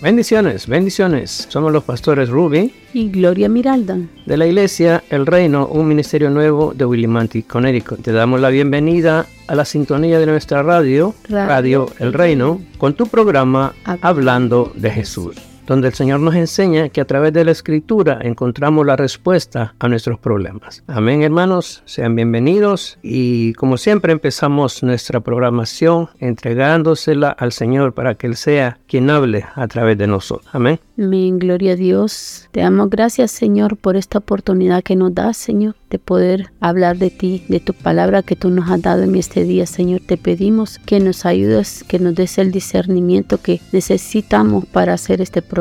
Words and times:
Bendiciones, 0.00 0.68
bendiciones. 0.68 1.46
Somos 1.48 1.72
los 1.72 1.82
pastores 1.82 2.28
Ruby 2.28 2.72
y 2.92 3.10
Gloria 3.10 3.48
Miralda 3.48 3.98
de 4.26 4.36
la 4.36 4.46
iglesia 4.46 5.02
El 5.10 5.26
Reino, 5.26 5.66
un 5.66 5.88
ministerio 5.88 6.30
nuevo 6.30 6.72
de 6.72 6.84
Willimantic, 6.84 7.48
Connecticut. 7.48 8.02
Te 8.02 8.12
damos 8.12 8.40
la 8.40 8.50
bienvenida 8.50 9.26
a 9.48 9.54
la 9.56 9.64
sintonía 9.64 10.20
de 10.20 10.26
nuestra 10.26 10.62
radio, 10.62 11.16
Radio, 11.28 11.90
El 11.98 12.12
Reino, 12.12 12.60
con 12.78 12.94
tu 12.94 13.08
programa 13.08 13.74
Hablando 14.00 14.72
de 14.76 14.90
Jesús 14.92 15.47
donde 15.68 15.88
el 15.88 15.94
Señor 15.94 16.20
nos 16.20 16.34
enseña 16.34 16.88
que 16.88 17.02
a 17.02 17.04
través 17.04 17.34
de 17.34 17.44
la 17.44 17.50
escritura 17.50 18.18
encontramos 18.22 18.86
la 18.86 18.96
respuesta 18.96 19.74
a 19.78 19.88
nuestros 19.88 20.18
problemas. 20.18 20.82
Amén, 20.86 21.22
hermanos, 21.22 21.82
sean 21.84 22.16
bienvenidos 22.16 22.98
y 23.02 23.52
como 23.52 23.76
siempre 23.76 24.12
empezamos 24.12 24.82
nuestra 24.82 25.20
programación 25.20 26.08
entregándosela 26.20 27.28
al 27.28 27.52
Señor 27.52 27.92
para 27.92 28.14
que 28.14 28.28
Él 28.28 28.36
sea 28.36 28.78
quien 28.86 29.10
hable 29.10 29.44
a 29.54 29.68
través 29.68 29.98
de 29.98 30.06
nosotros. 30.06 30.48
Amén. 30.54 30.80
Amén, 30.98 31.38
gloria 31.38 31.72
a 31.72 31.76
Dios. 31.76 32.48
Te 32.50 32.60
damos 32.60 32.88
gracias, 32.90 33.30
Señor, 33.30 33.76
por 33.76 33.94
esta 33.96 34.18
oportunidad 34.18 34.82
que 34.82 34.96
nos 34.96 35.14
das, 35.14 35.36
Señor, 35.36 35.76
de 35.90 35.98
poder 35.98 36.50
hablar 36.60 36.96
de 36.96 37.10
ti, 37.10 37.44
de 37.48 37.60
tu 37.60 37.72
palabra 37.72 38.22
que 38.22 38.34
tú 38.34 38.50
nos 38.50 38.68
has 38.70 38.82
dado 38.82 39.02
en 39.02 39.14
este 39.14 39.44
día, 39.44 39.66
Señor. 39.66 40.00
Te 40.04 40.16
pedimos 40.16 40.78
que 40.78 40.98
nos 40.98 41.24
ayudes, 41.24 41.84
que 41.86 41.98
nos 42.00 42.14
des 42.14 42.38
el 42.38 42.50
discernimiento 42.50 43.38
que 43.40 43.60
necesitamos 43.70 44.64
para 44.66 44.94
hacer 44.94 45.20
este 45.20 45.42
programa. 45.42 45.57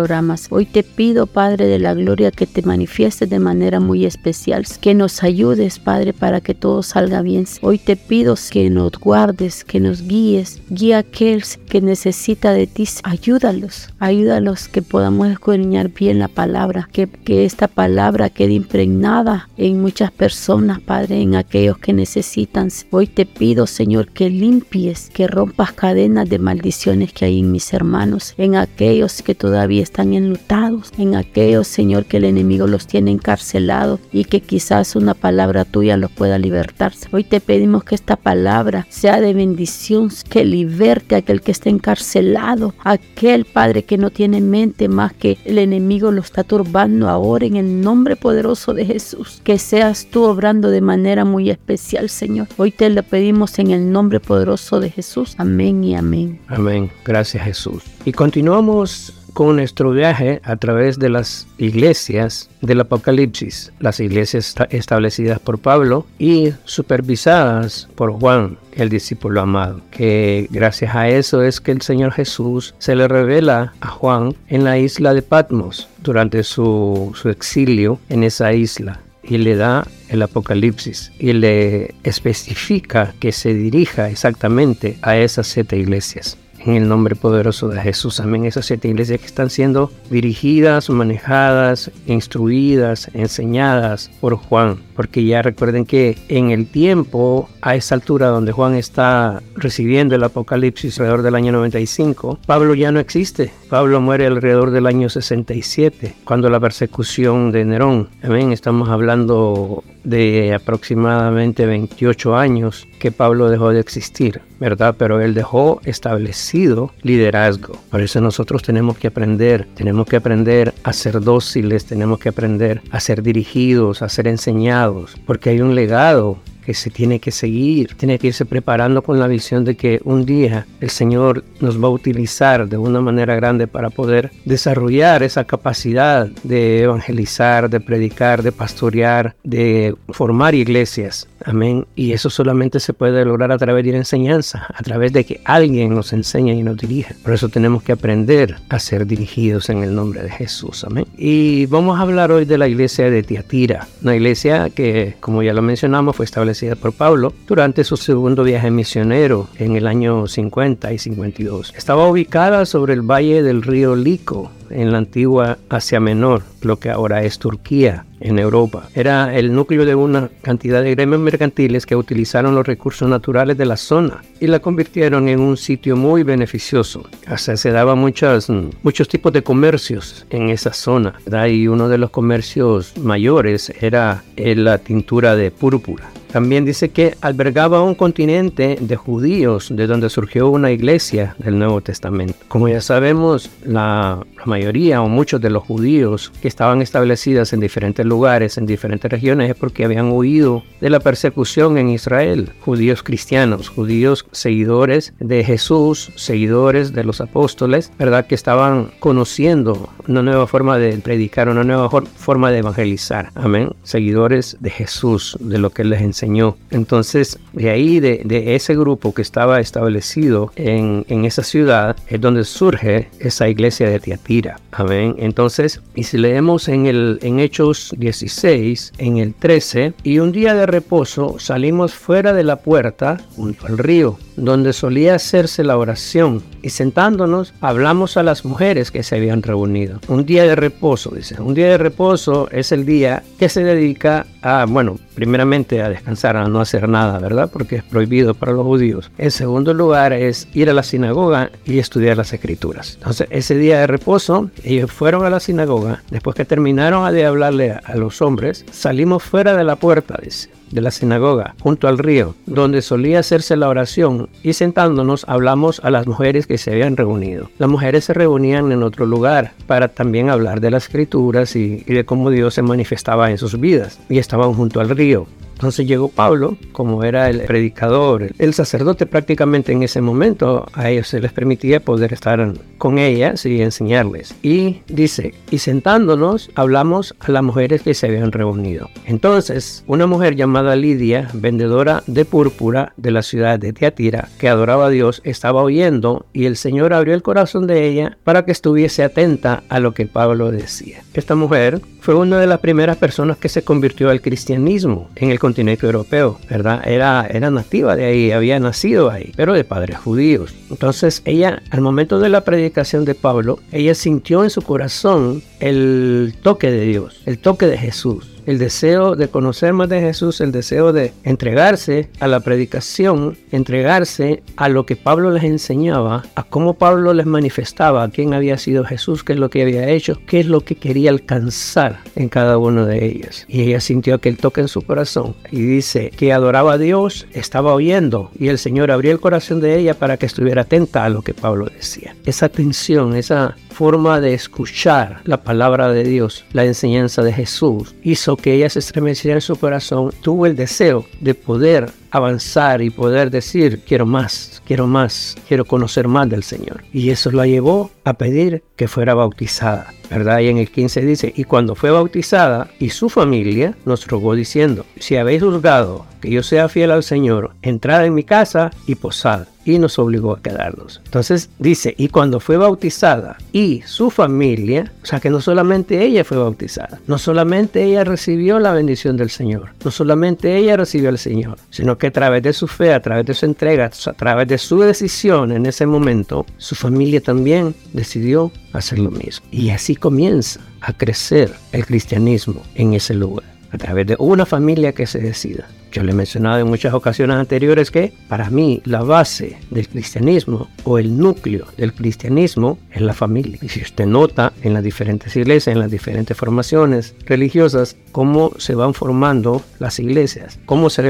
Hoy 0.52 0.68
te 0.68 0.84
pido, 0.84 1.26
Padre 1.26 1.66
de 1.66 1.80
la 1.80 1.96
Gloria, 1.96 2.30
que 2.30 2.46
te 2.46 2.62
manifiestes 2.62 3.28
de 3.28 3.40
manera 3.40 3.80
muy 3.80 4.06
especial, 4.06 4.64
que 4.80 4.94
nos 4.94 5.24
ayudes, 5.24 5.80
Padre, 5.80 6.14
para 6.14 6.40
que 6.40 6.54
todo 6.54 6.84
salga 6.84 7.24
bien. 7.24 7.46
Hoy 7.62 7.80
te 7.80 7.96
pido 7.96 8.36
que 8.52 8.70
nos 8.70 8.92
guardes, 8.92 9.64
que 9.64 9.80
nos 9.80 10.04
guíes, 10.04 10.62
guía 10.70 10.98
a 10.98 11.00
aquel 11.00 11.44
que 11.68 11.82
necesita 11.82 12.54
de 12.54 12.68
ti. 12.68 12.88
Ayúdalos, 13.02 13.90
ayúdalos 13.98 14.68
que 14.68 14.84
podamos 14.84 15.30
escudriñar 15.30 15.90
bien 15.90 16.20
la 16.20 16.28
palabra, 16.28 16.88
que, 16.92 17.08
que 17.08 17.46
esta 17.46 17.68
palabra 17.68 18.30
quede 18.30 18.54
impregnada 18.54 19.50
en 19.58 19.82
muchas 19.82 20.12
personas, 20.12 20.80
Padre, 20.80 21.22
en 21.22 21.36
aquellos 21.36 21.80
que 21.80 21.94
necesitan. 21.94 22.70
Hoy 22.92 23.08
te 23.08 23.26
pido, 23.26 23.66
Señor, 23.66 24.10
que 24.10 24.30
limpies, 24.30 25.10
que 25.12 25.26
rompas 25.26 25.72
cadenas 25.72 26.30
de 26.30 26.38
maldiciones 26.38 27.14
que 27.14 27.26
hay 27.26 27.40
en 27.40 27.52
mis 27.52 27.74
hermanos, 27.74 28.36
en 28.38 28.56
aquellos 28.56 29.24
que 29.24 29.34
todavía 29.34 29.87
están 29.88 30.14
enlutados, 30.14 30.92
en 30.98 31.16
aquellos, 31.16 31.68
Señor, 31.68 32.06
que 32.06 32.18
el 32.18 32.26
enemigo 32.26 32.68
los 32.68 32.88
tiene 32.88 33.12
encarcelados 33.12 34.00
y 34.12 34.26
que 34.26 34.42
quizás 34.42 34.96
una 34.96 35.14
palabra 35.14 35.66
tuya 35.66 35.98
los 35.98 36.12
pueda 36.12 36.38
libertar. 36.38 36.94
Hoy 37.12 37.24
te 37.24 37.40
pedimos 37.40 37.84
que 37.84 37.96
esta 37.96 38.16
palabra 38.16 38.86
sea 38.90 39.20
de 39.22 39.34
bendición, 39.34 40.10
que 40.30 40.46
liberte 40.46 41.16
a 41.16 41.20
aquel 41.20 41.42
que 41.42 41.52
está 41.52 41.70
encarcelado, 41.70 42.74
aquel 42.84 43.46
Padre 43.46 43.84
que 43.84 43.98
no 43.98 44.10
tiene 44.10 44.42
mente 44.42 44.88
más 44.88 45.14
que 45.14 45.38
el 45.46 45.58
enemigo 45.58 46.12
lo 46.12 46.22
está 46.22 46.44
turbando 46.44 47.10
ahora 47.10 47.46
en 47.46 47.56
el 47.56 47.82
nombre 47.82 48.16
poderoso 48.16 48.74
de 48.74 48.86
Jesús. 48.86 49.42
Que 49.44 49.58
seas 49.58 50.08
tú 50.12 50.24
obrando 50.24 50.70
de 50.70 50.82
manera 50.82 51.26
muy 51.26 51.50
especial, 51.50 52.10
Señor. 52.10 52.48
Hoy 52.58 52.72
te 52.72 52.90
lo 52.90 53.04
pedimos 53.04 53.58
en 53.60 53.72
el 53.72 53.92
nombre 53.92 54.20
poderoso 54.20 54.80
de 54.80 54.90
Jesús. 54.90 55.36
Amén 55.38 55.84
y 55.84 55.96
amén. 55.96 56.40
Amén. 56.48 56.92
Gracias 57.06 57.44
Jesús. 57.44 57.84
Y 58.06 58.12
continuamos 58.12 59.14
con 59.38 59.58
nuestro 59.58 59.92
viaje 59.92 60.42
a 60.44 60.56
través 60.56 60.98
de 60.98 61.10
las 61.10 61.46
iglesias 61.60 62.50
del 62.62 62.80
Apocalipsis, 62.80 63.72
las 63.80 64.00
iglesias 64.00 64.56
establecidas 64.72 65.40
por 65.40 65.60
Pablo 65.60 66.08
y 66.18 66.54
supervisadas 66.66 67.88
por 67.94 68.14
Juan, 68.14 68.58
el 68.74 68.90
discípulo 68.90 69.42
amado, 69.42 69.82
que 69.92 70.48
gracias 70.50 70.96
a 70.96 71.08
eso 71.10 71.44
es 71.44 71.62
que 71.62 71.72
el 71.72 71.84
Señor 71.84 72.14
Jesús 72.14 72.74
se 72.80 72.96
le 72.96 73.08
revela 73.08 73.76
a 73.80 73.90
Juan 73.90 74.34
en 74.48 74.64
la 74.64 74.80
isla 74.80 75.14
de 75.14 75.22
Patmos 75.22 75.88
durante 76.02 76.42
su, 76.42 77.12
su 77.14 77.30
exilio 77.30 78.00
en 78.10 78.24
esa 78.24 78.54
isla 78.54 79.02
y 79.22 79.38
le 79.38 79.56
da 79.56 79.86
el 80.10 80.24
Apocalipsis 80.24 81.12
y 81.20 81.34
le 81.34 81.94
especifica 82.02 83.14
que 83.20 83.32
se 83.32 83.54
dirija 83.54 84.10
exactamente 84.10 84.98
a 85.04 85.16
esas 85.16 85.46
siete 85.46 85.78
iglesias 85.78 86.40
en 86.68 86.76
el 86.76 86.90
nombre 86.90 87.16
poderoso 87.16 87.70
de 87.70 87.80
Jesús. 87.82 88.20
Amén. 88.20 88.46
Esas 88.46 88.66
siete 88.66 88.90
iglesias 88.90 89.22
que 89.22 89.26
están 89.26 89.50
siendo 89.50 89.90
dirigidas, 90.10 90.90
manejadas, 90.90 91.92
instruidas, 92.06 93.10
enseñadas 93.14 94.12
por 94.20 94.36
Juan. 94.36 94.78
Porque 94.96 95.24
ya 95.24 95.42
recuerden 95.42 95.86
que 95.86 96.18
en 96.28 96.52
el 96.52 96.68
tiempo, 96.68 97.50
a 97.62 97.76
esa 97.76 97.96
altura 97.96 98.28
donde 98.28 98.52
Juan 98.52 98.76
está 98.76 99.42
recibiendo 99.56 100.16
el 100.16 100.24
Apocalipsis 100.24 101.00
alrededor 101.00 101.22
del 101.22 101.36
año 101.36 101.52
95, 101.54 102.40
Pablo 102.46 102.74
ya 102.74 102.92
no 102.92 103.00
existe. 103.00 103.52
Pablo 103.70 104.02
muere 104.02 104.28
alrededor 104.28 104.72
del 104.72 104.88
año 104.88 105.08
67, 105.10 106.16
cuando 106.26 106.50
la 106.50 106.60
persecución 106.60 107.52
de 107.52 107.64
Nerón. 107.64 108.10
Amén. 108.24 108.52
Estamos 108.52 108.90
hablando 108.90 109.84
de 110.04 110.54
aproximadamente 110.54 111.66
28 111.66 112.36
años 112.36 112.88
que 113.00 113.12
Pablo 113.12 113.50
dejó 113.50 113.72
de 113.72 113.80
existir, 113.80 114.42
¿verdad? 114.60 114.96
Pero 114.98 115.22
él 115.22 115.34
dejó 115.34 115.82
establecido 115.86 116.92
liderazgo. 117.02 117.78
Por 117.90 118.02
eso 118.02 118.22
nosotros 118.22 118.64
tenemos 118.64 118.98
que 118.98 119.08
aprender, 119.08 119.68
tenemos 119.76 120.08
que 120.08 120.16
aprender 120.16 120.74
a 120.84 120.94
ser 120.94 121.22
dóciles, 121.22 121.86
tenemos 121.86 122.20
que 122.20 122.30
aprender 122.30 122.82
a 122.92 123.00
ser 123.00 123.22
dirigidos, 123.22 124.02
a 124.02 124.10
ser 124.10 124.28
enseñados, 124.28 125.16
porque 125.26 125.52
hay 125.52 125.62
un 125.62 125.76
legado 125.76 126.38
que 126.68 126.74
se 126.74 126.90
tiene 126.90 127.22
que 127.22 127.32
seguir, 127.32 127.96
tiene 127.96 128.20
que 128.20 128.28
irse 128.28 128.44
preparando 128.44 129.02
con 129.02 129.22
la 129.22 129.28
visión 129.28 129.64
de 129.64 129.78
que 129.78 130.02
un 130.04 130.26
día 130.26 130.68
el 130.82 130.90
Señor 130.90 131.46
nos 131.62 131.82
va 131.82 131.88
a 131.88 131.92
utilizar 131.92 132.68
de 132.68 132.76
una 132.76 133.00
manera 133.00 133.36
grande 133.36 133.68
para 133.68 133.90
poder 133.90 134.32
desarrollar 134.44 135.24
esa 135.24 135.46
capacidad 135.46 136.28
de 136.44 136.82
evangelizar, 136.82 137.70
de 137.70 137.80
predicar, 137.80 138.44
de 138.44 138.52
pastorear, 138.52 139.34
de 139.46 139.96
formar 140.10 140.56
iglesias. 140.56 141.30
Amén. 141.46 141.86
Y 141.96 142.12
eso 142.12 142.30
solamente 142.30 142.82
se 142.82 142.92
puede 142.92 143.24
lograr 143.24 143.54
a 143.54 143.58
través 143.58 143.86
de 143.86 143.94
la 143.94 144.00
enseñanza, 144.00 144.68
a 144.68 144.84
través 144.84 145.14
de 145.14 145.24
que 145.24 145.40
alguien 145.46 145.96
nos 145.96 146.12
enseñe 146.12 146.52
y 146.52 146.64
nos 146.64 146.76
dirija. 146.76 147.16
Por 147.24 147.34
eso 147.34 147.48
tenemos 147.48 147.82
que 147.84 147.94
aprender 147.94 148.58
a 148.68 148.80
ser 148.80 149.08
dirigidos 149.08 149.70
en 149.70 149.84
el 149.84 149.96
nombre 149.96 150.22
de 150.22 150.30
Jesús. 150.30 150.84
Amén. 150.84 151.06
Y 151.18 151.66
vamos 151.68 151.98
a 151.98 152.02
hablar 152.02 152.34
hoy 152.34 152.44
de 152.44 152.58
la 152.58 152.68
iglesia 152.68 153.10
de 153.10 153.24
Tiatira, 153.24 153.88
una 154.04 154.18
iglesia 154.18 154.70
que, 154.70 155.16
como 155.22 155.42
ya 155.42 155.54
lo 155.54 155.62
mencionamos, 155.62 156.18
fue 156.18 156.26
establecida 156.26 156.57
por 156.76 156.92
Pablo 156.92 157.34
durante 157.48 157.84
su 157.84 157.98
segundo 157.98 158.44
viaje 158.44 158.72
misionero 158.72 159.48
en 159.58 159.76
el 159.76 159.86
año 159.86 160.28
50 160.28 160.92
y 160.92 160.98
52. 160.98 161.74
Estaba 161.78 162.08
ubicada 162.08 162.66
sobre 162.66 162.94
el 162.94 163.02
valle 163.02 163.44
del 163.44 163.62
río 163.62 163.96
Lico, 163.96 164.52
en 164.70 164.92
la 164.92 165.00
antigua 165.00 165.58
Asia 165.70 166.00
Menor, 166.00 166.44
lo 166.62 166.78
que 166.78 166.90
ahora 166.90 167.24
es 167.24 167.40
Turquía, 167.40 168.06
en 168.20 168.40
Europa. 168.40 168.90
Era 168.96 169.36
el 169.36 169.54
núcleo 169.54 169.86
de 169.86 169.96
una 169.96 170.30
cantidad 170.42 170.82
de 170.82 170.92
gremios 170.92 171.20
mercantiles 171.20 171.86
que 171.86 171.96
utilizaron 171.96 172.56
los 172.56 172.66
recursos 172.66 173.08
naturales 173.08 173.58
de 173.58 173.66
la 173.66 173.78
zona 173.78 174.22
y 174.40 174.48
la 174.48 174.60
convirtieron 174.60 175.28
en 175.30 175.40
un 175.40 175.58
sitio 175.58 175.96
muy 175.96 176.24
beneficioso. 176.24 177.04
O 177.32 177.38
sea, 177.38 177.58
se 177.58 177.72
daban 177.72 178.00
muchos, 178.00 178.50
muchos 178.84 179.08
tipos 179.08 179.34
de 179.34 179.44
comercios 179.44 180.26
en 180.30 180.50
esa 180.50 180.74
zona. 180.74 181.14
Y 181.48 181.68
uno 181.68 181.90
de 181.90 181.98
los 181.98 182.10
comercios 182.10 182.98
mayores 182.98 183.72
era 183.82 184.24
la 184.36 184.78
tintura 184.80 185.36
de 185.36 185.52
púrpura. 185.52 186.10
También 186.32 186.66
dice 186.66 186.90
que 186.90 187.16
albergaba 187.22 187.82
un 187.82 187.96
continente 187.96 188.78
de 188.80 188.96
judíos 188.98 189.70
de 189.72 189.88
donde 189.88 190.10
surgió 190.10 190.50
una 190.50 190.72
iglesia 190.72 191.36
del 191.40 191.58
Nuevo 191.58 191.80
Testamento. 191.82 192.36
Como 192.50 192.68
ya 192.68 192.82
sabemos, 192.82 193.50
la, 193.64 194.26
mayoría 194.58 195.02
o 195.02 195.08
muchos 195.08 195.40
de 195.40 195.52
los 195.52 195.64
judíos 195.64 196.32
que 196.42 196.48
estaban 196.48 196.82
establecidos 196.82 197.54
en 197.54 197.60
diferentes 197.60 198.06
lugares, 198.06 198.58
en 198.58 198.66
diferentes 198.66 199.12
regiones, 199.12 199.52
es 199.52 199.56
porque 199.56 199.86
habían 199.86 200.12
huido 200.12 200.64
de 200.82 200.90
la 200.90 201.00
persecución 201.00 201.78
en 201.78 201.90
Israel. 201.90 202.50
Judíos 202.62 203.04
cristianos, 203.04 203.70
judíos 203.70 204.26
seguidores 204.32 205.14
de 205.20 205.44
Jesús, 205.44 206.12
seguidores 206.16 206.94
de 206.94 207.04
los 207.04 207.22
apóstoles, 207.22 207.92
¿verdad? 208.00 208.26
Que 208.26 208.36
estaban 208.36 208.90
conociendo 209.00 209.90
una 210.08 210.22
nueva 210.24 210.48
forma 210.48 210.78
de 210.78 210.98
predicar, 210.98 211.50
una 211.50 211.64
nueva 211.64 211.90
forma 212.16 212.52
de 212.52 212.60
evangelizar. 212.60 213.30
Amén. 213.36 213.72
Seguidores 213.84 214.58
de 214.60 214.72
Jesús, 214.72 215.38
de 215.40 215.60
lo 215.60 215.70
que 215.70 215.84
les 215.84 216.02
enseñó. 216.02 216.58
Entonces, 216.72 217.38
de 217.54 217.70
ahí, 217.70 218.00
de, 218.00 218.22
de 218.26 218.56
ese 218.56 218.76
grupo 218.76 219.14
que 219.14 219.22
estaba 219.22 219.60
establecido 219.60 220.52
en, 220.56 221.06
en 221.10 221.26
esa 221.26 221.44
ciudad, 221.44 221.96
es 222.08 222.20
donde 222.20 222.44
surge 222.44 223.10
esa 223.20 223.48
iglesia 223.50 223.90
de 223.90 224.00
Tiatira. 224.00 224.47
Amén. 224.72 225.16
Entonces, 225.18 225.82
y 225.96 226.04
si 226.04 226.18
leemos 226.18 226.68
en, 226.68 226.86
el, 226.86 227.20
en 227.22 227.40
Hechos 227.40 227.94
16, 227.98 228.94
en 228.98 229.18
el 229.18 229.34
13, 229.34 229.94
y 230.04 230.20
un 230.20 230.32
día 230.32 230.54
de 230.54 230.66
reposo 230.66 231.38
salimos 231.40 231.94
fuera 231.94 232.34
de 232.34 232.44
la 232.44 232.58
puerta 232.58 233.18
junto 233.36 233.68
al 233.68 233.78
río, 233.78 234.18
donde 234.36 234.74
solía 234.74 235.16
hacerse 235.16 235.64
la 235.64 235.78
oración, 235.78 236.44
y 236.62 236.70
sentándonos 236.70 237.54
hablamos 237.62 238.18
a 238.18 238.24
las 238.24 238.46
mujeres 238.46 238.92
que 238.92 239.04
se 239.04 239.16
habían 239.16 239.42
reunido. 239.42 240.00
Un 240.08 240.26
día 240.26 240.44
de 240.44 240.56
reposo, 240.56 241.12
dice. 241.16 241.42
Un 241.42 241.54
día 241.54 241.68
de 241.68 241.78
reposo 241.78 242.50
es 242.52 242.72
el 242.72 242.86
día 242.86 243.24
que 243.40 243.50
se 243.50 243.64
dedica 243.64 244.26
a, 244.42 244.66
bueno, 244.66 245.00
primeramente 245.18 245.82
a 245.82 245.90
descansar, 245.90 246.38
a 246.38 246.48
no 246.48 246.62
hacer 246.62 246.88
nada, 246.88 247.18
¿verdad? 247.18 247.50
Porque 247.52 247.78
es 247.78 247.84
prohibido 247.84 248.36
para 248.36 248.52
los 248.52 248.64
judíos. 248.64 249.10
En 249.18 249.32
segundo 249.32 249.74
lugar 249.74 250.14
es 250.14 250.48
ir 250.54 250.70
a 250.70 250.74
la 250.74 250.84
sinagoga 250.84 251.50
y 251.66 251.80
estudiar 251.80 252.18
las 252.18 252.34
escrituras. 252.34 252.94
Entonces, 253.00 253.28
ese 253.32 253.58
día 253.58 253.80
de 253.80 253.88
reposo, 253.88 254.52
ellos 254.64 254.92
fueron 254.92 255.26
a 255.26 255.32
la 255.32 255.40
sinagoga. 255.40 256.04
Después 256.12 256.36
que 256.36 256.46
terminaron 256.46 257.12
de 257.12 257.26
hablarle 257.26 257.80
a 257.84 257.96
los 257.96 258.22
hombres, 258.22 258.64
salimos 258.72 259.24
fuera 259.24 259.58
de 259.58 259.64
la 259.64 259.76
puerta, 259.76 260.20
dice 260.22 260.52
de 260.72 260.82
la 260.82 260.92
sinagoga, 260.92 261.56
junto 261.62 261.88
al 261.88 261.98
río, 261.98 262.36
donde 262.46 262.82
solía 262.82 263.20
hacerse 263.20 263.56
la 263.56 263.70
oración, 263.70 264.30
y 264.44 264.54
sentándonos 264.54 265.26
hablamos 265.28 265.80
a 265.84 265.90
las 265.90 266.08
mujeres 266.08 266.48
que 266.48 266.58
se 266.58 266.72
habían 266.72 266.98
reunido. 266.98 267.50
Las 267.58 267.70
mujeres 267.70 268.06
se 268.06 268.14
reunían 268.14 268.72
en 268.72 268.84
otro 268.84 269.06
lugar 269.06 269.54
para 269.66 269.88
también 269.88 270.30
hablar 270.30 270.62
de 270.62 270.72
las 270.72 270.86
escrituras 270.86 271.56
y, 271.56 271.84
y 271.86 271.94
de 271.94 272.06
cómo 272.06 272.30
Dios 272.30 272.54
se 272.54 272.62
manifestaba 272.62 273.32
en 273.32 273.38
sus 273.38 273.60
vidas, 273.60 274.00
y 274.10 274.18
estaban 274.18 274.54
junto 274.54 274.80
al 274.80 274.90
río. 274.90 275.28
Entonces 275.58 275.88
llegó 275.88 276.10
Pablo, 276.10 276.56
como 276.72 277.04
era 277.04 277.32
el 277.32 277.42
predicador, 277.42 278.32
el 278.38 278.54
sacerdote 278.54 279.08
prácticamente 279.08 279.72
en 279.72 279.82
ese 279.82 280.02
momento, 280.02 280.68
a 280.74 280.92
ellos 280.92 281.08
se 281.08 281.20
les 281.20 281.34
permitía 281.34 281.80
poder 281.80 282.14
estar 282.14 282.54
con 282.78 283.00
ellas 283.00 283.44
y 283.44 283.64
enseñarles. 283.64 284.36
Y 284.44 284.82
dice, 284.88 285.34
y 285.50 285.58
sentándonos 285.58 286.52
hablamos 286.54 287.16
a 287.20 287.32
las 287.32 287.42
mujeres 287.42 287.82
que 287.82 287.96
se 287.96 288.06
habían 288.06 288.32
reunido. 288.32 288.88
Entonces, 289.06 289.84
una 289.88 290.06
mujer 290.06 290.36
llamada 290.36 290.76
Lidia, 290.76 291.28
vendedora 291.34 292.04
de 292.06 292.24
púrpura 292.24 292.94
de 292.98 293.10
la 293.10 293.24
ciudad 293.24 293.58
de 293.58 293.74
Teatira, 293.74 294.30
que 294.38 294.50
adoraba 294.50 294.86
a 294.86 294.90
Dios, 294.92 295.22
estaba 295.24 295.64
oyendo 295.64 296.28
y 296.34 296.46
el 296.46 296.56
Señor 296.56 296.94
abrió 296.94 297.16
el 297.16 297.24
corazón 297.24 297.66
de 297.66 297.88
ella 297.88 298.20
para 298.24 298.46
que 298.46 298.52
estuviese 298.52 299.04
atenta 299.04 299.64
a 299.70 299.80
lo 299.80 299.96
que 299.96 300.06
Pablo 300.06 300.52
decía. 300.52 301.02
Esta 301.16 301.34
mujer 301.34 301.82
fue 302.00 302.16
una 302.16 302.40
de 302.40 302.48
las 302.48 302.60
primeras 302.60 302.98
personas 302.98 303.38
que 303.38 303.50
se 303.50 303.64
convirtió 303.64 304.10
al 304.10 304.22
cristianismo 304.22 305.10
en 305.16 305.32
el 305.32 305.40
continente 305.48 305.86
europeo, 305.86 306.40
¿verdad? 306.50 306.82
Era, 306.86 307.26
era 307.30 307.50
nativa 307.50 307.96
de 307.96 308.04
ahí, 308.04 308.32
había 308.32 308.60
nacido 308.60 309.10
ahí, 309.10 309.32
pero 309.38 309.54
de 309.54 309.64
padres 309.64 309.98
judíos. 309.98 310.54
Entonces 310.70 311.22
ella, 311.24 311.64
al 311.70 311.80
momento 311.80 312.20
de 312.20 312.28
la 312.28 312.42
predicación 312.42 313.06
de 313.06 313.16
Pablo, 313.16 313.60
ella 313.72 313.96
sintió 313.96 314.44
en 314.44 314.50
su 314.50 314.62
corazón 314.62 315.42
el 315.62 316.36
toque 316.44 316.70
de 316.70 316.82
Dios, 316.82 317.22
el 317.26 317.40
toque 317.40 317.66
de 317.66 317.78
Jesús 317.78 318.37
el 318.48 318.58
deseo 318.58 319.16
de 319.16 319.28
conocer 319.28 319.74
más 319.74 319.90
de 319.90 320.00
Jesús, 320.00 320.42
el 320.42 320.54
deseo 320.54 320.94
de 320.94 321.12
entregarse 321.24 322.10
a 322.22 322.28
la 322.28 322.40
predicación, 322.40 323.38
entregarse 323.52 324.42
a 324.56 324.70
lo 324.70 324.86
que 324.86 324.96
Pablo 324.96 325.32
les 325.32 325.44
enseñaba, 325.44 326.24
a 326.34 326.44
cómo 326.44 326.76
Pablo 326.76 327.14
les 327.14 327.26
manifestaba 327.26 328.10
quién 328.10 328.34
había 328.34 328.58
sido 328.58 328.86
Jesús, 328.86 329.24
qué 329.26 329.34
es 329.34 329.40
lo 329.40 329.50
que 329.50 329.62
había 329.62 329.90
hecho, 329.90 330.20
qué 330.26 330.40
es 330.40 330.46
lo 330.46 330.62
que 330.62 330.76
quería 330.76 331.12
alcanzar 331.12 332.00
en 332.16 332.30
cada 332.30 332.58
uno 332.58 332.86
de 332.86 333.06
ellos. 333.06 333.46
Y 333.50 333.64
ella 333.64 333.82
sintió 333.82 334.16
aquel 334.16 334.38
toque 334.38 334.62
en 334.62 334.70
su 334.70 334.82
corazón 334.82 335.36
y 335.52 335.62
dice 335.62 336.12
que 336.16 336.32
adoraba 336.32 336.74
a 336.74 336.78
Dios, 336.78 337.28
estaba 337.34 337.74
oyendo 337.74 338.32
y 338.40 338.48
el 338.48 338.58
Señor 338.58 338.92
abrió 338.92 339.12
el 339.12 339.20
corazón 339.20 339.60
de 339.60 339.78
ella 339.78 339.94
para 339.94 340.16
que 340.16 340.26
estuviera 340.26 340.62
atenta 340.62 341.04
a 341.04 341.10
lo 341.10 341.22
que 341.22 341.34
Pablo 341.34 341.66
decía. 341.66 342.16
Esa 342.26 342.46
atención, 342.46 343.14
esa 343.14 343.58
forma 343.78 344.20
de 344.22 344.34
escuchar 344.34 345.22
la 345.26 345.44
palabra 345.44 345.92
de 345.92 346.04
Dios, 346.04 346.46
la 346.52 346.66
enseñanza 346.66 347.22
de 347.22 347.32
Jesús, 347.32 347.94
hizo 348.02 348.37
que 348.42 348.54
ella 348.54 348.70
se 348.70 348.80
estremeciera 348.80 349.36
en 349.36 349.42
su 349.42 349.56
corazón, 349.56 350.12
tuvo 350.22 350.46
el 350.46 350.56
deseo 350.56 351.06
de 351.20 351.34
poder 351.34 351.90
avanzar 352.12 352.82
y 352.82 352.90
poder 352.90 353.32
decir, 353.32 353.82
quiero 353.88 354.06
más, 354.06 354.62
quiero 354.66 354.88
más, 354.88 355.36
quiero 355.48 355.66
conocer 355.66 356.08
más 356.08 356.30
del 356.30 356.44
Señor. 356.44 356.84
Y 356.94 357.10
eso 357.10 357.32
la 357.32 357.48
llevó 357.48 357.92
a 358.04 358.14
pedir 358.14 358.64
que 358.76 358.88
fuera 358.88 359.14
bautizada, 359.14 359.94
¿verdad? 360.10 360.40
Y 360.40 360.48
en 360.48 360.58
el 360.58 360.72
15 360.72 361.02
dice, 361.02 361.34
y 361.36 361.44
cuando 361.44 361.76
fue 361.76 361.92
bautizada 361.92 362.70
y 362.80 362.90
su 362.90 363.10
familia 363.10 363.76
nos 363.86 364.08
rogó 364.08 364.36
diciendo, 364.36 364.86
si 365.00 365.18
habéis 365.18 365.44
juzgado 365.44 366.06
que 366.22 366.32
yo 366.32 366.44
sea 366.44 366.70
fiel 366.70 366.92
al 366.92 367.04
Señor, 367.04 367.52
entrad 367.62 368.06
en 368.06 368.14
mi 368.14 368.24
casa 368.24 368.72
y 368.86 368.96
posad. 368.96 369.48
Y 369.66 369.80
nos 369.80 370.00
obligó 370.00 370.32
a 370.32 370.42
quedarnos. 370.42 371.02
Entonces 371.04 371.50
dice, 371.60 371.94
y 371.98 372.08
cuando 372.08 372.40
fue 372.40 372.56
bautizada 372.56 373.38
y 373.52 373.82
su 373.86 374.10
familia, 374.10 374.94
o 375.04 375.06
sea 375.06 375.20
que 375.20 375.30
no 375.30 375.42
solamente 375.42 376.06
ella 376.06 376.24
fue 376.24 376.38
bautizada, 376.38 377.02
no 377.06 377.18
solamente 377.18 377.84
ella 377.84 378.06
recibió 378.06 378.60
la 378.60 378.72
bendición 378.72 379.18
del 379.18 379.30
Señor, 379.30 379.72
no 379.84 379.92
solamente 379.92 380.56
ella 380.56 380.78
recibió 380.78 381.10
al 381.10 381.18
Señor, 381.18 381.58
sino 381.70 381.97
que 381.98 382.08
a 382.08 382.12
través 382.12 382.44
de 382.44 382.54
su 382.54 382.68
fe, 382.68 382.94
a 382.94 383.02
través 383.02 383.26
de 383.26 383.34
su 383.34 383.46
entrega, 383.46 383.86
a 383.86 384.14
través 384.14 384.48
de 384.48 384.58
su 384.58 384.80
decisión 384.80 385.52
en 385.52 385.66
ese 385.66 385.86
momento, 385.86 386.46
su 386.58 386.76
familia 386.76 387.22
también 387.22 387.76
decidió 387.94 388.52
hacer 388.74 389.00
lo 389.00 389.12
mismo. 389.12 389.46
Y 389.52 389.70
así 389.70 389.96
comienza 389.96 390.60
a 390.82 390.94
crecer 390.94 391.52
el 391.72 391.86
cristianismo 391.86 392.62
en 392.76 392.94
ese 392.94 393.14
lugar, 393.14 393.46
a 393.72 393.78
través 393.78 394.08
de 394.08 394.16
una 394.20 394.46
familia 394.46 394.94
que 394.94 395.08
se 395.08 395.20
decida. 395.20 395.68
Yo 395.92 396.04
le 396.04 396.12
he 396.12 396.16
mencionado 396.16 396.60
en 396.60 396.68
muchas 396.68 396.94
ocasiones 396.94 397.38
anteriores 397.38 397.92
que 397.92 398.14
para 398.28 398.50
mí 398.50 398.82
la 398.86 399.04
base 399.04 399.58
del 399.72 399.88
cristianismo 399.88 400.68
o 400.84 401.00
el 401.00 401.18
núcleo 401.18 401.66
del 401.78 401.94
cristianismo 401.94 402.78
es 402.92 403.02
la 403.02 403.14
familia. 403.14 403.58
Y 403.62 403.70
si 403.70 403.82
usted 403.82 404.06
nota 404.06 404.52
en 404.62 404.74
las 404.74 404.84
diferentes 404.84 405.36
iglesias, 405.36 405.74
en 405.74 405.80
las 405.80 405.90
diferentes 405.90 406.36
formaciones 406.36 407.16
religiosas, 407.26 407.96
cómo 408.12 408.52
se 408.58 408.76
van 408.76 408.94
formando 408.94 409.64
las 409.80 410.00
iglesias, 410.00 410.60
cómo 410.66 410.90
se 410.90 411.02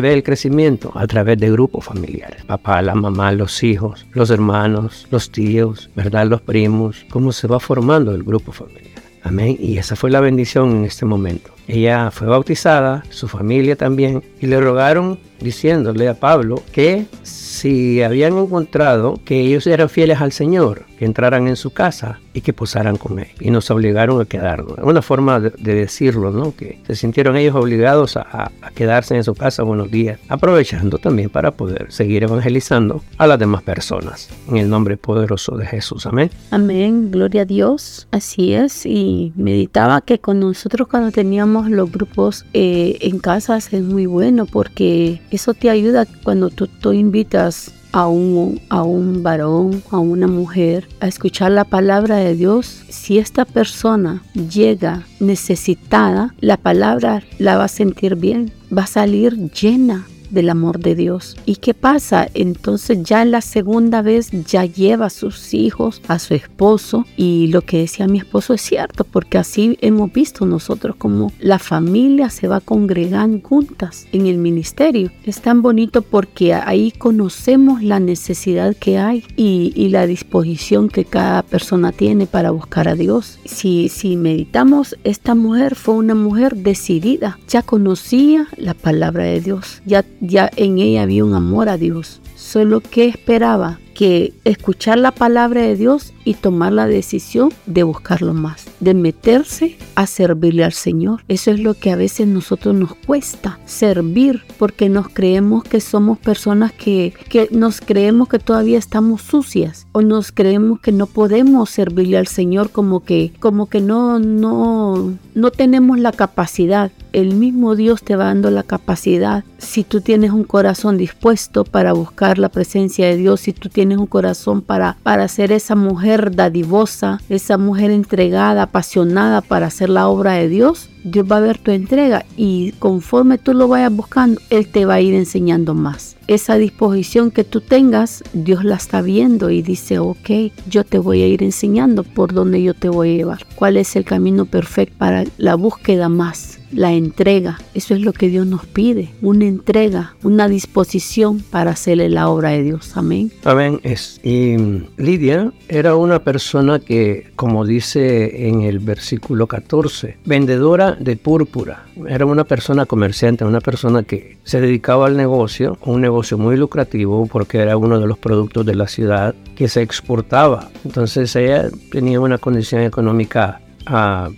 ve 0.00 0.14
el 0.14 0.22
crecimiento 0.22 0.90
a 0.94 1.06
través 1.06 1.38
de 1.38 1.50
grupos 1.50 1.84
familiares. 1.84 2.44
Papá, 2.46 2.80
la 2.82 2.94
mamá, 2.94 3.30
los 3.32 3.62
hijos, 3.62 4.06
los 4.12 4.30
hermanos, 4.30 5.06
los 5.10 5.30
tíos, 5.30 5.90
¿verdad? 5.94 6.26
Los 6.26 6.40
primos, 6.40 7.04
cómo 7.10 7.30
se 7.30 7.46
va 7.46 7.60
formando 7.60 8.14
el 8.14 8.24
grupo 8.24 8.52
familiar. 8.52 8.94
Amén. 9.22 9.56
Y 9.58 9.78
esa 9.78 9.96
fue 9.96 10.10
la 10.10 10.20
bendición 10.20 10.70
en 10.78 10.84
este 10.84 11.06
momento. 11.06 11.53
Ella 11.66 12.10
fue 12.10 12.26
bautizada, 12.26 13.04
su 13.10 13.28
familia 13.28 13.76
también, 13.76 14.22
y 14.40 14.46
le 14.46 14.60
rogaron 14.60 15.18
diciéndole 15.40 16.08
a 16.08 16.14
Pablo 16.14 16.62
que 16.72 17.06
si 17.22 18.02
habían 18.02 18.36
encontrado 18.36 19.20
que 19.24 19.40
ellos 19.40 19.66
eran 19.66 19.88
fieles 19.88 20.20
al 20.20 20.32
Señor, 20.32 20.84
que 20.98 21.04
entraran 21.04 21.48
en 21.48 21.56
su 21.56 21.70
casa 21.70 22.20
y 22.32 22.40
que 22.40 22.52
posaran 22.52 22.96
con 22.96 23.18
él. 23.18 23.28
Y 23.40 23.50
nos 23.50 23.70
obligaron 23.70 24.20
a 24.20 24.24
quedarnos. 24.24 24.78
Una 24.82 25.02
forma 25.02 25.38
de, 25.40 25.50
decirlo, 25.50 26.30
¿no? 26.30 26.54
Que 26.54 26.80
se 26.86 26.96
sintieron 26.96 27.36
ellos 27.36 27.54
obligados 27.54 28.16
a, 28.16 28.50
a, 28.60 28.70
quedarse 28.74 29.14
en 29.14 29.22
su 29.22 29.34
casa 29.34 29.62
unos 29.62 29.90
días, 29.90 30.18
aprovechando 30.28 30.98
también 30.98 31.30
para 31.30 31.52
poder 31.52 31.92
seguir 31.92 32.24
evangelizando 32.24 33.02
a 33.18 33.26
las 33.26 33.38
demás 33.38 33.62
personas. 33.62 34.30
En 34.48 34.56
el 34.56 34.68
nombre 34.68 34.96
poderoso 34.96 35.56
de 35.56 35.66
Jesús. 35.66 36.06
Amén. 36.06 36.30
Amén. 36.50 37.10
Gloria 37.10 37.42
a 37.42 37.44
Dios. 37.44 38.08
Así 38.10 38.52
es. 38.52 38.84
Y 38.84 39.32
meditaba 39.36 40.00
que 40.00 40.18
con 40.18 40.40
nosotros 40.40 40.88
cuando 40.88 41.12
teníamos 41.12 41.53
los 41.62 41.90
grupos 41.90 42.44
eh, 42.52 42.98
en 43.00 43.18
casas 43.18 43.72
es 43.72 43.82
muy 43.82 44.06
bueno 44.06 44.46
porque 44.46 45.20
eso 45.30 45.54
te 45.54 45.70
ayuda 45.70 46.06
cuando 46.22 46.50
tú, 46.50 46.66
tú 46.66 46.92
invitas 46.92 47.72
a 47.92 48.08
un, 48.08 48.60
a 48.70 48.82
un 48.82 49.22
varón, 49.22 49.82
a 49.92 49.98
una 49.98 50.26
mujer, 50.26 50.88
a 50.98 51.06
escuchar 51.06 51.52
la 51.52 51.64
palabra 51.64 52.16
de 52.16 52.34
Dios, 52.34 52.82
si 52.88 53.18
esta 53.18 53.44
persona 53.44 54.24
llega 54.34 55.06
necesitada, 55.20 56.34
la 56.40 56.56
palabra 56.56 57.22
la 57.38 57.56
va 57.56 57.64
a 57.64 57.68
sentir 57.68 58.16
bien, 58.16 58.52
va 58.76 58.82
a 58.82 58.88
salir 58.88 59.52
llena 59.52 60.06
del 60.34 60.50
amor 60.50 60.80
de 60.80 60.94
Dios. 60.94 61.36
¿Y 61.46 61.56
qué 61.56 61.72
pasa? 61.72 62.28
Entonces 62.34 63.02
ya 63.02 63.24
la 63.24 63.40
segunda 63.40 64.02
vez 64.02 64.30
ya 64.46 64.64
lleva 64.64 65.06
a 65.06 65.10
sus 65.10 65.54
hijos, 65.54 66.02
a 66.08 66.18
su 66.18 66.34
esposo 66.34 67.06
y 67.16 67.46
lo 67.48 67.62
que 67.62 67.78
decía 67.78 68.06
mi 68.06 68.18
esposo 68.18 68.54
es 68.54 68.60
cierto 68.60 69.04
porque 69.04 69.38
así 69.38 69.78
hemos 69.80 70.12
visto 70.12 70.46
nosotros 70.46 70.96
como 70.96 71.32
la 71.38 71.58
familia 71.58 72.30
se 72.30 72.48
va 72.48 72.60
congregando 72.60 73.40
juntas 73.46 74.06
en 74.12 74.26
el 74.26 74.38
ministerio. 74.38 75.10
Es 75.24 75.40
tan 75.40 75.62
bonito 75.62 76.02
porque 76.02 76.54
ahí 76.54 76.90
conocemos 76.90 77.82
la 77.82 78.00
necesidad 78.00 78.76
que 78.76 78.98
hay 78.98 79.24
y, 79.36 79.72
y 79.74 79.88
la 79.88 80.06
disposición 80.06 80.88
que 80.88 81.04
cada 81.04 81.42
persona 81.42 81.92
tiene 81.92 82.26
para 82.26 82.50
buscar 82.50 82.88
a 82.88 82.94
Dios. 82.94 83.38
Si, 83.44 83.88
si 83.88 84.16
meditamos, 84.16 84.96
esta 85.04 85.34
mujer 85.34 85.74
fue 85.74 85.94
una 85.94 86.14
mujer 86.14 86.56
decidida, 86.56 87.38
ya 87.48 87.62
conocía 87.62 88.48
la 88.56 88.74
palabra 88.74 89.24
de 89.24 89.40
Dios, 89.40 89.82
ya 89.84 90.04
ya 90.26 90.50
en 90.56 90.78
ella 90.78 91.02
había 91.02 91.24
un 91.24 91.34
amor 91.34 91.68
a 91.68 91.76
Dios. 91.76 92.20
Solo 92.34 92.80
que 92.80 93.06
esperaba 93.06 93.78
que 93.94 94.34
escuchar 94.44 94.98
la 94.98 95.12
palabra 95.12 95.62
de 95.62 95.76
Dios 95.76 96.12
y 96.24 96.34
tomar 96.34 96.72
la 96.72 96.86
decisión 96.86 97.50
de 97.66 97.82
buscarlo 97.82 98.34
más, 98.34 98.66
de 98.80 98.94
meterse 98.94 99.78
a 99.94 100.06
servirle 100.06 100.64
al 100.64 100.72
Señor. 100.72 101.22
Eso 101.28 101.50
es 101.50 101.60
lo 101.60 101.74
que 101.74 101.90
a 101.90 101.96
veces 101.96 102.26
nosotros 102.26 102.74
nos 102.74 102.94
cuesta, 102.94 103.58
servir, 103.64 104.42
porque 104.58 104.88
nos 104.88 105.08
creemos 105.08 105.64
que 105.64 105.80
somos 105.80 106.18
personas 106.18 106.72
que, 106.72 107.14
que 107.28 107.48
nos 107.50 107.80
creemos 107.80 108.28
que 108.28 108.38
todavía 108.38 108.78
estamos 108.78 109.22
sucias 109.22 109.86
o 109.92 110.02
nos 110.02 110.32
creemos 110.32 110.80
que 110.80 110.92
no 110.92 111.06
podemos 111.06 111.70
servirle 111.70 112.18
al 112.18 112.26
Señor 112.26 112.70
como 112.70 113.00
que, 113.04 113.32
como 113.38 113.66
que 113.66 113.80
no, 113.80 114.18
no, 114.18 115.14
no 115.34 115.50
tenemos 115.50 115.98
la 115.98 116.12
capacidad. 116.12 116.90
El 117.12 117.34
mismo 117.34 117.76
Dios 117.76 118.02
te 118.02 118.16
va 118.16 118.24
dando 118.24 118.50
la 118.50 118.64
capacidad 118.64 119.44
si 119.58 119.84
tú 119.84 120.00
tienes 120.00 120.30
un 120.30 120.44
corazón 120.44 120.98
dispuesto 120.98 121.64
para 121.64 121.92
buscar 121.92 122.38
la 122.38 122.48
presencia 122.48 123.06
de 123.06 123.16
Dios, 123.16 123.40
si 123.40 123.52
tú 123.52 123.68
tienes 123.68 123.83
un 123.92 124.06
corazón 124.06 124.62
para, 124.62 124.96
para 125.02 125.28
ser 125.28 125.52
esa 125.52 125.74
mujer 125.74 126.34
dadivosa, 126.34 127.20
esa 127.28 127.58
mujer 127.58 127.90
entregada, 127.90 128.62
apasionada 128.62 129.40
para 129.40 129.66
hacer 129.66 129.90
la 129.90 130.08
obra 130.08 130.32
de 130.32 130.48
Dios, 130.48 130.90
Dios 131.04 131.26
va 131.30 131.36
a 131.36 131.40
ver 131.40 131.58
tu 131.58 131.70
entrega 131.70 132.24
y 132.36 132.72
conforme 132.78 133.38
tú 133.38 133.52
lo 133.52 133.68
vayas 133.68 133.94
buscando, 133.94 134.40
Él 134.50 134.66
te 134.66 134.86
va 134.86 134.94
a 134.94 135.00
ir 135.00 135.14
enseñando 135.14 135.74
más. 135.74 136.16
Esa 136.26 136.56
disposición 136.56 137.30
que 137.30 137.44
tú 137.44 137.60
tengas, 137.60 138.24
Dios 138.32 138.64
la 138.64 138.76
está 138.76 139.02
viendo 139.02 139.50
y 139.50 139.60
dice, 139.60 139.98
ok, 139.98 140.30
yo 140.68 140.82
te 140.84 140.98
voy 140.98 141.20
a 141.20 141.28
ir 141.28 141.42
enseñando 141.42 142.02
por 142.02 142.32
dónde 142.32 142.62
yo 142.62 142.72
te 142.72 142.88
voy 142.88 143.12
a 143.12 143.16
llevar. 143.16 143.46
¿Cuál 143.54 143.76
es 143.76 143.94
el 143.94 144.04
camino 144.04 144.46
perfecto 144.46 144.94
para 144.96 145.24
la 145.36 145.54
búsqueda 145.54 146.08
más? 146.08 146.58
la 146.74 146.92
entrega. 146.92 147.58
Eso 147.74 147.94
es 147.94 148.00
lo 148.00 148.12
que 148.12 148.28
Dios 148.28 148.46
nos 148.46 148.66
pide, 148.66 149.10
una 149.22 149.46
entrega, 149.46 150.14
una 150.22 150.48
disposición 150.48 151.40
para 151.40 151.72
hacerle 151.72 152.08
la 152.08 152.28
obra 152.28 152.50
de 152.50 152.62
Dios. 152.62 152.96
Amén. 152.96 153.30
Amén. 153.44 153.80
Es, 153.82 154.20
y 154.22 154.56
Lidia 154.96 155.52
era 155.68 155.96
una 155.96 156.24
persona 156.24 156.78
que, 156.78 157.30
como 157.36 157.64
dice 157.64 158.48
en 158.48 158.62
el 158.62 158.78
versículo 158.78 159.46
14, 159.46 160.18
vendedora 160.24 160.93
de 160.98 161.16
púrpura. 161.16 161.84
Era 162.08 162.26
una 162.26 162.44
persona 162.44 162.86
comerciante, 162.86 163.44
una 163.44 163.60
persona 163.60 164.02
que 164.02 164.38
se 164.44 164.60
dedicaba 164.60 165.06
al 165.06 165.16
negocio, 165.16 165.78
un 165.82 166.00
negocio 166.00 166.38
muy 166.38 166.56
lucrativo 166.56 167.26
porque 167.26 167.58
era 167.58 167.76
uno 167.76 168.00
de 168.00 168.06
los 168.06 168.18
productos 168.18 168.66
de 168.66 168.74
la 168.74 168.88
ciudad 168.88 169.34
que 169.56 169.68
se 169.68 169.82
exportaba. 169.82 170.70
Entonces 170.84 171.34
ella 171.36 171.68
tenía 171.90 172.20
una 172.20 172.38
condición 172.38 172.82
económica 172.82 173.60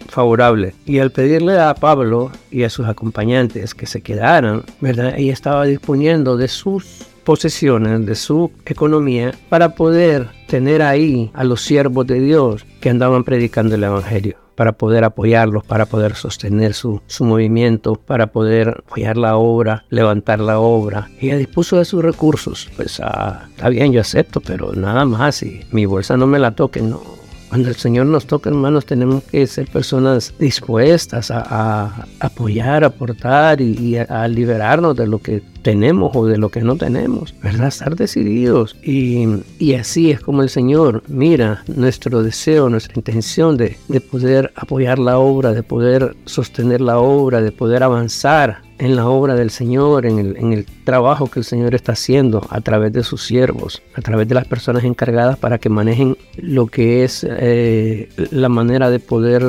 favorable. 0.09 0.75
Y 0.87 0.99
al 0.99 1.11
pedirle 1.11 1.59
a 1.59 1.75
Pablo 1.75 2.31
y 2.51 2.65
a 2.65 2.71
sus 2.71 2.87
acompañantes 2.87 3.75
que 3.75 3.87
se 3.87 4.01
quedaran, 4.01 4.63
¿verdad? 4.81 5.15
Ella 5.17 5.33
estaba 5.33 5.65
disponiendo 5.65 6.37
de 6.37 6.49
sus 6.49 7.07
posesiones, 7.25 8.07
de 8.07 8.15
su 8.15 8.51
economía, 8.65 9.33
para 9.49 9.75
poder 9.75 10.29
tener 10.47 10.83
ahí 10.83 11.31
a 11.35 11.45
los 11.45 11.63
siervos 11.63 12.07
de 12.07 12.21
Dios 12.21 12.65
que 12.81 12.91
andaban 12.91 13.25
predicando 13.25 13.75
el 13.75 13.85
Evangelio 13.85 14.46
para 14.57 14.73
poder 14.73 15.05
apoyarlos, 15.05 15.65
para 15.65 15.87
poder 15.87 16.15
sostener 16.15 16.75
su, 16.75 17.01
su, 17.07 17.25
movimiento, 17.25 17.95
para 17.95 18.29
poder 18.29 18.83
apoyar 18.87 19.17
la 19.17 19.37
obra, 19.37 19.85
levantar 19.91 20.41
la 20.41 20.59
obra. 20.59 21.09
Ella 21.21 21.37
dispuso 21.37 21.77
de 21.77 21.85
sus 21.85 22.03
recursos. 22.03 22.69
Pues 22.77 23.01
ah, 23.01 23.47
está 23.51 23.69
bien, 23.69 23.93
yo 23.93 24.01
acepto, 24.01 24.41
pero 24.41 24.73
nada 24.73 25.05
más. 25.05 25.43
Y 25.43 25.61
mi 25.71 25.87
bolsa 25.87 26.17
no 26.17 26.27
me 26.27 26.39
la 26.39 26.53
toquen, 26.53 26.91
no 26.91 27.26
cuando 27.49 27.69
el 27.69 27.77
Señor 27.77 28.07
nos 28.07 28.27
toca, 28.27 28.51
hermanos, 28.51 28.87
tenemos 28.87 29.23
que 29.25 29.47
ser 29.47 29.69
personas 29.69 30.35
dispuestas 30.39 31.31
a, 31.31 32.07
apoyar, 32.21 32.85
a 32.85 32.89
aportar 32.89 33.61
y, 33.61 33.97
a, 33.97 34.29
liberarnos 34.29 34.97
de 34.97 35.07
lo 35.07 35.19
que 35.19 35.43
tenemos 35.63 36.15
o 36.15 36.27
de 36.27 36.39
lo 36.39 36.49
que 36.49 36.61
no 36.61 36.77
tenemos, 36.77 37.35
¿verdad? 37.43 37.69
Estar 37.69 37.97
decididos. 37.97 38.77
Y, 38.83 39.75
así 39.75 40.11
es 40.11 40.21
como 40.21 40.43
el 40.43 40.49
Señor 40.49 41.03
mira 41.09 41.63
nuestro 41.67 42.23
deseo, 42.23 42.69
nuestra 42.69 42.95
intención 42.97 43.57
de, 43.57 43.77
de 43.89 44.01
poder 44.01 44.53
apoyar 44.57 44.99
la 44.99 45.19
obra, 45.19 45.53
de 45.53 45.63
poder 45.63 46.17
sostener 46.25 46.81
la 46.81 46.99
obra, 46.99 47.43
de 47.43 47.53
poder 47.53 47.83
avanzar 47.83 48.66
en 48.79 48.97
la 48.97 49.09
obra 49.09 49.35
del 49.35 49.51
Señor, 49.51 50.07
en 50.07 50.19
el, 50.19 50.37
en 50.37 50.53
el, 50.53 50.67
trabajo 50.85 51.29
que 51.29 51.41
el 51.41 51.45
Señor 51.45 51.75
está 51.75 51.93
haciendo 51.93 52.47
a 52.49 52.61
través 52.61 52.93
de 52.93 53.03
sus 53.03 53.25
siervos, 53.25 53.83
a 53.95 54.03
través 54.03 54.29
de 54.29 54.35
las 54.37 54.47
personas 54.47 54.85
encargadas 54.85 55.37
para 55.37 55.59
que 55.59 55.69
manejen 55.69 56.17
lo 56.37 56.69
que 56.69 57.03
es 57.03 57.27
eh, 57.29 58.09
la 58.31 58.49
manera 58.49 58.89
de 58.89 59.01
poder 59.01 59.43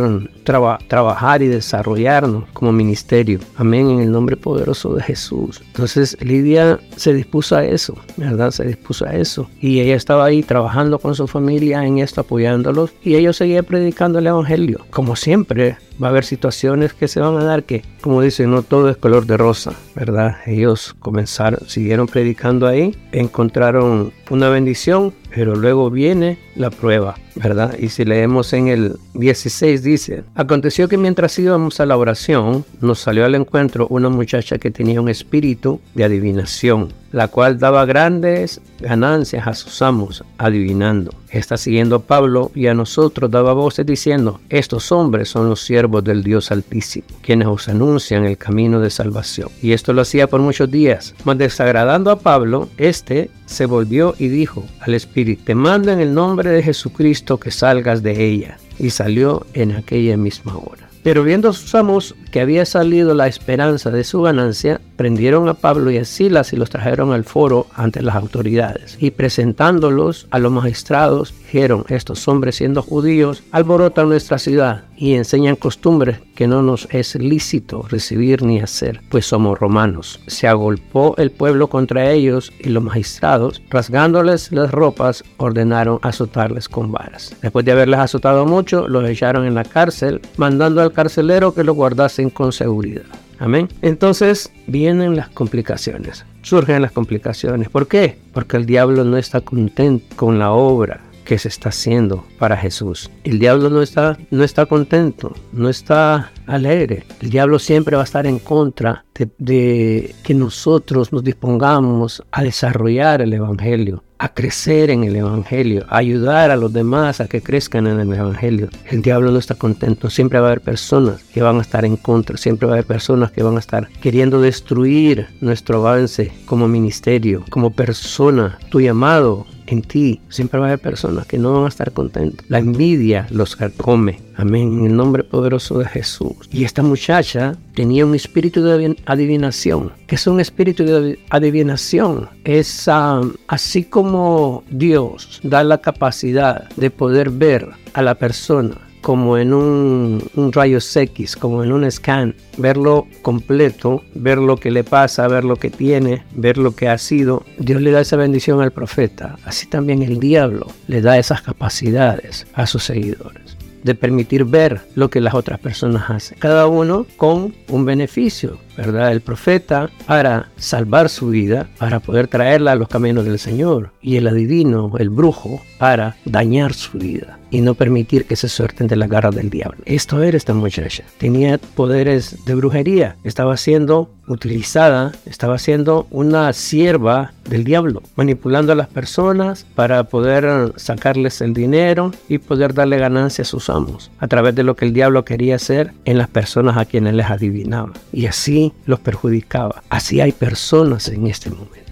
trabajar 0.43 1.43
y 1.43 1.47
desarrollarnos 1.47 2.45
como 2.53 2.71
ministerio. 2.71 3.39
Amén, 3.55 3.89
en 3.89 3.99
el 3.99 4.11
nombre 4.11 4.35
poderoso 4.35 4.95
de 4.95 5.03
Jesús. 5.03 5.61
Entonces 5.67 6.17
Lidia 6.21 6.79
se 6.95 7.13
dispuso 7.13 7.55
a 7.55 7.65
eso, 7.65 7.95
¿verdad? 8.15 8.51
Se 8.51 8.65
dispuso 8.65 9.05
a 9.05 9.13
eso. 9.13 9.47
Y 9.61 9.79
ella 9.79 9.95
estaba 9.95 10.25
ahí 10.25 10.41
trabajando 10.41 10.97
con 10.97 11.13
su 11.13 11.27
familia 11.27 11.85
en 11.85 11.99
esto, 11.99 12.21
apoyándolos. 12.21 12.91
Y 13.03 13.15
ellos 13.15 13.37
seguían 13.37 13.65
predicando 13.65 14.19
el 14.19 14.27
Evangelio. 14.27 14.85
Como 14.89 15.15
siempre, 15.15 15.77
va 16.01 16.07
a 16.07 16.09
haber 16.11 16.25
situaciones 16.25 16.93
que 16.93 17.07
se 17.07 17.19
van 17.19 17.37
a 17.37 17.43
dar 17.43 17.63
que, 17.63 17.83
como 18.01 18.21
dicen, 18.21 18.51
no 18.51 18.61
todo 18.61 18.89
es 18.89 18.97
color 18.97 19.25
de 19.25 19.37
rosa, 19.37 19.73
¿verdad? 19.95 20.37
Ellos 20.45 20.95
comenzaron, 20.99 21.67
siguieron 21.67 22.07
predicando 22.07 22.67
ahí, 22.67 22.95
encontraron 23.11 24.13
una 24.29 24.49
bendición, 24.49 25.13
pero 25.37 25.53
luego 25.55 25.91
viene 25.91 26.39
la 26.55 26.71
prueba, 26.71 27.13
¿verdad? 27.35 27.77
Y 27.77 27.89
si 27.89 28.03
leemos 28.03 28.53
en 28.53 28.69
el 28.69 28.95
16 29.13 29.83
dice, 29.83 30.23
aconteció 30.33 30.87
que 30.87 30.97
mientras 30.97 31.37
íbamos 31.37 31.79
a 31.79 31.85
la 31.85 31.95
oración, 31.95 32.65
nos 32.81 32.97
salió 32.97 33.23
al 33.23 33.35
encuentro 33.35 33.85
una 33.91 34.09
muchacha 34.09 34.57
que 34.57 34.71
tenía 34.71 34.99
un 34.99 35.09
espíritu 35.09 35.79
de 35.93 36.05
adivinación, 36.05 36.91
la 37.11 37.27
cual 37.27 37.59
daba 37.59 37.85
grandes 37.85 38.59
ganancias 38.79 39.45
a 39.45 39.53
sus 39.53 39.79
amos, 39.83 40.23
adivinando. 40.39 41.11
Está 41.29 41.55
siguiendo 41.57 41.97
a 41.97 41.99
Pablo 41.99 42.51
y 42.55 42.65
a 42.65 42.73
nosotros 42.73 43.29
daba 43.29 43.53
voces 43.53 43.85
diciendo, 43.85 44.39
estos 44.49 44.91
hombres 44.91 45.29
son 45.29 45.49
los 45.49 45.61
siervos 45.61 46.03
del 46.03 46.23
Dios 46.23 46.51
Altísimo, 46.51 47.05
quienes 47.21 47.47
os 47.47 47.69
anuncian 47.69 48.25
el 48.25 48.39
camino 48.39 48.79
de 48.79 48.89
salvación. 48.89 49.49
Y 49.61 49.73
esto 49.73 49.93
lo 49.93 50.01
hacía 50.01 50.25
por 50.25 50.41
muchos 50.41 50.71
días, 50.71 51.13
mas 51.25 51.37
desagradando 51.37 52.09
a 52.09 52.17
Pablo, 52.17 52.69
este 52.77 53.29
se 53.47 53.65
volvió 53.65 54.13
y 54.19 54.27
dijo 54.27 54.63
al 54.81 54.93
espíritu, 54.93 55.43
te 55.43 55.55
mando 55.55 55.91
en 55.91 55.99
el 55.99 56.13
nombre 56.13 56.51
de 56.51 56.61
Jesucristo 56.61 57.39
que 57.39 57.49
salgas 57.49 58.03
de 58.03 58.23
ella. 58.23 58.57
Y 58.77 58.91
salió 58.91 59.47
en 59.55 59.71
aquella 59.71 60.17
misma 60.17 60.55
hora. 60.55 60.87
Pero 61.01 61.23
viendo 61.23 61.51
sus 61.53 61.73
amos 61.73 62.15
que 62.31 62.41
había 62.41 62.65
salido 62.65 63.15
la 63.15 63.27
esperanza 63.27 63.89
de 63.89 64.03
su 64.03 64.21
ganancia, 64.21 64.81
prendieron 64.97 65.47
a 65.47 65.55
Pablo 65.55 65.89
y 65.89 65.97
a 65.97 66.05
Silas 66.05 66.53
y 66.53 66.57
los 66.57 66.69
trajeron 66.69 67.11
al 67.11 67.23
foro 67.23 67.65
ante 67.73 68.03
las 68.03 68.15
autoridades. 68.15 68.97
Y 68.99 69.11
presentándolos 69.11 70.27
a 70.29 70.37
los 70.37 70.51
magistrados, 70.51 71.33
dijeron, 71.45 71.85
estos 71.87 72.27
hombres 72.27 72.57
siendo 72.57 72.83
judíos, 72.83 73.41
alborotan 73.51 74.09
nuestra 74.09 74.37
ciudad 74.37 74.83
y 74.97 75.13
enseñan 75.13 75.55
costumbres 75.55 76.19
que 76.35 76.47
no 76.47 76.61
nos 76.61 76.87
es 76.91 77.15
lícito 77.15 77.85
recibir 77.87 78.43
ni 78.43 78.59
hacer, 78.59 79.01
pues 79.09 79.25
somos 79.25 79.57
romanos. 79.59 80.19
Se 80.27 80.47
agolpó 80.47 81.15
el 81.17 81.31
pueblo 81.31 81.67
contra 81.67 82.11
ellos 82.11 82.51
y 82.59 82.69
los 82.69 82.83
magistrados, 82.83 83.61
rasgándoles 83.69 84.51
las 84.51 84.71
ropas, 84.71 85.23
ordenaron 85.37 85.99
azotarles 86.01 86.67
con 86.67 86.91
varas. 86.91 87.35
Después 87.41 87.65
de 87.65 87.71
haberles 87.71 87.99
azotado 87.99 88.45
mucho, 88.45 88.87
los 88.87 89.07
echaron 89.07 89.45
en 89.45 89.55
la 89.55 89.63
cárcel, 89.63 90.21
mandando 90.37 90.81
al 90.81 90.91
carcelero 90.91 91.53
que 91.53 91.63
lo 91.63 91.73
guardasen 91.73 92.29
con 92.29 92.51
seguridad. 92.51 93.05
Amén. 93.39 93.69
Entonces 93.83 94.51
vienen 94.65 95.15
las 95.15 95.29
complicaciones, 95.29 96.25
surgen 96.41 96.81
las 96.81 96.91
complicaciones. 96.91 97.69
¿Por 97.69 97.87
qué? 97.87 98.17
Porque 98.33 98.57
el 98.57 98.65
diablo 98.65 99.03
no 99.03 99.17
está 99.17 99.41
contento 99.41 100.15
con 100.15 100.39
la 100.39 100.51
obra 100.51 101.01
que 101.27 101.37
se 101.37 101.49
está 101.49 101.69
haciendo 101.69 102.25
para 102.39 102.55
Jesús. 102.55 103.11
El 103.25 103.37
diablo 103.37 103.69
no 103.69 103.81
está, 103.81 104.17
no 104.31 104.45
está 104.45 104.65
contento, 104.65 105.35
no 105.51 105.67
está 105.67 106.31
alegre. 106.45 107.03
El 107.21 107.29
diablo 107.29 107.59
siempre 107.59 107.97
va 107.97 108.03
a 108.03 108.05
estar 108.05 108.25
en 108.25 108.39
contra 108.39 109.03
de, 109.13 109.29
de 109.37 110.15
que 110.23 110.33
nosotros 110.33 111.11
nos 111.11 111.25
dispongamos 111.25 112.23
a 112.31 112.43
desarrollar 112.43 113.21
el 113.21 113.33
Evangelio, 113.33 114.05
a 114.19 114.33
crecer 114.33 114.89
en 114.89 115.03
el 115.03 115.17
Evangelio, 115.17 115.85
a 115.89 115.97
ayudar 115.97 116.49
a 116.49 116.55
los 116.55 116.71
demás 116.71 117.19
a 117.19 117.27
que 117.27 117.41
crezcan 117.41 117.87
en 117.87 117.99
el 117.99 118.13
Evangelio. 118.13 118.69
El 118.89 119.01
diablo 119.01 119.29
no 119.29 119.37
está 119.37 119.55
contento. 119.55 120.09
Siempre 120.09 120.39
va 120.39 120.47
a 120.47 120.51
haber 120.51 120.61
personas 120.61 121.21
que 121.33 121.41
van 121.41 121.57
a 121.57 121.61
estar 121.61 121.83
en 121.83 121.97
contra. 121.97 122.37
Siempre 122.37 122.67
va 122.67 122.73
a 122.73 122.75
haber 122.75 122.87
personas 122.87 123.31
que 123.31 123.43
van 123.43 123.57
a 123.57 123.59
estar 123.59 123.89
queriendo 124.01 124.39
destruir 124.39 125.27
nuestro 125.41 125.85
avance 125.85 126.31
como 126.45 126.69
ministerio, 126.69 127.43
como 127.49 127.71
persona. 127.71 128.57
Tu 128.69 128.79
llamado 128.79 129.45
en 129.67 129.81
ti 129.81 130.21
siempre 130.29 130.59
va 130.59 130.65
a 130.65 130.69
haber 130.69 130.79
personas 130.79 131.25
que 131.27 131.37
no 131.37 131.53
van 131.53 131.65
a 131.65 131.67
estar 131.69 131.91
contentos. 131.91 132.45
La 132.49 132.59
envidia 132.59 133.27
los 133.29 133.55
come. 133.77 134.19
Amén. 134.35 134.79
En 134.79 134.85
el 134.85 134.95
nombre 134.95 135.23
poderoso 135.23 135.79
de 135.79 135.85
Jesús. 135.85 136.35
Y 136.51 136.63
esta 136.63 136.83
muchacha 136.83 137.55
tenía 137.73 138.05
un 138.05 138.15
espíritu 138.15 138.61
de 138.63 138.95
adivinación. 139.05 139.91
¿Qué 140.05 140.15
es 140.15 140.27
un 140.27 140.39
espíritu 140.39 140.83
de 140.83 141.19
adivinación? 141.29 142.29
Es 142.43 142.87
um, 142.87 143.33
así 143.47 143.83
como 143.83 144.63
Dios 144.69 145.39
da 145.43 145.63
la 145.63 145.79
capacidad 145.79 146.69
de 146.75 146.91
poder 146.91 147.29
ver 147.29 147.67
a 147.93 148.01
la 148.01 148.15
persona 148.15 148.86
como 149.07 149.37
en 149.37 149.53
un, 149.53 150.21
un 150.35 150.51
rayos 150.51 150.93
X, 150.93 151.37
como 151.37 151.63
en 151.63 151.71
un 151.71 151.89
scan, 151.89 152.35
verlo 152.57 153.07
completo, 153.21 154.03
ver 154.13 154.37
lo 154.37 154.57
que 154.57 154.69
le 154.69 154.83
pasa, 154.83 155.29
ver 155.29 155.45
lo 155.45 155.55
que 155.55 155.69
tiene, 155.69 156.25
ver 156.35 156.57
lo 156.57 156.75
que 156.75 156.89
ha 156.89 156.97
sido. 156.97 157.45
Dios 157.57 157.81
le 157.81 157.91
da 157.91 158.01
esa 158.01 158.17
bendición 158.17 158.59
al 158.59 158.71
profeta. 158.71 159.37
Así 159.45 159.65
también 159.65 160.03
el 160.03 160.19
diablo 160.19 160.67
le 160.87 160.99
da 160.99 161.17
esas 161.17 161.41
capacidades 161.41 162.47
a 162.53 162.67
sus 162.67 162.83
seguidores 162.83 163.55
de 163.81 163.95
permitir 163.95 164.43
ver 164.43 164.81
lo 164.95 165.09
que 165.09 165.21
las 165.21 165.35
otras 165.35 165.59
personas 165.59 166.09
hacen. 166.09 166.37
Cada 166.39 166.67
uno 166.67 167.05
con 167.15 167.55
un 167.69 167.85
beneficio 167.85 168.57
¿verdad? 168.75 169.13
El 169.13 169.21
profeta 169.21 169.89
para 170.05 170.49
salvar 170.57 171.07
su 171.07 171.29
vida, 171.29 171.67
para 171.77 172.01
poder 172.01 172.27
traerla 172.27 172.73
a 172.73 172.75
los 172.75 172.89
caminos 172.89 173.23
del 173.23 173.39
Señor. 173.39 173.91
Y 174.01 174.17
el 174.17 174.27
adivino, 174.27 174.91
el 174.99 175.09
brujo, 175.09 175.61
para 175.79 176.17
dañar 176.25 176.73
su 176.73 176.97
vida 176.97 177.36
y 177.49 177.61
no 177.61 177.75
permitir 177.75 178.25
que 178.25 178.35
se 178.35 178.49
suelten 178.49 178.87
de 178.87 178.95
la 178.95 179.07
garra 179.07 179.31
del 179.31 179.49
diablo. 179.49 179.79
Esto 179.85 180.21
era 180.21 180.37
esta 180.37 180.53
muchacha. 180.53 181.03
Tenía 181.17 181.57
poderes 181.57 182.45
de 182.45 182.55
brujería. 182.55 183.15
Estaba 183.23 183.57
siendo 183.57 184.09
utilizada, 184.27 185.13
estaba 185.25 185.57
siendo 185.57 186.07
una 186.11 186.51
sierva 186.51 187.31
del 187.49 187.63
diablo, 187.63 188.03
manipulando 188.15 188.73
a 188.73 188.75
las 188.75 188.87
personas 188.87 189.65
para 189.75 190.03
poder 190.03 190.73
sacarles 190.75 191.39
el 191.41 191.53
dinero 191.53 192.11
y 192.27 192.39
poder 192.39 192.73
darle 192.73 192.97
ganancia 192.97 193.43
a 193.43 193.45
sus 193.45 193.69
amos 193.69 194.11
a 194.19 194.27
través 194.27 194.53
de 194.55 194.63
lo 194.63 194.75
que 194.75 194.85
el 194.85 194.93
diablo 194.93 195.23
quería 195.23 195.55
hacer 195.55 195.93
en 196.05 196.17
las 196.17 196.27
personas 196.27 196.77
a 196.77 196.85
quienes 196.85 197.13
les 197.13 197.27
adivinaba. 197.27 197.93
Y 198.11 198.25
así 198.25 198.73
los 198.85 198.99
perjudicaba. 198.99 199.83
Así 199.89 200.19
hay 200.19 200.33
personas 200.33 201.07
en 201.07 201.27
este 201.27 201.49
momento 201.49 201.87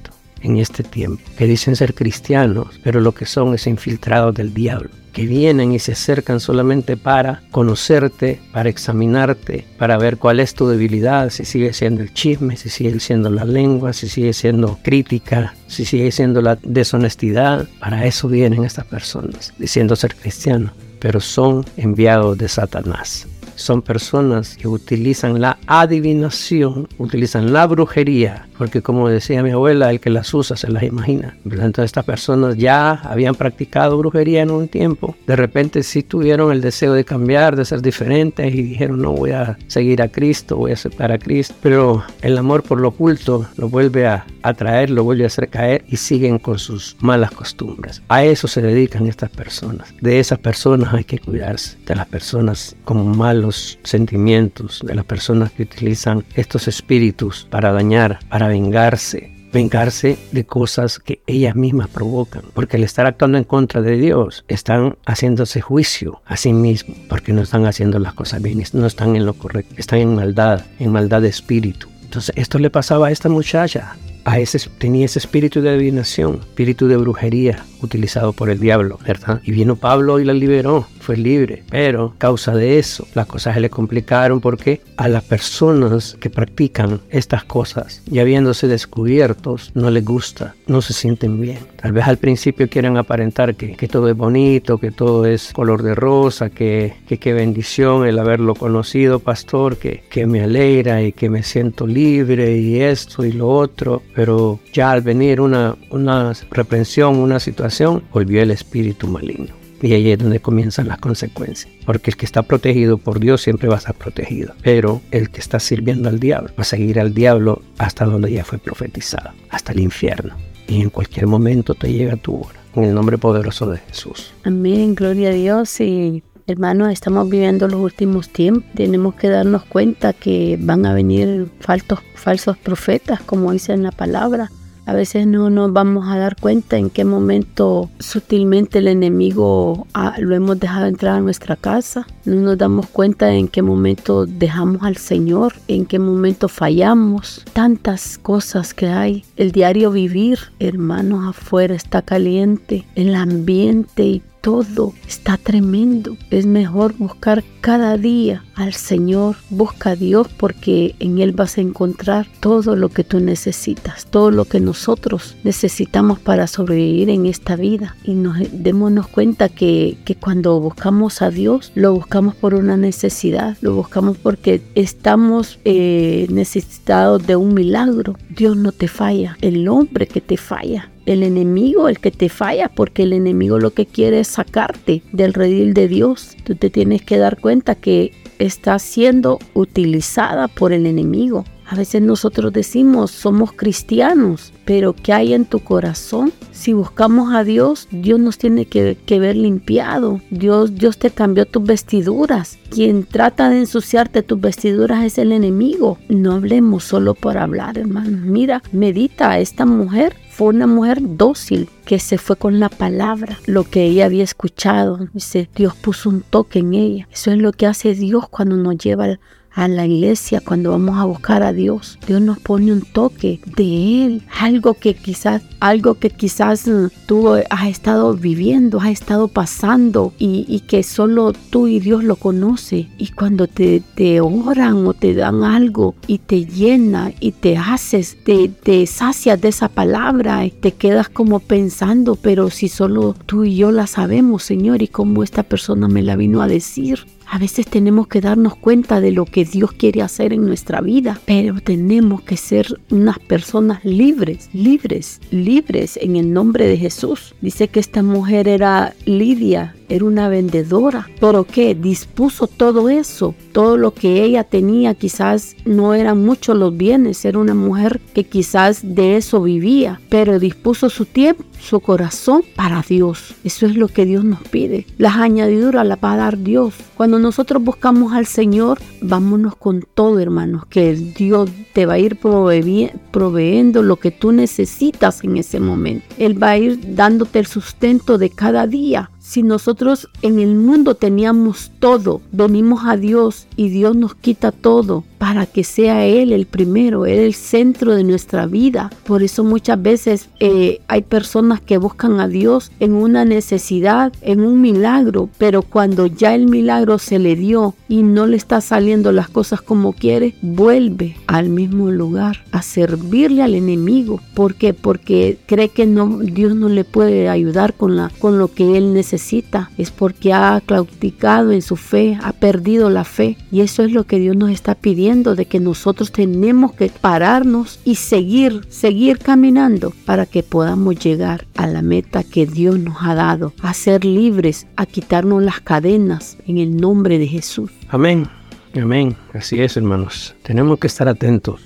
en 0.45 0.57
este 0.57 0.83
tiempo, 0.83 1.23
que 1.37 1.47
dicen 1.47 1.75
ser 1.75 1.95
cristianos, 1.95 2.79
pero 2.83 3.01
lo 3.01 3.13
que 3.13 3.25
son 3.25 3.55
es 3.55 3.65
infiltrados 3.65 4.35
del 4.35 4.53
diablo, 4.53 4.91
que 5.15 5.25
vienen 5.25 5.71
y 5.71 5.79
se 5.79 5.93
acercan 5.93 6.41
solamente 6.41 6.97
para 6.97 7.41
conocerte, 7.49 8.41
para 8.51 8.67
examinarte, 8.67 9.65
para 9.77 9.97
ver 9.97 10.17
cuál 10.17 10.41
es 10.41 10.53
tu 10.53 10.67
debilidad, 10.67 11.29
si 11.29 11.45
sigue 11.45 11.71
siendo 11.71 12.03
el 12.03 12.13
chisme, 12.13 12.57
si 12.57 12.67
sigue 12.67 12.99
siendo 12.99 13.29
la 13.29 13.45
lengua, 13.45 13.93
si 13.93 14.09
sigue 14.09 14.33
siendo 14.33 14.77
crítica, 14.83 15.55
si 15.67 15.85
sigue 15.85 16.11
siendo 16.11 16.41
la 16.41 16.57
deshonestidad. 16.61 17.65
Para 17.79 18.05
eso 18.05 18.27
vienen 18.27 18.65
estas 18.65 18.85
personas, 18.87 19.53
diciendo 19.57 19.95
ser 19.95 20.15
cristianos, 20.15 20.73
pero 20.99 21.21
son 21.21 21.65
enviados 21.77 22.37
de 22.37 22.49
Satanás 22.49 23.25
son 23.55 23.81
personas 23.81 24.57
que 24.57 24.67
utilizan 24.67 25.39
la 25.39 25.57
adivinación, 25.65 26.89
utilizan 26.97 27.53
la 27.53 27.65
brujería, 27.65 28.49
porque 28.57 28.81
como 28.81 29.07
decía 29.09 29.43
mi 29.43 29.51
abuela, 29.51 29.91
el 29.91 29.99
que 29.99 30.09
las 30.09 30.33
usa 30.33 30.57
se 30.57 30.69
las 30.69 30.83
imagina. 30.83 31.37
Entonces 31.45 31.85
estas 31.85 32.05
personas 32.05 32.57
ya 32.57 32.91
habían 32.91 33.35
practicado 33.35 33.97
brujería 33.97 34.41
en 34.41 34.51
un 34.51 34.67
tiempo, 34.67 35.15
de 35.27 35.35
repente 35.35 35.83
sí 35.83 36.03
tuvieron 36.03 36.51
el 36.51 36.61
deseo 36.61 36.93
de 36.93 37.05
cambiar, 37.05 37.55
de 37.55 37.65
ser 37.65 37.81
diferentes 37.81 38.53
y 38.53 38.61
dijeron 38.63 39.01
no 39.01 39.11
voy 39.11 39.31
a 39.31 39.57
seguir 39.67 40.01
a 40.01 40.07
Cristo, 40.07 40.57
voy 40.57 40.71
a 40.71 40.75
aceptar 40.75 41.11
a 41.11 41.19
Cristo, 41.19 41.55
pero 41.61 42.03
el 42.21 42.37
amor 42.37 42.63
por 42.63 42.81
lo 42.81 42.89
oculto 42.89 43.47
lo 43.57 43.69
vuelve 43.69 44.07
a 44.07 44.25
atraer, 44.41 44.89
lo 44.89 45.03
vuelve 45.03 45.23
a 45.23 45.27
hacer 45.27 45.49
caer 45.49 45.83
y 45.87 45.97
siguen 45.97 46.39
con 46.39 46.59
sus 46.59 46.97
malas 46.99 47.31
costumbres. 47.31 48.01
A 48.07 48.23
eso 48.23 48.47
se 48.47 48.61
dedican 48.61 49.07
estas 49.07 49.29
personas. 49.29 49.93
De 50.01 50.19
esas 50.19 50.39
personas 50.39 50.93
hay 50.93 51.03
que 51.03 51.19
cuidarse, 51.19 51.77
de 51.85 51.95
las 51.95 52.07
personas 52.07 52.75
como 52.83 53.03
malos 53.03 53.35
los 53.35 53.77
sentimientos 53.83 54.81
de 54.83 54.95
las 54.95 55.05
personas 55.05 55.51
que 55.51 55.63
utilizan 55.63 56.23
estos 56.35 56.67
espíritus 56.67 57.47
para 57.49 57.71
dañar, 57.71 58.19
para 58.29 58.44
vengarse, 58.47 59.31
vengarse 59.53 60.17
de 60.31 60.45
cosas 60.45 60.99
que 60.99 61.21
ellas 61.27 61.55
mismas 61.55 61.87
provocan, 61.87 62.43
porque 62.53 62.77
al 62.77 62.83
estar 62.83 63.05
actuando 63.05 63.37
en 63.37 63.43
contra 63.45 63.81
de 63.81 63.97
Dios, 63.97 64.43
están 64.47 64.97
haciéndose 65.05 65.61
juicio 65.61 66.21
a 66.25 66.37
sí 66.37 66.51
mismos, 66.53 66.97
porque 67.07 67.33
no 67.33 67.41
están 67.41 67.65
haciendo 67.65 67.99
las 67.99 68.13
cosas 68.13 68.41
bien, 68.41 68.61
no 68.73 68.85
están 68.85 69.15
en 69.15 69.25
lo 69.25 69.33
correcto, 69.33 69.75
están 69.77 69.99
en 69.99 70.15
maldad, 70.15 70.65
en 70.79 70.91
maldad 70.91 71.21
de 71.21 71.29
espíritu. 71.29 71.87
Entonces 72.03 72.35
esto 72.37 72.59
le 72.59 72.69
pasaba 72.69 73.07
a 73.07 73.11
esta 73.11 73.29
muchacha, 73.29 73.95
a 74.25 74.39
ese, 74.39 74.59
tenía 74.77 75.05
ese 75.05 75.19
espíritu 75.19 75.61
de 75.61 75.69
adivinación, 75.69 76.39
espíritu 76.41 76.87
de 76.87 76.97
brujería 76.97 77.63
utilizado 77.81 78.33
por 78.33 78.49
el 78.49 78.59
diablo, 78.59 78.99
¿verdad? 79.05 79.39
Y 79.43 79.51
vino 79.51 79.75
Pablo 79.75 80.19
y 80.19 80.25
la 80.25 80.33
liberó, 80.33 80.87
fue 80.99 81.15
libre, 81.15 81.63
pero 81.69 82.15
causa 82.17 82.55
de 82.55 82.79
eso 82.79 83.07
las 83.13 83.27
cosas 83.27 83.53
se 83.53 83.61
le 83.61 83.69
complicaron 83.69 84.41
porque 84.41 84.81
a 84.97 85.07
las 85.07 85.23
personas 85.23 86.17
que 86.19 86.31
practican 86.31 87.01
estas 87.11 87.43
cosas 87.43 88.01
y 88.09 88.19
habiéndose 88.19 88.67
descubiertos 88.67 89.71
no 89.75 89.91
les 89.91 90.03
gusta, 90.03 90.55
no 90.67 90.81
se 90.81 90.93
sienten 90.93 91.39
bien. 91.39 91.59
Tal 91.85 91.91
vez 91.91 92.07
al 92.07 92.17
principio 92.17 92.67
quieren 92.67 92.97
aparentar 92.97 93.53
que, 93.53 93.87
todo 93.87 94.09
es 94.09 94.17
bonito, 94.17 94.79
que 94.79 94.89
todo 94.89 95.27
es 95.27 95.53
color 95.53 95.83
de 95.83 95.93
rosa, 95.93 96.49
que 96.49 96.95
qué 97.05 97.33
bendición 97.33 98.07
el 98.07 98.17
haberlo 98.17 98.55
conocido, 98.55 99.19
pastor, 99.19 99.77
que, 99.77 100.03
que 100.09 100.25
me 100.25 100.41
alegra 100.41 101.03
y 101.03 101.11
que 101.11 101.29
me 101.29 101.43
siento 101.43 101.85
libre 101.85 102.57
y 102.57 102.81
esto 102.81 103.23
y 103.23 103.33
lo 103.33 103.49
otro, 103.49 104.01
pero 104.15 104.59
ya 104.73 104.89
al 104.89 105.03
venir 105.03 105.39
una, 105.39 105.75
una 105.91 106.33
reprensión, 106.49 107.17
una 107.17 107.39
situación, 107.39 108.01
volvió 108.11 108.41
el 108.41 108.49
espíritu 108.49 109.07
maligno. 109.07 109.53
Y 109.79 109.93
ahí 109.93 110.09
es 110.09 110.17
donde 110.17 110.39
comienzan 110.39 110.87
las 110.87 110.97
consecuencias. 110.97 111.71
Porque 111.85 112.09
el 112.09 112.17
que 112.17 112.25
está 112.25 112.41
protegido 112.41 112.97
por 112.97 113.19
Dios 113.19 113.43
siempre 113.43 113.69
va 113.69 113.75
a 113.75 113.77
estar 113.77 113.93
protegido. 113.93 114.55
Pero 114.63 115.03
el 115.11 115.29
que 115.29 115.39
está 115.39 115.59
sirviendo 115.59 116.09
al 116.09 116.19
diablo 116.19 116.49
va 116.57 116.61
a 116.61 116.63
seguir 116.63 116.99
al 116.99 117.13
diablo 117.13 117.61
hasta 117.77 118.05
donde 118.05 118.31
ya 118.31 118.43
fue 118.43 118.57
profetizado, 118.57 119.29
hasta 119.51 119.71
el 119.71 119.81
infierno. 119.81 120.35
Y 120.67 120.81
en 120.81 120.89
cualquier 120.89 121.27
momento 121.27 121.75
te 121.75 121.91
llega 121.91 122.15
tu 122.15 122.35
hora. 122.35 122.59
En 122.75 122.83
el 122.83 122.93
nombre 122.93 123.17
poderoso 123.17 123.69
de 123.69 123.77
Jesús. 123.77 124.33
Amén, 124.43 124.95
gloria 124.95 125.29
a 125.29 125.33
Dios. 125.33 125.79
Y 125.79 126.23
Hermanos, 126.47 126.91
estamos 126.91 127.27
viviendo 127.27 127.67
los 127.67 127.79
últimos 127.79 128.29
tiempos. 128.29 128.71
Tenemos 128.75 129.15
que 129.15 129.29
darnos 129.29 129.63
cuenta 129.63 130.13
que 130.13 130.59
van 130.61 130.85
a 130.85 130.93
venir 130.93 131.49
falsos, 131.59 132.57
profetas, 132.57 133.19
como 133.21 133.51
dice 133.51 133.73
en 133.73 133.81
la 133.81 133.91
palabra. 133.91 134.51
A 134.85 134.93
veces 134.93 135.25
no 135.25 135.49
nos 135.49 135.73
vamos 135.73 136.07
a 136.07 136.17
dar 136.17 136.35
cuenta 136.35 136.77
en 136.77 136.89
qué 136.89 137.05
momento 137.05 137.89
sutilmente 137.99 138.79
el 138.79 138.87
enemigo 138.87 139.87
ah, 139.93 140.15
lo 140.19 140.35
hemos 140.35 140.59
dejado 140.59 140.85
entrar 140.85 141.15
a 141.15 141.21
nuestra 141.21 141.55
casa. 141.55 142.05
No 142.25 142.35
nos 142.35 142.57
damos 142.57 142.87
cuenta 142.87 143.33
en 143.33 143.47
qué 143.47 143.63
momento 143.63 144.25
dejamos 144.27 144.83
al 144.83 144.97
Señor, 144.97 145.55
en 145.67 145.85
qué 145.85 145.97
momento 145.97 146.47
fallamos. 146.47 147.43
Tantas 147.53 148.19
cosas 148.19 148.73
que 148.73 148.87
hay. 148.87 149.25
El 149.37 149.51
diario 149.51 149.91
vivir, 149.91 150.39
hermanos, 150.59 151.27
afuera 151.27 151.73
está 151.73 152.03
caliente. 152.03 152.85
El 152.95 153.15
ambiente 153.15 154.03
y 154.03 154.21
todo 154.45 154.93
está 155.07 155.37
tremendo. 155.37 156.17
Es 156.29 156.45
mejor 156.45 156.93
buscar 156.93 157.43
cada 157.61 157.97
día 157.97 158.43
al 158.53 158.73
Señor. 158.73 159.37
Busca 159.49 159.89
a 159.89 159.95
Dios 159.95 160.27
porque 160.37 160.93
en 160.99 161.17
Él 161.17 161.31
vas 161.31 161.57
a 161.57 161.61
encontrar 161.61 162.27
todo 162.41 162.75
lo 162.75 162.89
que 162.89 163.03
tú 163.03 163.19
necesitas, 163.19 164.05
todo 164.05 164.29
lo 164.29 164.45
que 164.45 164.59
nosotros 164.59 165.35
necesitamos 165.43 166.19
para 166.19 166.45
sobrevivir 166.45 167.09
en 167.09 167.25
esta 167.25 167.55
vida. 167.55 167.95
Y 168.03 168.13
nos 168.13 168.37
démonos 168.51 169.07
cuenta 169.07 169.49
que, 169.49 169.97
cuando 170.19 170.59
buscamos 170.59 171.23
a 171.23 171.31
Dios, 171.31 171.71
lo 171.73 171.93
buscamos 171.93 172.35
por 172.35 172.53
una 172.53 172.77
necesidad, 172.77 173.57
lo 173.61 173.73
buscamos 173.73 174.15
porque 174.15 174.61
estamos 174.75 175.57
eh, 175.65 176.27
necesitados 176.29 177.25
de 177.25 177.35
un 177.35 177.55
milagro. 177.55 178.15
Dios 178.29 178.55
no 178.55 178.71
te 178.71 178.87
falla, 178.87 179.39
el 179.41 179.67
hombre 179.67 180.05
que 180.05 180.21
te 180.21 180.37
falla 180.37 180.91
el 181.05 181.23
enemigo 181.23 181.87
el 181.87 181.99
que 181.99 182.11
te 182.11 182.29
falla, 182.29 182.69
porque 182.69 183.03
el 183.03 183.13
enemigo 183.13 183.59
lo 183.59 183.71
que 183.71 183.85
quiere 183.85 184.21
es 184.21 184.27
sacarte 184.27 185.01
del 185.11 185.33
redil 185.33 185.73
de 185.73 185.87
Dios. 185.87 186.35
Tú 186.43 186.55
te 186.55 186.69
tienes 186.69 187.01
que 187.03 187.17
dar 187.17 187.39
cuenta 187.39 187.75
que 187.75 188.11
está 188.39 188.77
siendo 188.79 189.39
utilizada 189.53 190.47
por 190.47 190.73
el 190.73 190.85
enemigo. 190.85 191.45
A 191.67 191.75
veces 191.75 192.01
nosotros 192.01 192.53
decimos, 192.53 193.11
somos 193.11 193.51
cristianos, 193.51 194.53
pero 194.65 194.93
¿qué 194.93 195.13
hay 195.13 195.33
en 195.33 195.45
tu 195.45 195.59
corazón? 195.59 196.31
Si 196.51 196.73
buscamos 196.73 197.33
a 197.33 197.43
Dios, 197.43 197.87
Dios 197.91 198.19
nos 198.19 198.37
tiene 198.37 198.65
que, 198.65 199.19
ver 199.19 199.35
limpiado. 199.35 200.21
Dios, 200.29 200.75
Dios 200.75 200.97
te 200.97 201.09
cambió 201.09 201.45
tus 201.45 201.63
vestiduras. 201.63 202.59
Quien 202.69 203.03
trata 203.03 203.49
de 203.49 203.59
ensuciarte 203.59 204.21
tus 204.21 204.39
vestiduras 204.39 205.03
es 205.03 205.17
el 205.17 205.31
enemigo. 205.31 205.97
No 206.07 206.33
hablemos 206.33 206.83
solo 206.83 207.15
por 207.15 207.37
hablar, 207.37 207.77
hermano. 207.77 208.19
Mira, 208.21 208.61
medita, 208.71 209.39
esta 209.39 209.65
mujer 209.65 210.15
fue 210.29 210.49
una 210.49 210.67
mujer 210.67 210.99
dócil 211.01 211.69
que 211.85 211.97
se 211.97 212.17
fue 212.17 212.35
con 212.35 212.59
la 212.59 212.69
palabra, 212.69 213.39
lo 213.45 213.63
que 213.63 213.85
ella 213.85 214.05
había 214.05 214.23
escuchado. 214.23 214.99
Dice, 215.13 215.49
Dios 215.55 215.75
puso 215.75 216.09
un 216.09 216.21
toque 216.21 216.59
en 216.59 216.73
ella. 216.73 217.07
Eso 217.11 217.31
es 217.31 217.37
lo 217.37 217.53
que 217.53 217.67
hace 217.67 217.95
Dios 217.95 218.27
cuando 218.29 218.55
nos 218.57 218.77
lleva 218.77 219.17
a 219.55 219.67
la 219.67 219.85
iglesia 219.85 220.41
cuando 220.41 220.71
vamos 220.71 220.99
a 220.99 221.05
buscar 221.05 221.41
a 221.41 221.53
Dios. 221.53 221.97
Dios 222.05 222.21
nos 222.21 222.39
pone 222.39 222.71
un 222.73 222.81
toque 222.81 223.39
de 223.55 224.05
Él, 224.05 224.23
algo 224.39 224.75
que 224.75 224.93
quizás, 224.93 225.41
algo 225.59 225.95
que 225.95 226.09
quizás 226.09 226.67
mm, 226.67 226.87
tú 227.07 227.29
has 227.29 227.67
estado 227.67 228.13
viviendo, 228.13 228.79
has 228.79 228.89
estado 228.89 229.29
pasando 229.29 230.13
y, 230.19 230.45
que 230.67 230.83
solo 230.83 231.31
tú 231.49 231.67
y 231.67 231.79
Dios 231.79 232.03
lo 232.03 232.15
conoce. 232.15 232.89
Y 232.97 233.09
cuando 233.09 233.47
te, 233.47 233.81
te 233.95 234.19
oran 234.19 234.85
o 234.87 234.93
te 234.93 235.13
dan 235.13 235.43
algo 235.43 235.95
y 236.07 236.17
te 236.17 236.45
llena 236.45 237.13
y 237.19 237.31
te 237.31 237.57
haces, 237.57 238.17
te, 238.23 238.49
te 238.49 238.85
sacias 238.87 239.39
de 239.39 239.49
esa 239.49 239.69
palabra 239.69 240.45
y 240.45 240.51
te 240.51 240.73
quedas 240.73 241.07
como 241.07 241.39
pensando, 241.39 242.15
pero 242.15 242.49
si 242.49 242.67
solo 242.67 243.15
tú 243.25 243.45
y 243.45 243.55
yo 243.55 243.71
la 243.71 243.87
sabemos, 243.87 244.43
Señor, 244.43 244.81
y 244.81 244.87
cómo 244.87 245.23
esta 245.23 245.43
persona 245.43 245.87
me 245.87 246.01
la 246.01 246.15
vino 246.15 246.41
a 246.41 246.47
decir. 246.47 247.05
A 247.27 247.37
veces 247.37 247.65
tenemos 247.65 248.07
que 248.07 248.21
darnos 248.21 248.55
cuenta 248.55 249.01
de 249.01 249.11
lo 249.11 249.25
que 249.25 249.45
Dios 249.45 249.71
quiere 249.71 250.01
hacer 250.01 250.33
en 250.33 250.45
nuestra 250.45 250.81
vida, 250.81 251.19
pero 251.25 251.59
tenemos 251.59 252.21
que 252.21 252.37
ser 252.37 252.79
unas 252.91 253.19
personas 253.19 253.83
libres, 253.83 254.49
libres, 254.53 255.19
libres 255.31 255.97
en 256.01 256.15
el 256.15 256.31
nombre 256.31 256.67
de 256.67 256.77
Jesús. 256.77 257.35
Dice 257.41 257.67
que 257.67 257.79
esta 257.79 258.03
mujer 258.03 258.47
era 258.47 258.93
Lidia 259.05 259.75
era 259.89 260.05
una 260.05 260.29
vendedora. 260.29 261.07
¿Pero 261.19 261.45
qué? 261.45 261.75
Dispuso 261.75 262.47
todo 262.47 262.89
eso. 262.89 263.35
Todo 263.51 263.77
lo 263.77 263.93
que 263.93 264.23
ella 264.23 264.43
tenía 264.43 264.93
quizás 264.93 265.55
no 265.65 265.93
eran 265.93 266.23
muchos 266.23 266.57
los 266.57 266.75
bienes. 266.75 267.23
Era 267.25 267.39
una 267.39 267.53
mujer 267.53 268.01
que 268.13 268.23
quizás 268.23 268.81
de 268.83 269.17
eso 269.17 269.41
vivía. 269.41 269.99
Pero 270.09 270.39
dispuso 270.39 270.89
su 270.89 271.05
tiempo, 271.05 271.43
su 271.59 271.79
corazón 271.79 272.43
para 272.55 272.83
Dios. 272.87 273.35
Eso 273.43 273.65
es 273.65 273.75
lo 273.75 273.87
que 273.87 274.05
Dios 274.05 274.23
nos 274.23 274.41
pide. 274.41 274.85
Las 274.97 275.15
añadiduras 275.15 275.85
las 275.85 275.99
va 276.03 276.13
a 276.13 276.17
dar 276.17 276.37
Dios. 276.37 276.73
Cuando 276.95 277.19
nosotros 277.19 277.63
buscamos 277.63 278.13
al 278.13 278.25
Señor, 278.25 278.79
vámonos 279.01 279.55
con 279.55 279.85
todo, 279.93 280.19
hermanos. 280.19 280.65
Que 280.67 280.93
Dios 280.95 281.49
te 281.73 281.85
va 281.85 281.93
a 281.93 281.99
ir 281.99 282.17
proveyendo 282.17 283.83
lo 283.83 283.97
que 283.97 284.11
tú 284.11 284.31
necesitas 284.31 285.23
en 285.23 285.37
ese 285.37 285.59
momento. 285.59 286.05
Él 286.17 286.41
va 286.41 286.51
a 286.51 286.57
ir 286.57 286.95
dándote 286.95 287.39
el 287.39 287.47
sustento 287.47 288.17
de 288.17 288.29
cada 288.29 288.67
día. 288.67 289.11
Si 289.27 289.41
nosotros 289.41 290.07
en 290.21 290.37
el 290.39 290.53
mundo 290.53 290.93
teníamos 290.93 291.71
todo, 291.79 292.21
venimos 292.31 292.83
a 292.85 292.95
Dios 292.95 293.47
y 293.55 293.69
Dios 293.69 293.95
nos 293.95 294.13
quita 294.13 294.51
todo 294.51 295.03
para 295.25 295.47
que 295.47 295.63
sea 295.63 296.05
Él 296.05 296.31
el 296.31 296.45
primero, 296.45 297.07
Él 297.07 297.17
el 297.17 297.33
centro 297.33 297.95
de 297.95 298.03
nuestra 298.03 298.45
vida. 298.45 298.91
Por 299.07 299.23
eso 299.23 299.43
muchas 299.43 299.81
veces 299.81 300.29
eh, 300.39 300.81
hay 300.87 301.01
personas 301.01 301.61
que 301.61 301.79
buscan 301.79 302.19
a 302.19 302.27
Dios 302.27 302.71
en 302.79 302.93
una 302.93 303.25
necesidad, 303.25 304.13
en 304.21 304.41
un 304.41 304.61
milagro, 304.61 305.31
pero 305.39 305.63
cuando 305.63 306.05
ya 306.05 306.35
el 306.35 306.45
milagro 306.45 306.99
se 306.99 307.17
le 307.17 307.35
dio 307.35 307.73
y 307.89 308.03
no 308.03 308.27
le 308.27 308.37
está 308.37 308.61
saliendo 308.61 309.11
las 309.11 309.27
cosas 309.27 309.63
como 309.63 309.93
quiere, 309.93 310.35
vuelve 310.43 311.15
al 311.25 311.49
mismo 311.49 311.89
lugar 311.89 312.43
a 312.51 312.61
servirle 312.61 313.41
al 313.41 313.55
enemigo. 313.55 314.21
¿Por 314.35 314.53
qué? 314.53 314.75
Porque 314.75 315.39
cree 315.47 315.69
que 315.69 315.87
no, 315.87 316.19
Dios 316.19 316.55
no 316.55 316.69
le 316.69 316.83
puede 316.83 317.29
ayudar 317.29 317.73
con, 317.73 317.97
con 318.19 318.37
lo 318.37 318.53
que 318.53 318.77
Él 318.77 318.93
necesita 318.93 319.71
es 319.79 319.89
porque 319.89 320.33
ha 320.33 320.61
claudicado 320.63 321.51
en 321.51 321.63
su 321.63 321.77
fe, 321.77 322.15
ha 322.21 322.31
perdido 322.31 322.91
la 322.91 323.05
fe. 323.05 323.37
Y 323.51 323.61
eso 323.61 323.81
es 323.81 323.91
lo 323.91 324.03
que 324.03 324.19
Dios 324.19 324.35
nos 324.35 324.51
está 324.51 324.75
pidiendo, 324.75 325.14
de 325.23 325.45
que 325.45 325.61
nosotros 325.61 326.11
tenemos 326.11 326.73
que 326.73 326.89
pararnos 326.89 327.79
y 327.85 327.95
seguir, 327.95 328.65
seguir 328.67 329.17
caminando 329.17 329.93
para 330.05 330.25
que 330.25 330.43
podamos 330.43 330.99
llegar 330.99 331.45
a 331.55 331.67
la 331.67 331.81
meta 331.81 332.23
que 332.23 332.45
Dios 332.45 332.77
nos 332.77 332.97
ha 333.01 333.15
dado, 333.15 333.53
a 333.61 333.73
ser 333.73 334.03
libres, 334.03 334.67
a 334.75 334.85
quitarnos 334.85 335.41
las 335.41 335.61
cadenas 335.61 336.37
en 336.45 336.57
el 336.57 336.75
nombre 336.75 337.17
de 337.17 337.27
Jesús. 337.27 337.71
Amén, 337.87 338.27
amén. 338.75 339.15
Así 339.33 339.61
es, 339.61 339.77
hermanos. 339.77 340.35
Tenemos 340.43 340.79
que 340.79 340.87
estar 340.87 341.07
atentos. 341.07 341.61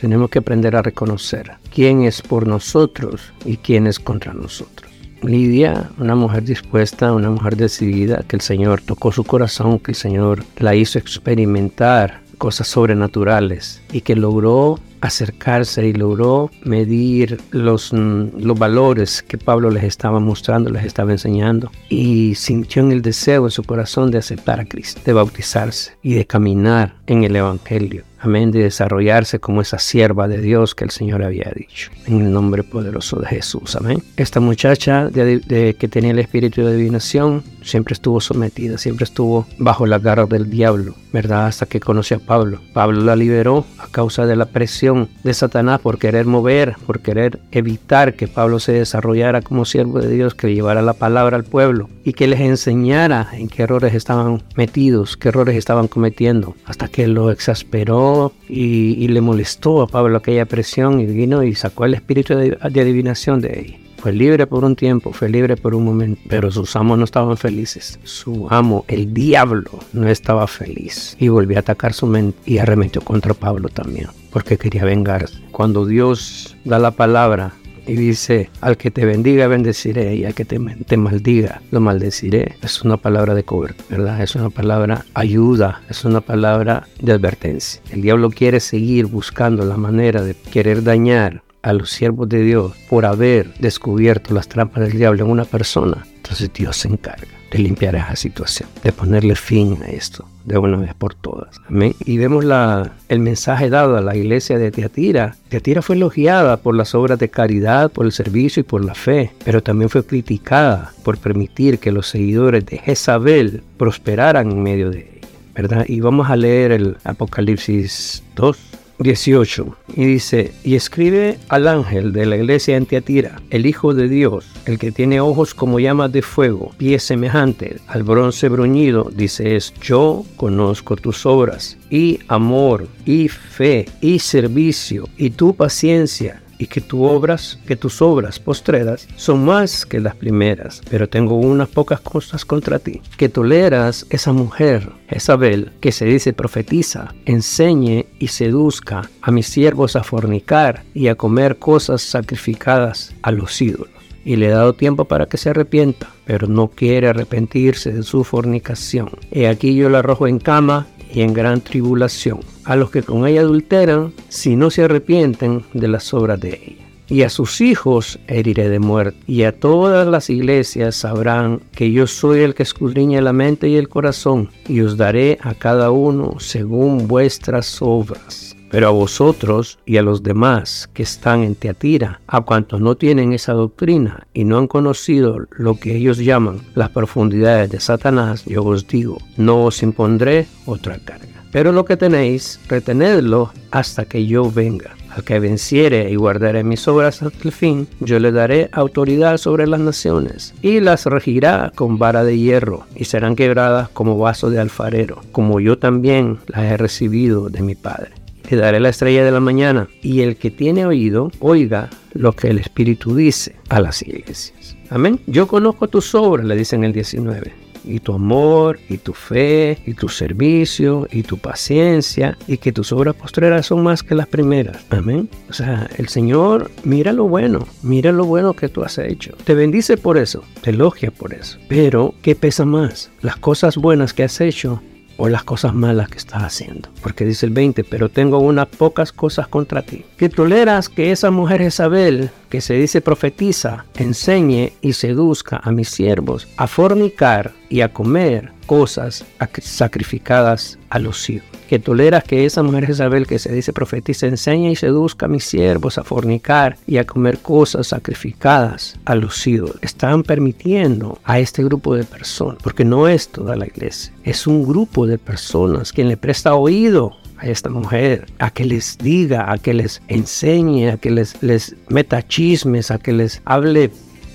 Tenemos 0.00 0.30
que 0.30 0.38
aprender 0.38 0.74
a 0.74 0.82
reconocer 0.82 1.52
quién 1.72 2.02
es 2.02 2.22
por 2.22 2.48
nosotros 2.48 3.32
y 3.44 3.58
quién 3.58 3.86
es 3.86 4.00
contra 4.00 4.32
nosotros. 4.32 4.90
Lidia, 5.22 5.90
una 5.98 6.14
mujer 6.14 6.44
dispuesta, 6.44 7.12
una 7.12 7.30
mujer 7.30 7.56
decidida, 7.56 8.24
que 8.26 8.36
el 8.36 8.42
Señor 8.42 8.80
tocó 8.80 9.12
su 9.12 9.24
corazón, 9.24 9.78
que 9.78 9.92
el 9.92 9.96
Señor 9.96 10.44
la 10.58 10.74
hizo 10.74 10.98
experimentar 10.98 12.23
cosas 12.44 12.68
sobrenaturales 12.68 13.80
y 13.90 14.02
que 14.02 14.14
logró 14.14 14.78
acercarse 15.00 15.88
y 15.88 15.94
logró 15.94 16.50
medir 16.62 17.40
los, 17.52 17.90
mm, 17.90 18.38
los 18.38 18.58
valores 18.58 19.22
que 19.22 19.38
Pablo 19.38 19.70
les 19.70 19.84
estaba 19.84 20.20
mostrando, 20.20 20.68
les 20.68 20.84
estaba 20.84 21.12
enseñando. 21.12 21.70
Y 21.88 22.34
sintió 22.34 22.82
en 22.82 22.92
el 22.92 23.00
deseo 23.00 23.46
en 23.46 23.50
su 23.50 23.62
corazón 23.62 24.10
de 24.10 24.18
aceptar 24.18 24.60
a 24.60 24.66
Cristo, 24.66 25.00
de 25.06 25.14
bautizarse 25.14 25.96
y 26.02 26.12
de 26.12 26.26
caminar 26.26 26.96
en 27.06 27.24
el 27.24 27.34
Evangelio 27.34 28.04
amén, 28.24 28.50
de 28.50 28.62
desarrollarse 28.62 29.38
como 29.38 29.60
esa 29.60 29.78
sierva 29.78 30.28
de 30.28 30.40
Dios 30.40 30.74
que 30.74 30.84
el 30.84 30.90
Señor 30.90 31.22
había 31.22 31.52
dicho, 31.54 31.90
en 32.06 32.20
el 32.22 32.32
nombre 32.32 32.62
poderoso 32.62 33.18
de 33.20 33.26
Jesús, 33.26 33.76
amén. 33.76 34.02
Esta 34.16 34.40
muchacha 34.40 35.08
de, 35.08 35.76
que 35.78 35.88
tenía 35.88 36.10
el 36.10 36.18
espíritu 36.18 36.62
de 36.62 36.72
adivinación 36.72 37.42
siempre 37.62 37.94
estuvo 37.94 38.20
sometida, 38.20 38.78
siempre 38.78 39.04
estuvo 39.04 39.46
bajo 39.58 39.86
la 39.86 39.98
garra 39.98 40.26
del 40.26 40.50
diablo, 40.50 40.94
¿verdad? 41.12 41.46
Hasta 41.46 41.66
que 41.66 41.80
conoció 41.80 42.18
a 42.18 42.20
Pablo. 42.20 42.60
Pablo 42.72 43.02
la 43.02 43.16
liberó 43.16 43.64
a 43.78 43.86
causa 43.88 44.26
de 44.26 44.36
la 44.36 44.46
presión 44.46 45.08
de 45.22 45.34
Satanás 45.34 45.80
por 45.80 45.98
querer 45.98 46.26
mover, 46.26 46.76
por 46.86 47.00
querer 47.00 47.40
evitar 47.52 48.14
que 48.14 48.28
Pablo 48.28 48.58
se 48.58 48.72
desarrollara 48.72 49.42
como 49.42 49.64
siervo 49.64 50.00
de 50.00 50.08
Dios, 50.08 50.34
que 50.34 50.54
llevara 50.54 50.82
la 50.82 50.94
palabra 50.94 51.36
al 51.36 51.44
pueblo 51.44 51.88
y 52.04 52.12
que 52.12 52.26
les 52.26 52.40
enseñara 52.40 53.28
en 53.32 53.48
qué 53.48 53.62
errores 53.62 53.94
estaban 53.94 54.42
metidos, 54.56 55.16
qué 55.16 55.28
errores 55.28 55.56
estaban 55.56 55.88
cometiendo, 55.88 56.54
hasta 56.66 56.88
que 56.88 57.06
lo 57.06 57.30
exasperó 57.30 58.13
y, 58.48 59.08
le 59.08 59.20
molestó 59.20 59.82
a 59.82 59.86
Pablo 59.86 60.18
aquella 60.18 60.46
presión 60.46 61.00
y 61.00 61.06
vino 61.06 61.42
y 61.42 61.54
sacó 61.54 61.84
el 61.84 61.94
espíritu 61.94 62.34
de, 62.34 62.58
adivinación 62.60 63.40
de 63.40 63.48
él. 63.48 63.76
Fue 63.98 64.12
libre 64.12 64.46
por 64.46 64.64
un 64.64 64.76
tiempo, 64.76 65.12
fue 65.12 65.30
libre 65.30 65.56
por 65.56 65.74
un 65.74 65.84
momento, 65.84 66.20
pero 66.28 66.50
sus 66.50 66.76
amos 66.76 66.98
no 66.98 67.04
estaban 67.04 67.38
felices. 67.38 67.98
Su 68.04 68.46
amo, 68.50 68.84
el 68.86 69.14
diablo, 69.14 69.70
no 69.94 70.08
estaba 70.08 70.46
feliz 70.46 71.16
y 71.18 71.28
volvió 71.28 71.56
a 71.56 71.60
atacar 71.60 71.94
su 71.94 72.06
mente 72.06 72.38
y 72.44 72.58
arremetió 72.58 73.00
contra 73.00 73.32
Pablo 73.32 73.70
también, 73.70 74.08
porque 74.30 74.58
quería 74.58 74.84
vengarse. 74.84 75.38
Cuando 75.52 75.86
Dios 75.86 76.54
da 76.64 76.78
la 76.78 76.90
palabra, 76.90 77.54
y 77.86 77.94
dice, 77.94 78.50
al 78.60 78.76
que 78.76 78.90
te 78.90 79.04
bendiga 79.04 79.46
bendeciré 79.46 80.14
y 80.14 80.24
al 80.24 80.34
que 80.34 80.44
te, 80.44 80.96
maldiga 80.96 81.62
lo 81.70 81.80
maldeciré. 81.80 82.56
Es 82.62 82.82
una 82.82 82.96
palabra 82.96 83.34
de 83.34 83.44
cobertura, 83.44 83.86
¿verdad? 83.90 84.22
Es 84.22 84.34
una 84.34 84.50
palabra 84.50 85.04
ayuda, 85.14 85.82
es 85.88 86.04
una 86.04 86.20
palabra 86.20 86.86
de 87.00 87.12
advertencia. 87.12 87.80
El 87.90 88.02
diablo 88.02 88.30
quiere 88.30 88.60
seguir 88.60 89.06
buscando 89.06 89.64
la 89.64 89.76
manera 89.76 90.22
de 90.22 90.34
querer 90.34 90.82
dañar 90.82 91.42
a 91.62 91.72
los 91.72 91.90
siervos 91.90 92.28
de 92.28 92.42
Dios 92.42 92.74
por 92.88 93.06
haber 93.06 93.54
descubierto 93.54 94.34
las 94.34 94.48
trampas 94.48 94.82
del 94.82 94.98
diablo 94.98 95.24
en 95.24 95.30
una 95.30 95.44
persona. 95.44 96.06
Entonces 96.16 96.50
Dios 96.52 96.76
se 96.76 96.88
encarga 96.88 97.33
de 97.54 97.60
limpiar 97.60 97.94
esa 97.94 98.16
situación, 98.16 98.68
de 98.82 98.90
ponerle 98.90 99.36
fin 99.36 99.78
a 99.84 99.86
esto 99.86 100.26
de 100.44 100.58
una 100.58 100.76
vez 100.76 100.92
por 100.92 101.14
todas. 101.14 101.60
Amén. 101.68 101.94
Y 102.04 102.18
vemos 102.18 102.44
la, 102.44 102.94
el 103.08 103.20
mensaje 103.20 103.70
dado 103.70 103.96
a 103.96 104.00
la 104.00 104.16
iglesia 104.16 104.58
de 104.58 104.72
Teatira. 104.72 105.36
Teatira 105.48 105.80
fue 105.80 105.94
elogiada 105.94 106.56
por 106.56 106.74
las 106.74 106.96
obras 106.96 107.20
de 107.20 107.30
caridad, 107.30 107.92
por 107.92 108.06
el 108.06 108.12
servicio 108.12 108.60
y 108.60 108.64
por 108.64 108.84
la 108.84 108.96
fe, 108.96 109.30
pero 109.44 109.62
también 109.62 109.88
fue 109.88 110.04
criticada 110.04 110.92
por 111.04 111.18
permitir 111.18 111.78
que 111.78 111.92
los 111.92 112.08
seguidores 112.08 112.66
de 112.66 112.78
Jezabel 112.78 113.62
prosperaran 113.76 114.50
en 114.50 114.62
medio 114.62 114.90
de 114.90 114.98
ella. 114.98 115.28
¿verdad? 115.54 115.84
Y 115.86 116.00
vamos 116.00 116.28
a 116.28 116.36
leer 116.36 116.72
el 116.72 116.96
Apocalipsis 117.04 118.24
2, 118.34 118.58
18 118.98 119.76
y 119.96 120.04
dice, 120.04 120.52
y 120.62 120.76
escribe 120.76 121.38
al 121.48 121.68
ángel 121.68 122.12
de 122.12 122.26
la 122.26 122.36
iglesia 122.36 122.76
en 122.76 122.86
Tiatira, 122.86 123.40
el 123.50 123.66
Hijo 123.66 123.94
de 123.94 124.08
Dios, 124.08 124.46
el 124.66 124.78
que 124.78 124.92
tiene 124.92 125.20
ojos 125.20 125.54
como 125.54 125.80
llamas 125.80 126.12
de 126.12 126.22
fuego, 126.22 126.70
pies 126.76 127.02
semejantes 127.02 127.80
al 127.88 128.02
bronce 128.02 128.48
bruñido, 128.48 129.10
dice 129.14 129.56
es, 129.56 129.74
yo 129.80 130.24
conozco 130.36 130.96
tus 130.96 131.26
obras 131.26 131.76
y 131.90 132.20
amor 132.28 132.88
y 133.04 133.28
fe 133.28 133.86
y 134.00 134.18
servicio 134.18 135.08
y 135.16 135.30
tu 135.30 135.54
paciencia 135.54 136.43
y 136.58 136.66
que, 136.66 136.80
tu 136.80 137.04
obras, 137.04 137.58
que 137.66 137.76
tus 137.76 138.02
obras 138.02 138.38
postreras 138.38 139.08
son 139.16 139.44
más 139.44 139.86
que 139.86 140.00
las 140.00 140.14
primeras, 140.14 140.82
pero 140.90 141.08
tengo 141.08 141.36
unas 141.36 141.68
pocas 141.68 142.00
cosas 142.00 142.44
contra 142.44 142.78
ti, 142.78 143.00
que 143.16 143.28
toleras 143.28 144.06
esa 144.10 144.32
mujer, 144.32 144.90
Jezabel, 145.08 145.72
que 145.80 145.92
se 145.92 146.04
dice 146.04 146.32
profetiza, 146.32 147.14
enseñe 147.24 148.06
y 148.18 148.28
seduzca 148.28 149.10
a 149.22 149.30
mis 149.30 149.46
siervos 149.46 149.96
a 149.96 150.04
fornicar 150.04 150.82
y 150.94 151.08
a 151.08 151.14
comer 151.14 151.58
cosas 151.58 152.02
sacrificadas 152.02 153.14
a 153.22 153.30
los 153.30 153.60
ídolos 153.60 153.94
y 154.24 154.36
le 154.36 154.46
he 154.46 154.50
dado 154.50 154.72
tiempo 154.72 155.04
para 155.04 155.26
que 155.26 155.36
se 155.36 155.50
arrepienta, 155.50 156.08
pero 156.24 156.46
no 156.46 156.68
quiere 156.68 157.08
arrepentirse 157.08 157.92
de 157.92 158.02
su 158.02 158.24
fornicación. 158.24 159.10
He 159.30 159.48
aquí 159.48 159.74
yo 159.74 159.88
la 159.88 159.98
arrojo 159.98 160.26
en 160.26 160.38
cama 160.38 160.86
y 161.14 161.22
en 161.22 161.32
gran 161.32 161.60
tribulación 161.60 162.40
a 162.64 162.76
los 162.76 162.90
que 162.90 163.02
con 163.02 163.26
ella 163.26 163.42
adulteran, 163.42 164.12
si 164.28 164.56
no 164.56 164.70
se 164.70 164.84
arrepienten 164.84 165.64
de 165.72 165.88
las 165.88 166.12
obras 166.12 166.40
de 166.40 166.60
ella. 166.66 166.84
Y 167.06 167.22
a 167.22 167.28
sus 167.28 167.60
hijos 167.60 168.18
heriré 168.26 168.70
de 168.70 168.78
muerte, 168.78 169.18
y 169.26 169.42
a 169.42 169.52
todas 169.52 170.06
las 170.08 170.30
iglesias 170.30 170.96
sabrán 170.96 171.60
que 171.72 171.92
yo 171.92 172.06
soy 172.06 172.40
el 172.40 172.54
que 172.54 172.62
escudriña 172.62 173.20
la 173.20 173.34
mente 173.34 173.68
y 173.68 173.76
el 173.76 173.90
corazón, 173.90 174.48
y 174.66 174.80
os 174.80 174.96
daré 174.96 175.38
a 175.42 175.54
cada 175.54 175.90
uno 175.90 176.40
según 176.40 177.06
vuestras 177.06 177.80
obras. 177.80 178.56
Pero 178.74 178.88
a 178.88 178.90
vosotros 178.90 179.78
y 179.86 179.98
a 179.98 180.02
los 180.02 180.24
demás 180.24 180.90
que 180.92 181.04
están 181.04 181.44
en 181.44 181.54
Teatira, 181.54 182.20
a 182.26 182.40
cuantos 182.40 182.80
no 182.80 182.96
tienen 182.96 183.32
esa 183.32 183.52
doctrina 183.52 184.26
y 184.34 184.42
no 184.42 184.58
han 184.58 184.66
conocido 184.66 185.46
lo 185.52 185.78
que 185.78 185.94
ellos 185.94 186.18
llaman 186.18 186.58
las 186.74 186.90
profundidades 186.90 187.70
de 187.70 187.78
Satanás, 187.78 188.44
yo 188.46 188.64
os 188.64 188.84
digo, 188.88 189.18
no 189.36 189.66
os 189.66 189.80
impondré 189.84 190.48
otra 190.66 190.98
carga. 190.98 191.44
Pero 191.52 191.70
lo 191.70 191.84
que 191.84 191.96
tenéis, 191.96 192.58
retenedlo 192.66 193.52
hasta 193.70 194.06
que 194.06 194.26
yo 194.26 194.50
venga. 194.50 194.96
Al 195.08 195.22
que 195.22 195.38
venciere 195.38 196.10
y 196.10 196.16
guardare 196.16 196.64
mis 196.64 196.88
obras 196.88 197.22
hasta 197.22 197.44
el 197.44 197.52
fin, 197.52 197.86
yo 198.00 198.18
le 198.18 198.32
daré 198.32 198.70
autoridad 198.72 199.36
sobre 199.36 199.68
las 199.68 199.78
naciones, 199.78 200.52
y 200.62 200.80
las 200.80 201.06
regirá 201.06 201.70
con 201.76 201.96
vara 201.96 202.24
de 202.24 202.36
hierro, 202.36 202.86
y 202.96 203.04
serán 203.04 203.36
quebradas 203.36 203.88
como 203.90 204.18
vaso 204.18 204.50
de 204.50 204.58
alfarero, 204.58 205.20
como 205.30 205.60
yo 205.60 205.78
también 205.78 206.40
las 206.48 206.64
he 206.64 206.76
recibido 206.76 207.48
de 207.50 207.62
mi 207.62 207.76
Padre. 207.76 208.23
Le 208.54 208.60
daré 208.60 208.78
la 208.78 208.90
estrella 208.90 209.24
de 209.24 209.32
la 209.32 209.40
mañana, 209.40 209.88
y 210.00 210.20
el 210.20 210.36
que 210.36 210.48
tiene 210.48 210.86
oído, 210.86 211.32
oiga 211.40 211.90
lo 212.12 212.34
que 212.34 212.50
el 212.50 212.60
Espíritu 212.60 213.16
dice 213.16 213.56
a 213.68 213.80
las 213.80 214.00
iglesias. 214.02 214.76
Amén. 214.90 215.18
Yo 215.26 215.48
conozco 215.48 215.88
tus 215.88 216.14
obras, 216.14 216.46
le 216.46 216.54
dice 216.54 216.76
en 216.76 216.84
el 216.84 216.92
19 216.92 217.52
y 217.84 217.98
tu 217.98 218.14
amor 218.14 218.78
y 218.88 218.98
tu 218.98 219.12
fe 219.12 219.76
y 219.84 219.94
tu 219.94 220.08
servicio 220.08 221.08
y 221.10 221.24
tu 221.24 221.36
paciencia 221.36 222.38
y 222.46 222.58
que 222.58 222.70
tus 222.70 222.92
obras 222.92 223.16
postreras 223.16 223.66
son 223.66 223.82
más 223.82 224.04
que 224.04 224.14
las 224.14 224.28
primeras. 224.28 224.84
Amén. 224.90 225.28
O 225.50 225.52
sea, 225.52 225.90
el 225.98 226.06
Señor 226.06 226.70
mira 226.84 227.12
lo 227.12 227.26
bueno, 227.26 227.66
mira 227.82 228.12
lo 228.12 228.24
bueno 228.24 228.52
que 228.52 228.68
tú 228.68 228.84
has 228.84 228.98
hecho. 228.98 229.36
Te 229.42 229.54
bendice 229.54 229.96
por 229.96 230.16
eso, 230.16 230.44
te 230.60 230.70
elogia 230.70 231.10
por 231.10 231.34
eso. 231.34 231.58
Pero, 231.68 232.14
¿qué 232.22 232.36
pesa 232.36 232.64
más? 232.64 233.10
Las 233.20 233.34
cosas 233.36 233.76
buenas 233.76 234.14
que 234.14 234.22
has 234.22 234.40
hecho 234.40 234.80
o 235.16 235.28
las 235.28 235.44
cosas 235.44 235.74
malas 235.74 236.08
que 236.08 236.18
estás 236.18 236.42
haciendo. 236.42 236.88
Porque 237.02 237.24
dice 237.24 237.46
el 237.46 237.52
20, 237.52 237.84
pero 237.84 238.08
tengo 238.08 238.38
unas 238.38 238.66
pocas 238.66 239.12
cosas 239.12 239.48
contra 239.48 239.82
ti. 239.82 240.04
Que 240.16 240.28
toleras 240.28 240.88
que 240.88 241.12
esa 241.12 241.30
mujer 241.30 241.60
Isabel, 241.60 242.30
que 242.48 242.60
se 242.60 242.74
dice 242.74 243.00
profetiza, 243.00 243.84
enseñe 243.96 244.72
y 244.80 244.92
seduzca 244.94 245.60
a 245.62 245.70
mis 245.70 245.88
siervos 245.88 246.48
a 246.56 246.66
fornicar 246.66 247.52
y 247.68 247.80
a 247.80 247.92
comer 247.92 248.52
cosas 248.66 249.24
sacrificadas 249.60 250.78
a 250.90 250.98
los 250.98 251.28
hijos 251.30 251.53
que 251.68 251.78
toleras 251.78 252.24
que 252.24 252.44
esa 252.44 252.62
mujer 252.62 252.88
Isabel 252.90 253.26
que 253.26 253.38
se 253.38 253.52
dice 253.52 253.72
profetiza 253.72 254.26
enseñe 254.26 254.70
y 254.70 254.76
seduzca 254.76 255.26
a 255.26 255.28
mis 255.28 255.44
siervos 255.44 255.98
a 255.98 256.04
fornicar 256.04 256.76
y 256.86 256.98
a 256.98 257.06
comer 257.06 257.38
cosas 257.38 257.88
sacrificadas 257.88 258.98
a 259.04 259.14
los 259.14 259.46
ídolos. 259.46 259.78
Están 259.82 260.22
permitiendo 260.22 261.18
a 261.24 261.38
este 261.38 261.64
grupo 261.64 261.94
de 261.94 262.04
personas, 262.04 262.58
porque 262.62 262.84
no 262.84 263.08
es 263.08 263.28
toda 263.28 263.56
la 263.56 263.66
iglesia, 263.66 264.12
es 264.24 264.46
un 264.46 264.66
grupo 264.66 265.06
de 265.06 265.18
personas 265.18 265.92
quien 265.92 266.08
le 266.08 266.16
presta 266.16 266.54
oído 266.54 267.12
a 267.38 267.46
esta 267.46 267.68
mujer, 267.68 268.26
a 268.38 268.50
que 268.50 268.64
les 268.64 268.96
diga, 268.98 269.50
a 269.50 269.58
que 269.58 269.74
les 269.74 270.02
enseñe, 270.08 270.88
a 270.90 270.96
que 270.96 271.10
les, 271.10 271.42
les 271.42 271.74
meta 271.88 272.26
chismes, 272.26 272.90
a 272.90 272.98
que 272.98 273.12
les 273.12 273.42
hable 273.44 273.90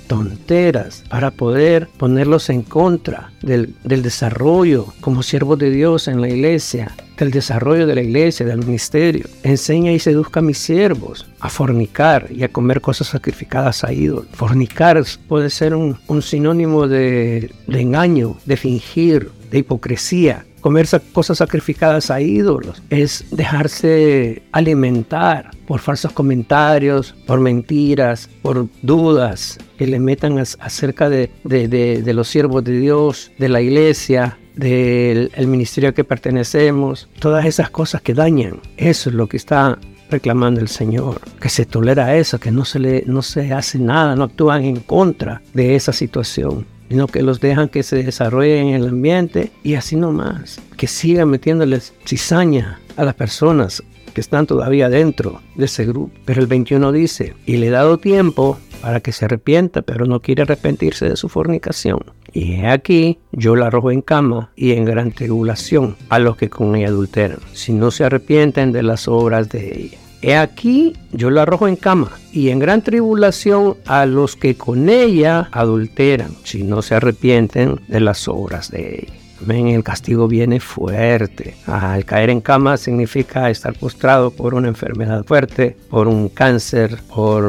tonteras 0.10 1.04
para 1.08 1.30
poder 1.30 1.88
ponerlos 1.98 2.50
en 2.50 2.64
contra 2.64 3.32
del, 3.44 3.76
del, 3.84 4.02
desarrollo 4.02 4.88
como 5.02 5.22
siervos 5.22 5.60
de 5.60 5.70
Dios 5.70 6.08
en 6.08 6.20
la 6.20 6.28
iglesia, 6.28 6.92
del 7.16 7.30
desarrollo 7.30 7.86
de 7.86 7.94
la 7.94 8.02
iglesia, 8.02 8.46
del 8.46 8.66
ministerio. 8.66 9.28
Enseña 9.44 9.92
y 9.92 10.00
seduzca 10.00 10.40
a 10.40 10.44
mis 10.44 10.58
siervos 10.58 11.28
a 11.40 11.50
fornicar 11.50 12.28
y 12.32 12.44
a 12.44 12.52
comer 12.52 12.82
cosas 12.82 13.08
sacrificadas 13.08 13.84
a 13.84 13.94
ídolos. 13.94 14.26
Fornicar 14.34 15.02
puede 15.28 15.52
ser 15.52 15.76
un, 15.76 15.98
un 16.08 16.22
sinónimo 16.24 16.88
de, 16.88 17.54
de 17.68 17.80
engaño, 17.80 18.36
de 18.46 18.58
fingir, 18.58 19.30
de 19.52 19.60
hipocresía. 19.60 20.46
Comer 20.62 20.88
cosas 21.14 21.38
sacrificadas 21.38 22.12
a 22.12 22.20
ídolos 22.20 22.84
es 22.90 23.26
dejarse 23.32 24.44
alimentar 24.52 25.52
por 25.66 25.80
falsos 25.80 26.12
comentarios, 26.12 27.16
por 27.26 27.40
mentiras, 27.40 28.30
por 28.42 28.68
dudas 28.82 29.58
que 29.78 29.88
le 29.88 30.00
metan 30.00 30.38
acerca 30.38 31.10
de, 31.10 31.32
los 32.14 32.28
siervos 32.28 32.64
de 32.64 32.80
Dios, 32.80 33.32
de 33.38 33.50
la 33.50 33.62
iglesia, 33.62 34.38
del 34.56 35.32
ministerio 35.48 35.92
a 35.92 35.94
que 35.94 36.04
pertenecemos, 36.04 37.08
todas 37.20 37.46
esas 37.46 37.70
cosas 37.70 38.02
que 38.02 38.14
dañan. 38.14 38.60
Eso 38.76 39.10
es 39.10 39.16
lo 39.16 39.28
que 39.28 39.38
está 39.38 39.80
reclamando 40.10 40.60
el 40.60 40.68
Señor, 40.68 41.22
que 41.40 41.50
se 41.50 41.66
tolera 41.66 42.18
eso, 42.18 42.40
que 42.40 42.52
no 42.52 42.66
se, 42.66 42.80
le, 42.80 43.04
no 43.06 43.22
se 43.22 43.54
hace 43.54 43.80
nada, 43.80 44.16
no 44.16 44.26
actúan 44.26 44.66
en 44.66 44.78
contra 44.82 45.42
de 45.54 45.76
esa 45.76 45.94
situación 45.94 46.66
sino 46.90 47.08
que 47.08 47.22
los 47.22 47.40
dejan 47.40 47.70
que 47.70 47.84
se 47.84 48.04
desarrollen 48.04 48.68
en 48.68 48.76
el 48.76 48.90
ambiente 48.90 49.52
y 49.64 49.76
así 49.76 49.96
nomás, 49.96 50.60
que 50.76 50.88
sigan 50.88 51.30
metiéndoles 51.30 51.94
cizaña 52.06 52.80
a 52.98 53.04
las 53.04 53.16
personas 53.16 53.84
que 54.14 54.22
están 54.22 54.48
todavía 54.48 54.90
dentro 54.90 55.42
de 55.56 55.66
ese 55.66 55.86
grupo. 55.86 56.12
Pero 56.26 56.42
el 56.42 56.48
21 56.48 56.92
dice, 56.92 57.36
y 57.46 57.58
le 57.58 57.68
he 57.68 57.72
dado 57.72 57.98
tiempo 57.98 58.58
para 58.82 59.00
que 59.02 59.12
se 59.12 59.26
arrepienta, 59.26 59.82
pero 59.82 60.06
no 60.06 60.22
quiere 60.22 60.44
arrepentirse 60.44 61.08
de 61.08 61.16
su 61.16 61.30
fornicación. 61.30 62.00
Y 62.32 62.54
he 62.56 62.68
aquí, 62.68 63.20
yo 63.32 63.56
la 63.56 63.68
arrojo 63.68 63.92
en 63.92 64.02
cama 64.02 64.52
y 64.56 64.72
en 64.72 64.86
gran 64.86 65.12
tribulación 65.12 65.96
a 66.10 66.20
los 66.20 66.38
que 66.38 66.50
con 66.50 66.76
ella 66.76 66.88
adulteran, 66.88 67.40
si 67.54 67.74
no 67.74 67.92
se 67.92 68.04
arrepienten 68.04 68.72
de 68.72 68.84
las 68.84 69.08
obras 69.08 69.50
de 69.50 69.82
ella. 69.82 69.98
He 70.22 70.36
aquí, 70.36 70.98
yo 71.12 71.30
la 71.30 71.44
arrojo 71.44 71.68
en 71.68 71.78
cama 71.78 72.12
y 72.34 72.50
en 72.50 72.60
gran 72.60 72.82
tribulación 72.82 73.78
a 73.86 74.06
los 74.06 74.36
que 74.36 74.56
con 74.56 74.90
ella 74.90 75.48
adulteran, 75.52 76.32
si 76.44 76.64
no 76.64 76.82
se 76.82 76.96
arrepienten 76.96 77.80
de 77.88 78.00
las 78.02 78.28
obras 78.28 78.70
de 78.70 79.00
ella. 79.04 79.19
Amén, 79.42 79.68
el 79.68 79.84
castigo 79.84 80.28
viene 80.28 80.60
fuerte. 80.60 81.56
Al 81.66 82.04
caer 82.06 82.30
en 82.30 82.42
cama 82.42 82.78
significa 82.78 83.50
estar 83.50 83.74
postrado 83.74 84.32
por 84.32 84.54
una 84.54 84.68
enfermedad 84.68 85.24
fuerte, 85.26 85.78
por 85.90 86.08
un 86.08 86.30
cáncer, 86.30 87.00
por 87.14 87.46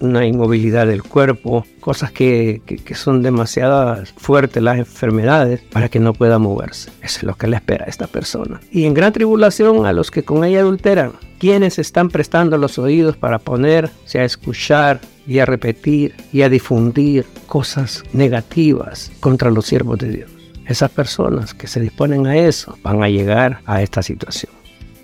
una 0.00 0.26
inmovilidad 0.26 0.86
del 0.86 1.02
cuerpo, 1.02 1.66
cosas 1.80 2.12
que, 2.12 2.62
que, 2.64 2.94
son 2.94 3.22
demasiado 3.22 4.02
fuertes 4.16 4.62
las 4.62 4.78
enfermedades 4.78 5.60
para 5.72 5.88
que 5.88 5.98
no 5.98 6.12
pueda 6.12 6.38
moverse. 6.38 6.90
Eso 7.02 7.18
es 7.18 7.22
lo 7.24 7.34
que 7.34 7.48
le 7.48 7.56
espera 7.56 7.86
a 7.86 7.88
esta 7.88 8.06
persona. 8.06 8.60
Y 8.70 8.84
en 8.84 8.94
gran 8.94 9.12
tribulación 9.12 9.86
a 9.86 9.92
los 9.92 10.10
que 10.10 10.22
con 10.22 10.44
ella 10.44 10.60
adulteran, 10.60 11.12
quienes 11.38 11.80
están 11.80 12.08
prestando 12.08 12.56
los 12.56 12.78
oídos 12.78 13.16
para 13.16 13.40
ponerse 13.40 14.20
a 14.20 14.24
escuchar 14.24 15.00
y 15.26 15.40
a 15.40 15.46
repetir 15.46 16.14
y 16.32 16.42
a 16.42 16.48
difundir 16.48 17.26
cosas 17.46 18.04
negativas 18.12 19.10
contra 19.20 19.50
los 19.50 19.66
siervos 19.66 19.98
de 19.98 20.08
Dios. 20.08 20.41
Esas 20.66 20.90
personas 20.90 21.54
que 21.54 21.66
se 21.66 21.80
disponen 21.80 22.26
a 22.26 22.36
eso 22.36 22.78
van 22.82 23.02
a 23.02 23.08
llegar 23.08 23.60
a 23.66 23.82
esta 23.82 24.02
situación. 24.02 24.52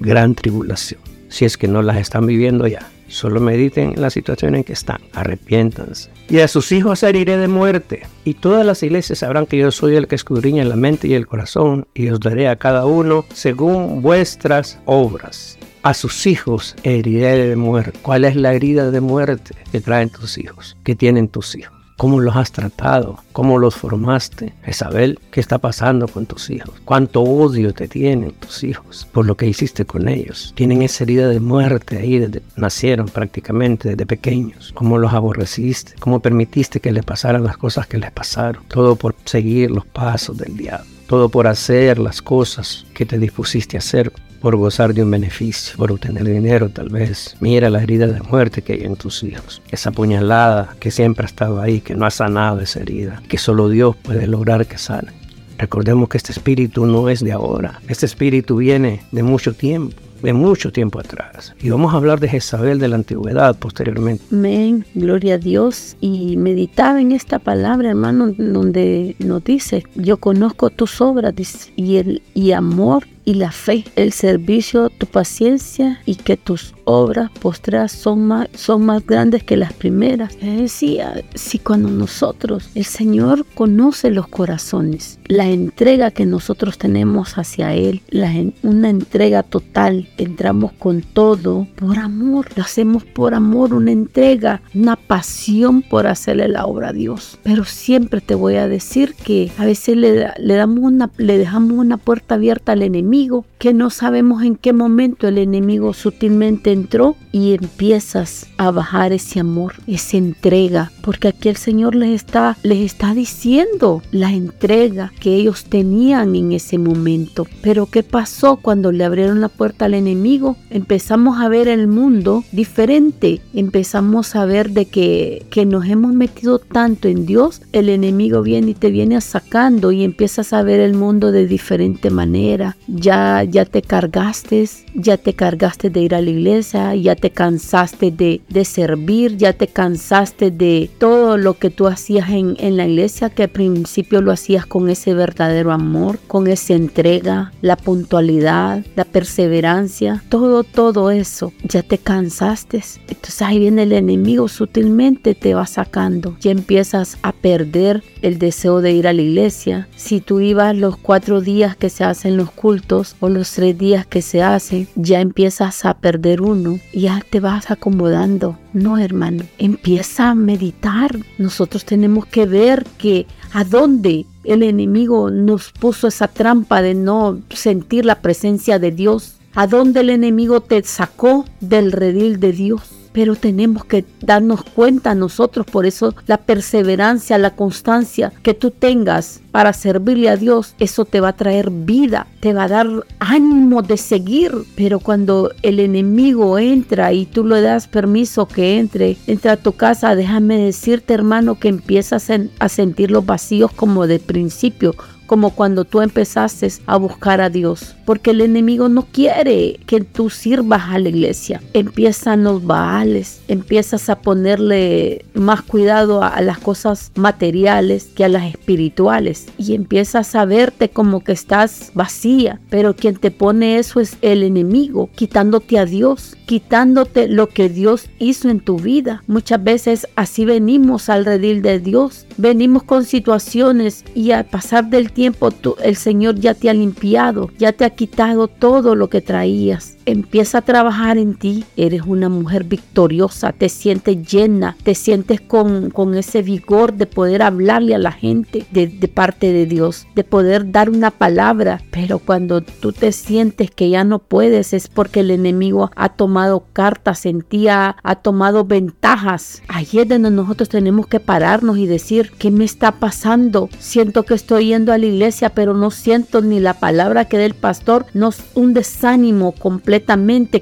Gran 0.01 0.35
tribulación. 0.35 1.01
Si 1.29 1.45
es 1.45 1.57
que 1.57 1.69
no 1.69 1.83
las 1.83 1.97
están 1.97 2.27
viviendo 2.27 2.67
ya. 2.67 2.89
Solo 3.09 3.41
mediten 3.41 3.95
en 3.95 4.03
la 4.03 4.11
situación 4.11 4.55
en 4.55 4.65
que 4.65 4.75
están. 4.75 4.99
Arrepiéntanse. 5.15 6.11
Y 6.29 6.41
a 6.41 6.49
sus 6.49 6.73
hijos 6.73 7.03
heriré 7.03 7.39
de 7.39 7.49
muerte. 7.49 8.03
Y 8.25 8.35
todas 8.35 8.65
las 8.65 8.83
iglesias 8.83 9.21
sabrán 9.21 9.47
que 9.47 9.57
yo 9.57 9.71
soy 9.71 9.97
el 9.97 10.07
que 10.07 10.15
escudriña 10.15 10.65
la 10.65 10.77
mente 10.77 11.09
y 11.09 11.15
el 11.15 11.27
corazón. 11.27 11.87
Y 11.95 12.09
os 12.11 12.21
daré 12.21 12.49
a 12.49 12.57
cada 12.57 12.85
uno 12.85 13.25
según 13.33 14.03
vuestras 14.03 14.79
obras. 14.85 15.59
A 15.83 15.95
sus 15.95 16.27
hijos 16.27 16.77
heriré 16.83 17.49
de 17.49 17.57
muerte. 17.57 17.99
¿Cuál 18.03 18.25
es 18.25 18.37
la 18.37 18.53
herida 18.53 18.91
de 18.91 19.01
muerte 19.01 19.55
que 19.73 19.81
traen 19.81 20.11
tus 20.11 20.37
hijos? 20.37 20.77
Que 20.85 20.95
tienen 20.95 21.29
tus 21.29 21.55
hijos? 21.55 21.78
Cómo 21.99 22.21
los 22.21 22.37
has 22.37 22.53
tratado, 22.53 23.19
cómo 23.33 23.59
los 23.59 23.75
formaste. 23.75 24.55
Isabel, 24.67 25.19
¿qué 25.33 25.41
está 25.41 25.59
pasando 25.59 26.07
con 26.07 26.27
tus 26.27 26.49
hijos? 26.49 26.77
¿Cuánto 26.85 27.23
odio 27.23 27.75
te 27.75 27.89
tienen 27.89 28.31
tus 28.31 28.63
hijos 28.63 29.09
por 29.11 29.27
lo 29.27 29.37
que 29.37 29.49
hiciste 29.49 29.85
con 29.85 30.09
ellos? 30.09 30.53
Tienen 30.55 30.83
esa 30.83 31.03
herida 31.03 31.29
de 31.29 31.41
muerte 31.41 31.99
ahí 31.99 32.21
desde 32.21 32.41
nacieron 32.57 33.09
prácticamente 33.09 33.91
desde 33.91 34.07
pequeños. 34.07 34.71
¿Cómo 34.75 34.97
los 34.97 35.13
aborreciste? 35.13 35.95
¿Cómo 35.99 36.21
permitiste 36.21 36.79
que 36.79 36.93
les 36.93 37.05
pasaran 37.05 37.43
las 37.43 37.57
cosas 37.57 37.89
que 37.89 37.99
les 37.99 38.13
pasaron? 38.13 38.63
Todo 38.69 38.95
por 38.95 39.17
seguir 39.25 39.73
los 39.73 39.85
pasos 39.85 40.39
del 40.39 40.57
diablo. 40.57 40.87
Todo 41.09 41.29
por 41.29 41.49
hacer 41.49 41.99
las 41.99 42.23
cosas 42.23 42.87
que 42.95 43.07
te 43.07 43.19
dispusiste 43.19 43.77
a 43.77 43.81
hacer 43.81 44.13
por 44.41 44.57
gozar 44.57 44.95
de 44.95 45.03
un 45.03 45.11
beneficio, 45.11 45.77
por 45.77 45.93
obtener 45.93 46.25
dinero 46.25 46.69
tal 46.69 46.89
vez. 46.89 47.37
Mira 47.41 47.71
la 47.71 47.83
herida 47.83 48.07
de 48.07 48.21
muerte 48.21 48.63
que 48.63 48.75
hay 48.75 48.85
en 48.85 48.97
tus 48.97 49.23
hijos, 49.23 49.63
esa 49.71 49.91
puñalada 49.91 50.77
que 50.81 50.91
siempre 50.91 51.25
ha 51.25 51.27
estado 51.27 51.61
ahí, 51.61 51.81
que 51.81 51.95
no 51.95 52.07
ha 52.07 52.11
sanado 52.11 52.61
esa 52.61 52.81
herida, 52.81 53.23
que 53.29 53.39
solo 53.39 53.69
Dios 53.69 53.97
puede 53.97 54.27
lograr 54.27 54.67
que 54.67 54.79
sane. 54.79 55.13
Recordemos 55.59 56.09
que 56.09 56.19
este 56.19 56.33
espíritu 56.33 56.87
no 56.87 57.09
es 57.09 57.21
de 57.21 57.33
ahora, 57.33 57.81
este 57.89 58.07
espíritu 58.07 58.57
viene 58.57 59.03
de 59.11 59.23
mucho 59.23 59.55
tiempo 59.55 59.97
de 60.23 60.33
mucho 60.33 60.73
tiempo 60.73 60.99
atrás. 60.99 61.55
Y 61.61 61.71
vamos 61.71 61.93
a 61.93 61.97
hablar 61.97 62.21
de 62.21 62.29
Jezabel 62.29 62.79
de 62.79 62.89
la 62.89 62.97
antigüedad 62.97 63.57
posteriormente. 63.57 64.25
Amén, 64.33 64.85
gloria 64.95 65.35
a 65.35 65.39
Dios. 65.39 65.97
Y 66.01 66.37
meditaba 66.37 67.01
en 67.01 67.13
esta 67.13 67.39
palabra, 67.39 67.91
hermano, 67.91 68.33
donde 68.37 69.17
nos 69.19 69.45
dice, 69.45 69.85
yo 69.95 70.17
conozco 70.17 70.71
tus 70.71 71.01
obras 71.01 71.35
y 71.77 71.97
el 71.97 72.23
y 72.35 72.53
amor 72.53 73.05
y 73.29 73.35
la 73.35 73.53
fe, 73.53 73.85
el 73.95 74.13
servicio, 74.13 74.89
tu 74.89 75.05
paciencia 75.05 76.01
y 76.07 76.15
que 76.15 76.39
tus 76.39 76.73
obras 76.85 77.31
postreras 77.31 77.93
son 77.93 78.27
más, 78.27 78.49
son 78.55 78.87
más 78.87 79.07
grandes 79.07 79.43
que 79.43 79.59
las 79.59 79.75
primeras. 79.75 80.35
decía, 80.41 81.23
si 81.35 81.59
cuando 81.59 81.91
nosotros, 81.91 82.71
el 82.75 82.87
Señor 82.87 83.45
conoce 83.55 84.11
los 84.11 84.29
corazones, 84.29 85.19
la 85.27 85.47
entrega 85.47 86.11
que 86.11 86.25
nosotros 86.25 86.79
tenemos 86.79 87.37
hacia 87.37 87.75
Él, 87.75 88.01
la, 88.09 88.33
una 88.63 88.89
entrega 88.89 89.43
total, 89.43 90.09
entramos 90.17 90.73
con 90.73 91.03
todo 91.03 91.67
por 91.77 91.99
amor, 91.99 92.47
lo 92.57 92.63
hacemos 92.63 93.05
por 93.05 93.35
amor, 93.35 93.75
una 93.75 93.93
entrega, 93.93 94.63
una 94.75 94.97
pasión 94.97 95.83
por 95.83 96.07
hacerle 96.07 96.49
la 96.49 96.65
obra 96.65 96.89
a 96.89 96.93
Dios. 96.95 97.39
Pero 97.43 97.67
siempre 97.67 98.23
te 98.23 98.35
voy 98.35 98.55
a 98.55 98.69
decir 98.69 99.15
que 99.23 99.53
a 99.59 99.67
veces 99.67 99.99
le, 99.99 100.33
le 100.39 100.55
damos 100.55 100.79
una, 100.79 101.11
le 101.19 101.37
dejamos 101.37 101.73
una 101.73 101.99
puerta 101.99 102.37
abierta 102.37 102.73
al 102.73 102.81
enemigo 102.81 103.18
que 103.59 103.75
no 103.75 103.91
sabemos 103.91 104.43
en 104.43 104.57
qué 104.57 104.73
momento 104.73 105.27
el 105.27 105.39
enemigo 105.39 105.93
sutilmente 105.93 106.71
entró 106.73 107.17
y 107.33 107.55
empiezas 107.55 108.47
a 108.57 108.71
bajar 108.71 109.13
ese 109.13 109.41
amor, 109.41 109.75
esa 109.87 110.17
entrega, 110.17 110.93
porque 111.03 111.29
aquí 111.29 111.49
el 111.49 111.57
Señor 111.57 111.95
les 111.95 112.11
está, 112.11 112.57
les 112.63 112.79
está 112.79 113.15
diciendo 113.15 114.03
la 114.13 114.33
entrega 114.33 115.13
que 115.21 115.35
ellos 115.35 115.65
tenían 115.65 116.37
en 116.37 116.53
ese 116.53 116.79
momento. 116.79 117.47
Pero 117.63 117.87
¿qué 117.87 118.03
pasó 118.03 118.57
cuando 118.57 118.93
le 118.93 119.05
abrieron 119.05 119.41
la 119.41 119.49
puerta 119.49 119.87
al 119.87 119.95
enemigo? 119.95 120.57
Empezamos 120.71 121.41
a 121.41 121.49
ver 121.49 121.69
el 121.69 121.89
mundo 121.89 122.45
diferente, 122.53 123.41
empezamos 123.55 124.37
a 124.37 124.45
ver 124.45 124.71
de 124.71 124.87
que, 124.87 125.47
que 125.51 125.67
nos 125.67 125.87
hemos 125.87 126.13
metido 126.13 126.59
tanto 126.59 127.09
en 127.09 127.27
Dios, 127.27 127.63
el 127.73 127.89
enemigo 127.89 128.43
viene 128.43 128.71
y 128.71 128.75
te 128.75 128.91
viene 128.91 129.21
sacando 129.21 129.93
y 129.93 130.05
empiezas 130.05 130.53
a 130.53 130.63
ver 130.63 130.81
el 130.81 130.95
mundo 130.95 131.33
de 131.33 131.47
diferente 131.47 132.11
manera. 132.11 132.77
Ya, 132.87 133.08
ya 133.09 133.65
te 133.65 133.83
cargaste, 133.83 134.69
ya 134.95 135.17
te 135.17 135.35
cargaste 135.35 135.91
de 135.91 136.01
ir 136.01 136.15
a 136.15 136.21
la 136.21 136.31
iglesia, 136.31 136.95
ya 136.95 137.15
te 137.15 137.31
cansaste 137.31 138.11
de, 138.11 138.41
de 138.49 138.65
servir, 138.65 139.37
ya 139.37 139.53
te 139.53 139.69
cansaste 139.69 140.51
de 140.51 140.91
todo 140.99 141.37
lo 141.37 141.55
que 141.55 141.71
tú 141.71 141.87
hacías 141.87 142.31
en, 142.31 142.57
en 142.59 142.77
la 142.77 142.87
iglesia, 142.87 143.31
que 143.31 143.45
al 143.45 143.49
principio 143.49 144.21
lo 144.21 144.33
hacías 144.33 144.67
con 144.67 144.89
ese 144.89 145.15
verdadero 145.15 145.73
amor, 145.73 146.19
con 146.27 146.47
esa 146.47 146.75
entrega, 146.75 147.53
la 147.63 147.77
puntualidad, 147.77 148.85
la 148.97 149.05
perseverancia, 149.05 150.23
todo, 150.29 150.65
todo 150.65 151.11
eso, 151.11 151.53
ya 151.63 151.83
te 151.83 151.99
cansaste. 151.99 152.83
Entonces 153.09 153.43
ahí 153.43 153.59
viene 153.59 153.85
el 153.85 153.93
enemigo, 153.93 154.49
sutilmente 154.49 155.35
te 155.35 155.55
va 155.55 155.67
sacando, 155.67 156.37
ya 156.41 156.51
empiezas 156.51 157.19
a 157.23 157.33
perder 157.33 158.03
el 158.23 158.39
deseo 158.39 158.81
de 158.81 158.93
ir 158.93 159.07
a 159.07 159.13
la 159.13 159.23
iglesia. 159.23 159.89
Si 159.97 160.21
tú 160.21 160.41
ibas 160.41 160.77
los 160.77 160.97
cuatro 160.97 161.41
días 161.41 161.77
que 161.77 161.91
se 161.91 162.05
hacen 162.05 162.37
los 162.37 162.51
cultos 162.51 162.98
o 163.21 163.29
los 163.29 163.53
tres 163.53 163.77
días 163.77 164.07
que 164.07 164.23
se 164.23 164.43
hacen, 164.43 164.89
ya 164.95 165.21
empiezas 165.21 165.85
a 165.85 165.95
perder 165.95 166.43
uno 166.43 166.79
ya 166.93 167.23
te 167.29 167.41
vas 167.41 167.71
acomodando. 167.71 168.59
No, 168.73 168.99
hermano, 168.99 169.45
empieza 169.59 170.31
a 170.31 170.35
meditar. 170.35 171.17
Nosotros 171.39 171.85
tenemos 171.85 172.27
que 172.27 172.47
ver 172.47 172.85
que 172.99 173.27
a 173.53 173.65
dónde 173.65 174.27
el 174.45 174.63
enemigo 174.63 175.31
nos 175.31 175.71
puso 175.73 176.09
esa 176.09 176.29
trampa 176.29 176.83
de 176.83 176.95
no 176.95 177.39
sentir 177.51 178.05
la 178.05 178.21
presencia 178.21 178.79
de 178.79 178.91
Dios. 178.91 179.37
A 179.55 179.67
dónde 179.67 180.01
el 180.01 180.11
enemigo 180.11 180.61
te 180.61 180.83
sacó 180.83 181.45
del 181.61 181.93
redil 181.93 182.41
de 182.41 182.53
Dios 182.53 182.98
pero 183.19 183.35
tenemos 183.35 183.85
que 183.85 184.05
darnos 184.21 184.63
cuenta 184.63 185.13
nosotros, 185.13 185.67
por 185.67 185.87
eso 185.87 186.15
la 186.29 186.37
perseverancia, 186.37 187.37
la 187.37 187.57
constancia 187.57 188.33
que 188.45 188.55
tú 188.55 188.71
tengas 188.71 189.41
para 189.51 189.73
servirle 189.73 190.29
a 190.29 190.37
Dios, 190.37 190.77
eso 190.79 191.05
te 191.05 191.21
va 191.21 191.31
a 191.31 191.37
traer 191.37 191.69
vida, 191.69 192.29
te 192.39 192.53
va 192.53 192.63
a 192.63 192.69
dar 192.69 192.87
ánimo 193.19 193.83
de 193.83 193.97
seguir, 193.97 194.53
pero 194.77 195.01
cuando 195.01 195.51
el 195.63 195.81
enemigo 195.81 196.61
entra 196.61 197.13
y 197.13 197.27
tú 197.27 197.45
le 197.45 197.61
das 197.61 197.89
permiso 197.89 198.47
que 198.47 198.79
entre, 198.79 199.17
entra 199.27 199.55
a 199.55 199.57
tu 199.57 199.73
casa, 199.73 200.15
déjame 200.15 200.57
decirte 200.57 201.13
hermano 201.13 201.59
que 201.59 201.67
empiezas 201.67 202.31
a 202.61 202.69
sentir 202.69 203.11
los 203.11 203.27
vacíos 203.27 203.73
como 203.73 204.07
de 204.07 204.21
principio, 204.21 204.95
como 205.29 205.51
cuando 205.51 205.85
tú 205.85 206.01
empezaste 206.01 206.49
a 206.87 206.97
buscar 206.97 207.41
a 207.41 207.51
Dios. 207.51 207.95
Porque 208.05 208.31
el 208.31 208.41
enemigo 208.41 208.89
no 208.89 209.07
quiere 209.13 209.79
que 209.87 210.01
tú 210.01 210.31
sirvas 210.31 210.85
a 210.89 210.99
la 210.99 211.11
iglesia. 211.11 211.63
Empiezan 211.75 212.43
los 212.43 212.65
baales, 212.65 213.43
empiezas 213.47 214.09
a 214.09 214.21
ponerle 214.21 215.27
más 215.35 215.61
cuidado 215.61 216.23
a, 216.23 216.41
las 216.41 216.59
cosas 216.59 217.13
materiales 217.15 218.05
que 218.17 218.25
a 218.25 218.29
las 218.29 218.47
espirituales. 218.47 219.47
Y 219.59 219.75
empiezas 219.75 220.35
a 220.35 220.47
verte 220.47 220.89
como 220.89 221.23
que 221.23 221.33
estás 221.33 221.93
vacía. 221.95 222.61
Pero 222.71 222.97
quien 222.97 223.17
te 223.17 223.31
pone 223.31 223.79
eso 223.79 224.01
es 224.01 224.17
el 224.23 224.43
enemigo, 224.43 225.11
quitándote 225.15 225.79
a 225.79 225.85
Dios, 225.85 226.35
quitándote 226.47 227.29
lo 227.29 227.51
que 227.51 227.69
Dios 227.69 228.09
hizo 228.19 228.49
en 228.49 228.61
tu 228.61 228.79
vida. 228.79 229.23
Muchas 229.27 229.63
veces 229.63 230.09
así 230.17 230.47
venimos 230.47 231.11
al 231.11 231.27
redil 231.27 231.61
de 231.61 231.79
Dios. 231.79 232.25
Venimos 232.39 232.85
con 232.85 233.05
situaciones 233.05 234.07
y 234.15 234.31
al 234.31 234.47
pasar 234.47 234.89
del 234.89 235.13
tiempo 235.19 235.49
el 235.83 235.97
Señor 235.97 236.37
ya 236.37 236.55
te 236.55 236.71
ha 236.71 236.75
limpiado, 236.75 237.51
ya 237.59 237.73
te 237.73 237.85
ha 237.85 237.91
quitado 237.91 238.47
todo 238.47 238.95
lo 238.95 239.09
que 239.09 239.21
traías 239.21 239.99
empieza 240.11 240.59
a 240.59 240.63
trabajar 240.63 241.19
en 241.19 241.35
ti. 241.35 241.65
Eres 241.77 242.03
una 242.07 242.29
mujer 242.29 242.65
victoriosa, 242.65 243.53
te 243.53 243.69
sientes 243.69 244.27
llena, 244.27 244.77
te 244.83 244.95
sientes 244.95 245.41
con, 245.41 245.91
con 245.91 246.15
ese 246.15 246.43
vigor 246.43 246.95
de 246.95 247.07
poder 247.07 247.43
hablarle 247.43 247.95
a 247.95 247.99
la 247.99 248.13
gente 248.13 248.67
de, 248.71 248.89
parte 249.09 249.53
de 249.53 249.67
Dios, 249.67 250.07
de 250.15 250.25
poder 250.25 250.71
dar 250.71 250.89
una 250.91 251.11
palabra. 251.11 251.83
Pero 251.91 252.19
cuando 252.19 252.63
tú 252.63 252.93
te 252.93 253.13
sientes 253.13 253.71
que 253.71 253.91
ya 253.91 254.05
no 254.05 254.19
puedes 254.19 254.73
es 254.73 254.89
porque 254.89 255.21
el 255.21 255.31
enemigo 255.31 255.91
ha 255.95 256.09
tomado 256.11 256.65
cartas 256.73 257.27
en 257.27 257.43
ti, 257.43 257.69
ha, 257.69 257.97
tomado 258.23 258.65
ventajas. 258.65 259.63
Ahí 259.69 259.87
es 259.93 260.09
donde 260.09 260.31
nosotros 260.31 260.69
tenemos 260.69 261.07
que 261.07 261.21
pararnos 261.21 261.79
y 261.79 261.87
decir, 261.87 262.33
¿qué 262.39 262.51
me 262.51 262.65
está 262.65 262.93
pasando? 262.93 263.69
Siento 263.79 264.25
que 264.25 264.35
estoy 264.35 264.69
yendo 264.69 264.93
a 264.93 264.99
la 264.99 265.07
iglesia, 265.09 265.51
pero 265.51 265.75
no 265.75 265.91
siento 265.91 266.41
ni 266.41 266.61
la 266.61 266.75
palabra 266.75 267.27
que 267.27 267.37
del 267.37 267.55
pastor, 267.55 268.07
no 268.15 268.31
un 268.55 268.73
desánimo 268.73 269.53
completo 269.53 269.99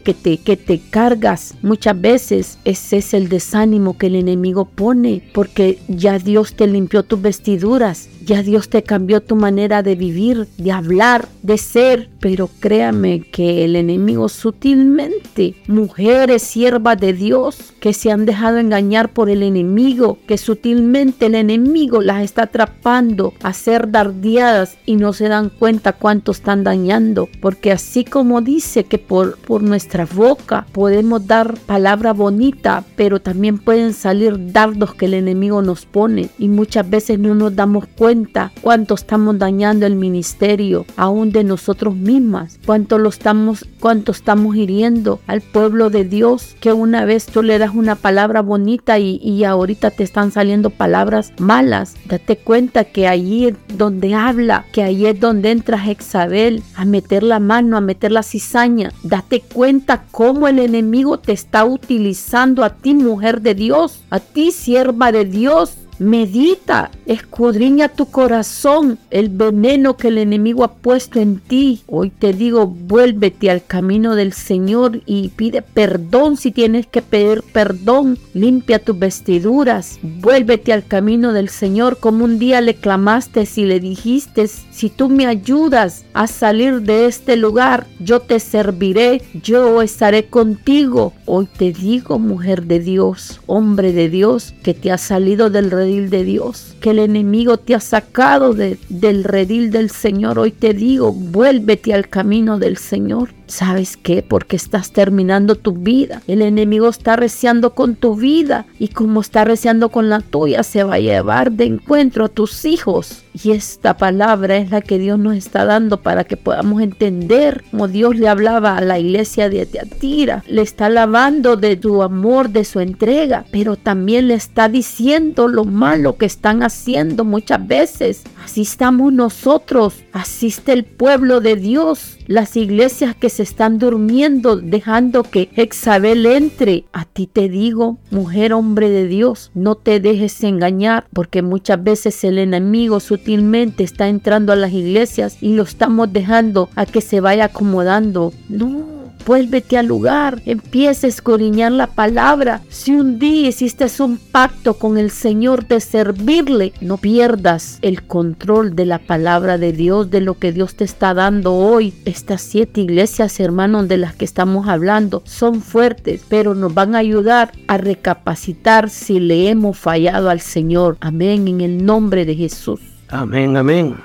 que 0.03 0.15
te, 0.15 0.39
que 0.39 0.57
te 0.57 0.81
cargas. 0.91 1.55
Muchas 1.63 2.01
veces 2.01 2.59
ese 2.65 2.99
es 2.99 3.15
el 3.15 3.29
desánimo 3.29 3.99
que 3.99 4.07
el 4.07 4.15
enemigo 4.15 4.65
pone 4.65 5.23
porque 5.35 5.79
ya 5.89 6.19
Dios 6.19 6.55
te 6.55 6.67
limpió 6.67 7.03
tus 7.03 7.21
vestiduras, 7.21 8.09
ya 8.27 8.43
Dios 8.43 8.69
te 8.69 8.83
cambió 8.83 9.23
tu 9.23 9.37
manera 9.37 9.85
de 9.85 9.95
vivir, 9.95 10.49
de 10.59 10.73
hablar, 10.73 11.29
de 11.43 11.57
ser. 11.59 12.11
Pero 12.21 12.51
créame 12.59 13.21
que 13.21 13.65
el 13.65 13.77
enemigo 13.77 14.29
sutilmente, 14.29 15.55
mujeres 15.69 16.43
siervas 16.43 16.99
de 16.99 17.13
Dios 17.13 17.73
que 17.79 17.93
se 17.93 18.11
han 18.11 18.27
dejado 18.27 18.59
engañar 18.59 19.11
por 19.13 19.31
el 19.31 19.45
enemigo, 19.45 20.19
que 20.27 20.39
sutilmente 20.39 21.27
el 21.27 21.37
enemigo 21.37 22.03
las 22.03 22.25
está 22.25 22.43
atrapando 22.45 23.33
a 23.45 23.53
ser 23.53 23.93
dardeadas 23.93 24.77
y 24.87 24.97
no 24.97 25.13
se 25.13 25.29
dan 25.29 25.49
cuenta 25.49 25.93
cuánto 25.93 26.33
están 26.33 26.65
dañando. 26.65 27.29
Porque 27.41 27.71
así 27.71 28.05
como 28.05 28.41
dice 28.41 28.85
que 28.85 28.99
por, 28.99 29.39
por 29.39 29.63
nuestra 29.63 30.05
boca 30.05 30.67
podemos 30.73 31.29
dar 31.29 31.57
palabra 31.61 32.13
bonita, 32.13 32.83
pero 32.97 33.21
también 33.21 33.59
pueden 33.59 33.93
salir 33.93 34.53
dardos 34.53 34.95
que 34.95 35.07
el 35.07 35.15
enemigo 35.15 35.63
nos 35.63 35.87
pone 35.87 36.31
y 36.41 36.49
muchas 36.49 36.91
veces 36.91 37.21
no 37.21 37.37
nos 37.37 37.55
damos 37.55 37.87
cuenta 37.87 38.16
cuánto 38.63 38.95
estamos 38.95 39.39
dañando 39.39 39.87
el 39.87 39.97
ministerio, 39.97 40.87
aún 40.97 41.31
de 41.33 41.45
nosotros 41.45 41.95
mismas, 41.95 42.59
cuánto 42.65 42.99
lo 42.99 43.09
estamos, 43.09 43.67
cuánto 43.81 44.13
estamos 44.13 44.57
hiriendo 44.57 45.21
al 45.27 45.41
pueblo 45.41 45.91
de 45.91 46.05
Dios, 46.05 46.57
que 46.61 46.73
una 46.73 47.05
vez 47.05 47.27
tú 47.27 47.43
le 47.43 47.59
das 47.59 47.75
una 47.75 47.97
palabra 47.97 48.43
bonita 48.43 48.99
y, 48.99 49.17
y 49.23 49.45
ahorita 49.45 49.91
te 49.91 50.05
están 50.05 50.33
saliendo 50.33 50.71
palabras 50.71 51.33
malas. 51.39 51.95
Date 52.07 52.37
cuenta 52.37 52.85
que 52.85 53.09
allí 53.09 53.47
es 53.47 53.55
donde 53.77 54.15
habla, 54.15 54.65
que 54.73 54.83
allí 54.83 55.07
es 55.07 55.21
donde 55.21 55.51
entra 55.51 55.79
Jezabel 55.79 56.63
a 56.75 56.85
meter 56.85 57.23
la 57.23 57.41
mano, 57.41 57.77
a 57.77 57.81
meter 57.81 58.13
la 58.13 58.23
cizaña. 58.23 58.93
Date 59.03 59.43
cuenta 59.53 60.05
cómo 60.11 60.49
el 60.49 60.59
enemigo 60.59 61.19
te 61.19 61.33
está 61.33 61.65
utilizando 61.65 62.65
a 62.65 62.71
ti, 62.71 62.95
mujer 62.95 63.43
de 63.43 63.55
Dios, 63.55 64.01
a 64.11 64.21
ti, 64.21 64.53
sierva 64.53 65.13
de 65.13 65.25
Dios 65.25 65.77
Medita, 65.99 66.91
escudriña 67.07 67.89
tu 67.89 68.07
corazón, 68.07 68.99
el 69.11 69.31
veneno 69.31 69.97
que 69.97 70.09
el 70.09 70.19
enemigo 70.19 70.65
ha 70.65 70.75
puesto 70.75 71.21
en 71.21 71.39
ti. 71.41 71.83
Hoy 71.87 72.11
te 72.11 72.33
digo, 72.33 72.67
vuélvete 72.67 73.51
al 73.51 73.65
camino 73.65 74.15
del 74.15 74.33
Señor 74.33 75.01
y 75.07 75.29
pide 75.29 75.63
perdón 75.63 76.37
si 76.37 76.51
tienes 76.51 76.87
que 76.87 77.01
pedir 77.01 77.43
perdón. 77.53 78.19
Limpia 78.35 78.79
tus 78.79 78.99
vestiduras, 78.99 79.99
vuélvete 80.03 80.73
al 80.73 80.85
camino 80.85 81.33
del 81.33 81.49
Señor 81.49 81.99
como 81.99 82.25
un 82.25 82.39
día 82.39 82.61
le 82.61 82.75
clamaste 82.75 83.47
y 83.57 83.65
le 83.65 83.81
dijiste, 83.81 84.49
si 84.49 84.91
tú 84.91 85.09
me 85.09 85.27
ayudas 85.27 86.05
a 86.13 86.27
salir 86.27 86.83
de 86.83 87.07
este 87.07 87.37
lugar, 87.37 87.87
yo 88.01 88.21
te 88.21 88.41
serviré, 88.41 89.23
yo 89.43 89.83
estaré 89.83 90.27
contigo. 90.27 91.13
Hoy 91.25 91.49
te 91.57 91.73
digo, 91.73 92.19
mujer 92.19 92.65
de 92.65 92.81
Dios, 92.81 93.41
hombre 93.47 93.93
de 93.93 94.09
Dios, 94.09 94.55
que 94.63 94.75
te 94.75 94.93
ha 94.93 94.99
salido 94.99 95.51
del 95.51 95.71
redil 95.87 96.11
de 96.11 96.25
Dios, 96.25 96.75
que 96.81 96.91
el 96.91 96.99
enemigo 96.99 97.59
te 97.59 97.75
ha 97.75 97.81
sacado 97.81 98.55
del 98.55 99.25
redil 99.25 99.71
del 99.71 99.91
Señor. 99.91 100.39
Hoy 100.39 100.51
te 100.51 100.75
digo, 100.75 101.13
vuélvete 101.13 101.95
al 101.95 102.09
camino 102.09 102.59
del 102.59 102.77
Señor. 102.77 103.31
¿Sabes 103.47 103.97
qué? 103.97 104.23
Porque 104.23 104.57
estás 104.57 104.91
terminando 104.91 105.55
tu 105.55 105.73
vida. 105.73 106.21
El 106.27 106.43
enemigo 106.43 106.89
está 106.89 107.15
reciando 107.15 107.75
con 107.75 107.95
tu 107.95 108.17
vida 108.17 108.67
y 108.79 108.89
como 108.89 109.21
está 109.21 109.45
reciando 109.45 109.91
con 109.91 110.09
la 110.09 110.21
tuya, 110.21 110.65
se 110.65 110.83
va 110.83 110.95
a 110.95 110.99
llevar 110.99 111.53
de 111.53 111.67
encuentro 111.67 112.25
a 112.25 112.29
tus 112.29 112.65
hijos. 112.65 113.23
Y 113.45 113.53
esta 113.53 113.97
palabra 113.99 114.57
es 114.57 114.71
la 114.71 114.81
que 114.81 114.99
Dios 114.99 115.19
nos 115.19 115.37
está 115.37 115.65
dando 115.65 116.01
para 116.01 116.25
que 116.25 116.37
podamos 116.37 116.83
entender 116.83 117.63
como 117.71 117.87
Dios 117.87 118.17
le 118.17 118.29
hablaba 118.29 118.77
a 118.77 118.81
la 118.81 118.99
iglesia 118.99 119.49
de 119.49 119.67
Teatira. 119.67 120.43
Le 120.49 120.63
está 120.63 120.87
alabando 120.87 121.57
de 121.57 121.77
tu 121.77 122.03
amor, 122.03 122.49
de 122.49 122.65
su 122.65 122.81
entrega, 122.81 123.45
pero 123.53 123.77
también 123.77 124.27
le 124.29 124.35
está 124.35 124.69
diciendo 124.69 125.47
lo 125.47 125.65
malo 125.77 126.17
que 126.17 126.27
están 126.27 126.63
haciendo 126.63 127.25
muchas 127.25 127.67
veces. 127.67 128.25
Así 128.43 128.63
estamos 128.63 129.13
nosotros, 129.13 130.03
asiste 130.13 130.73
el 130.73 130.85
pueblo 130.85 131.41
de 131.41 131.57
Dios, 131.57 132.17
las 132.27 132.57
iglesias 132.57 133.15
que 133.15 133.29
se 133.29 133.43
están 133.43 133.79
durmiendo, 133.79 134.57
dejando 134.57 135.23
que 135.23 135.51
Exabel 135.55 136.27
entre. 136.27 136.85
A 136.93 137.05
ti 137.05 137.27
te 137.27 137.49
digo, 137.49 137.99
mujer, 138.11 138.53
hombre 138.53 138.89
de 138.89 139.07
Dios, 139.07 139.51
no 139.55 139.75
te 139.75 140.01
dejes 140.01 140.43
engañar, 140.43 141.07
porque 141.13 141.43
muchas 141.43 141.83
veces 141.85 142.25
el 142.25 142.39
enemigo 142.39 142.99
sutilmente 142.99 143.85
está 143.85 144.09
entrando 144.09 144.53
a 144.53 144.57
las 144.57 144.73
iglesias 144.73 145.37
y 145.41 145.55
lo 145.55 145.63
estamos 145.63 146.13
dejando 146.13 146.71
a 146.75 146.87
que 146.87 147.01
se 147.01 147.21
vaya 147.21 147.47
acomodando. 147.47 148.33
No 148.49 148.96
vuélvete 149.27 149.77
al 149.77 149.87
lugar, 149.87 150.41
empieza 150.47 151.07
a 151.07 151.11
escoriñar 151.11 151.73
la 151.73 151.89
palabra. 151.89 152.63
Si 152.69 152.93
un 152.93 153.19
día 153.19 153.49
hiciste 153.49 153.87
un 153.99 154.19
pacto 154.19 154.75
con 154.75 154.99
el 154.99 155.11
Señor 155.11 155.67
de 155.67 155.81
servirle, 155.81 156.73
no 156.81 156.97
pierdas 156.97 157.79
el 157.83 158.05
control 158.05 158.77
de 158.77 158.87
la 158.87 158.99
palabra 158.99 159.59
de 159.59 159.73
Dios, 159.73 160.11
de 160.11 160.21
lo 160.21 160.39
que 160.39 160.53
Dios 160.53 160.77
te 160.77 160.85
está 160.85 161.13
dando 161.13 161.55
hoy. 161.55 161.93
Estas 162.05 162.43
siete 162.43 162.81
iglesias, 162.81 163.41
hermanos, 163.41 163.89
de 163.89 163.97
las 163.97 164.15
que 164.15 164.25
estamos 164.25 164.69
hablando, 164.69 165.23
son 165.25 165.61
fuertes, 165.61 166.23
pero 166.29 166.55
nos 166.55 166.73
van 166.73 166.95
a 166.95 166.99
ayudar 166.99 167.53
a 167.67 167.79
recapacitar 167.79 168.91
si 168.91 169.19
le 169.19 169.49
hemos 169.49 169.77
fallado 169.77 170.31
al 170.31 170.41
Señor. 170.41 170.97
Amén, 171.01 171.49
en 171.49 171.61
el 171.61 171.85
nombre 171.85 172.25
de 172.25 172.37
Jesús. 172.37 172.81
Amén, 173.09 173.57
amén. 173.57 173.97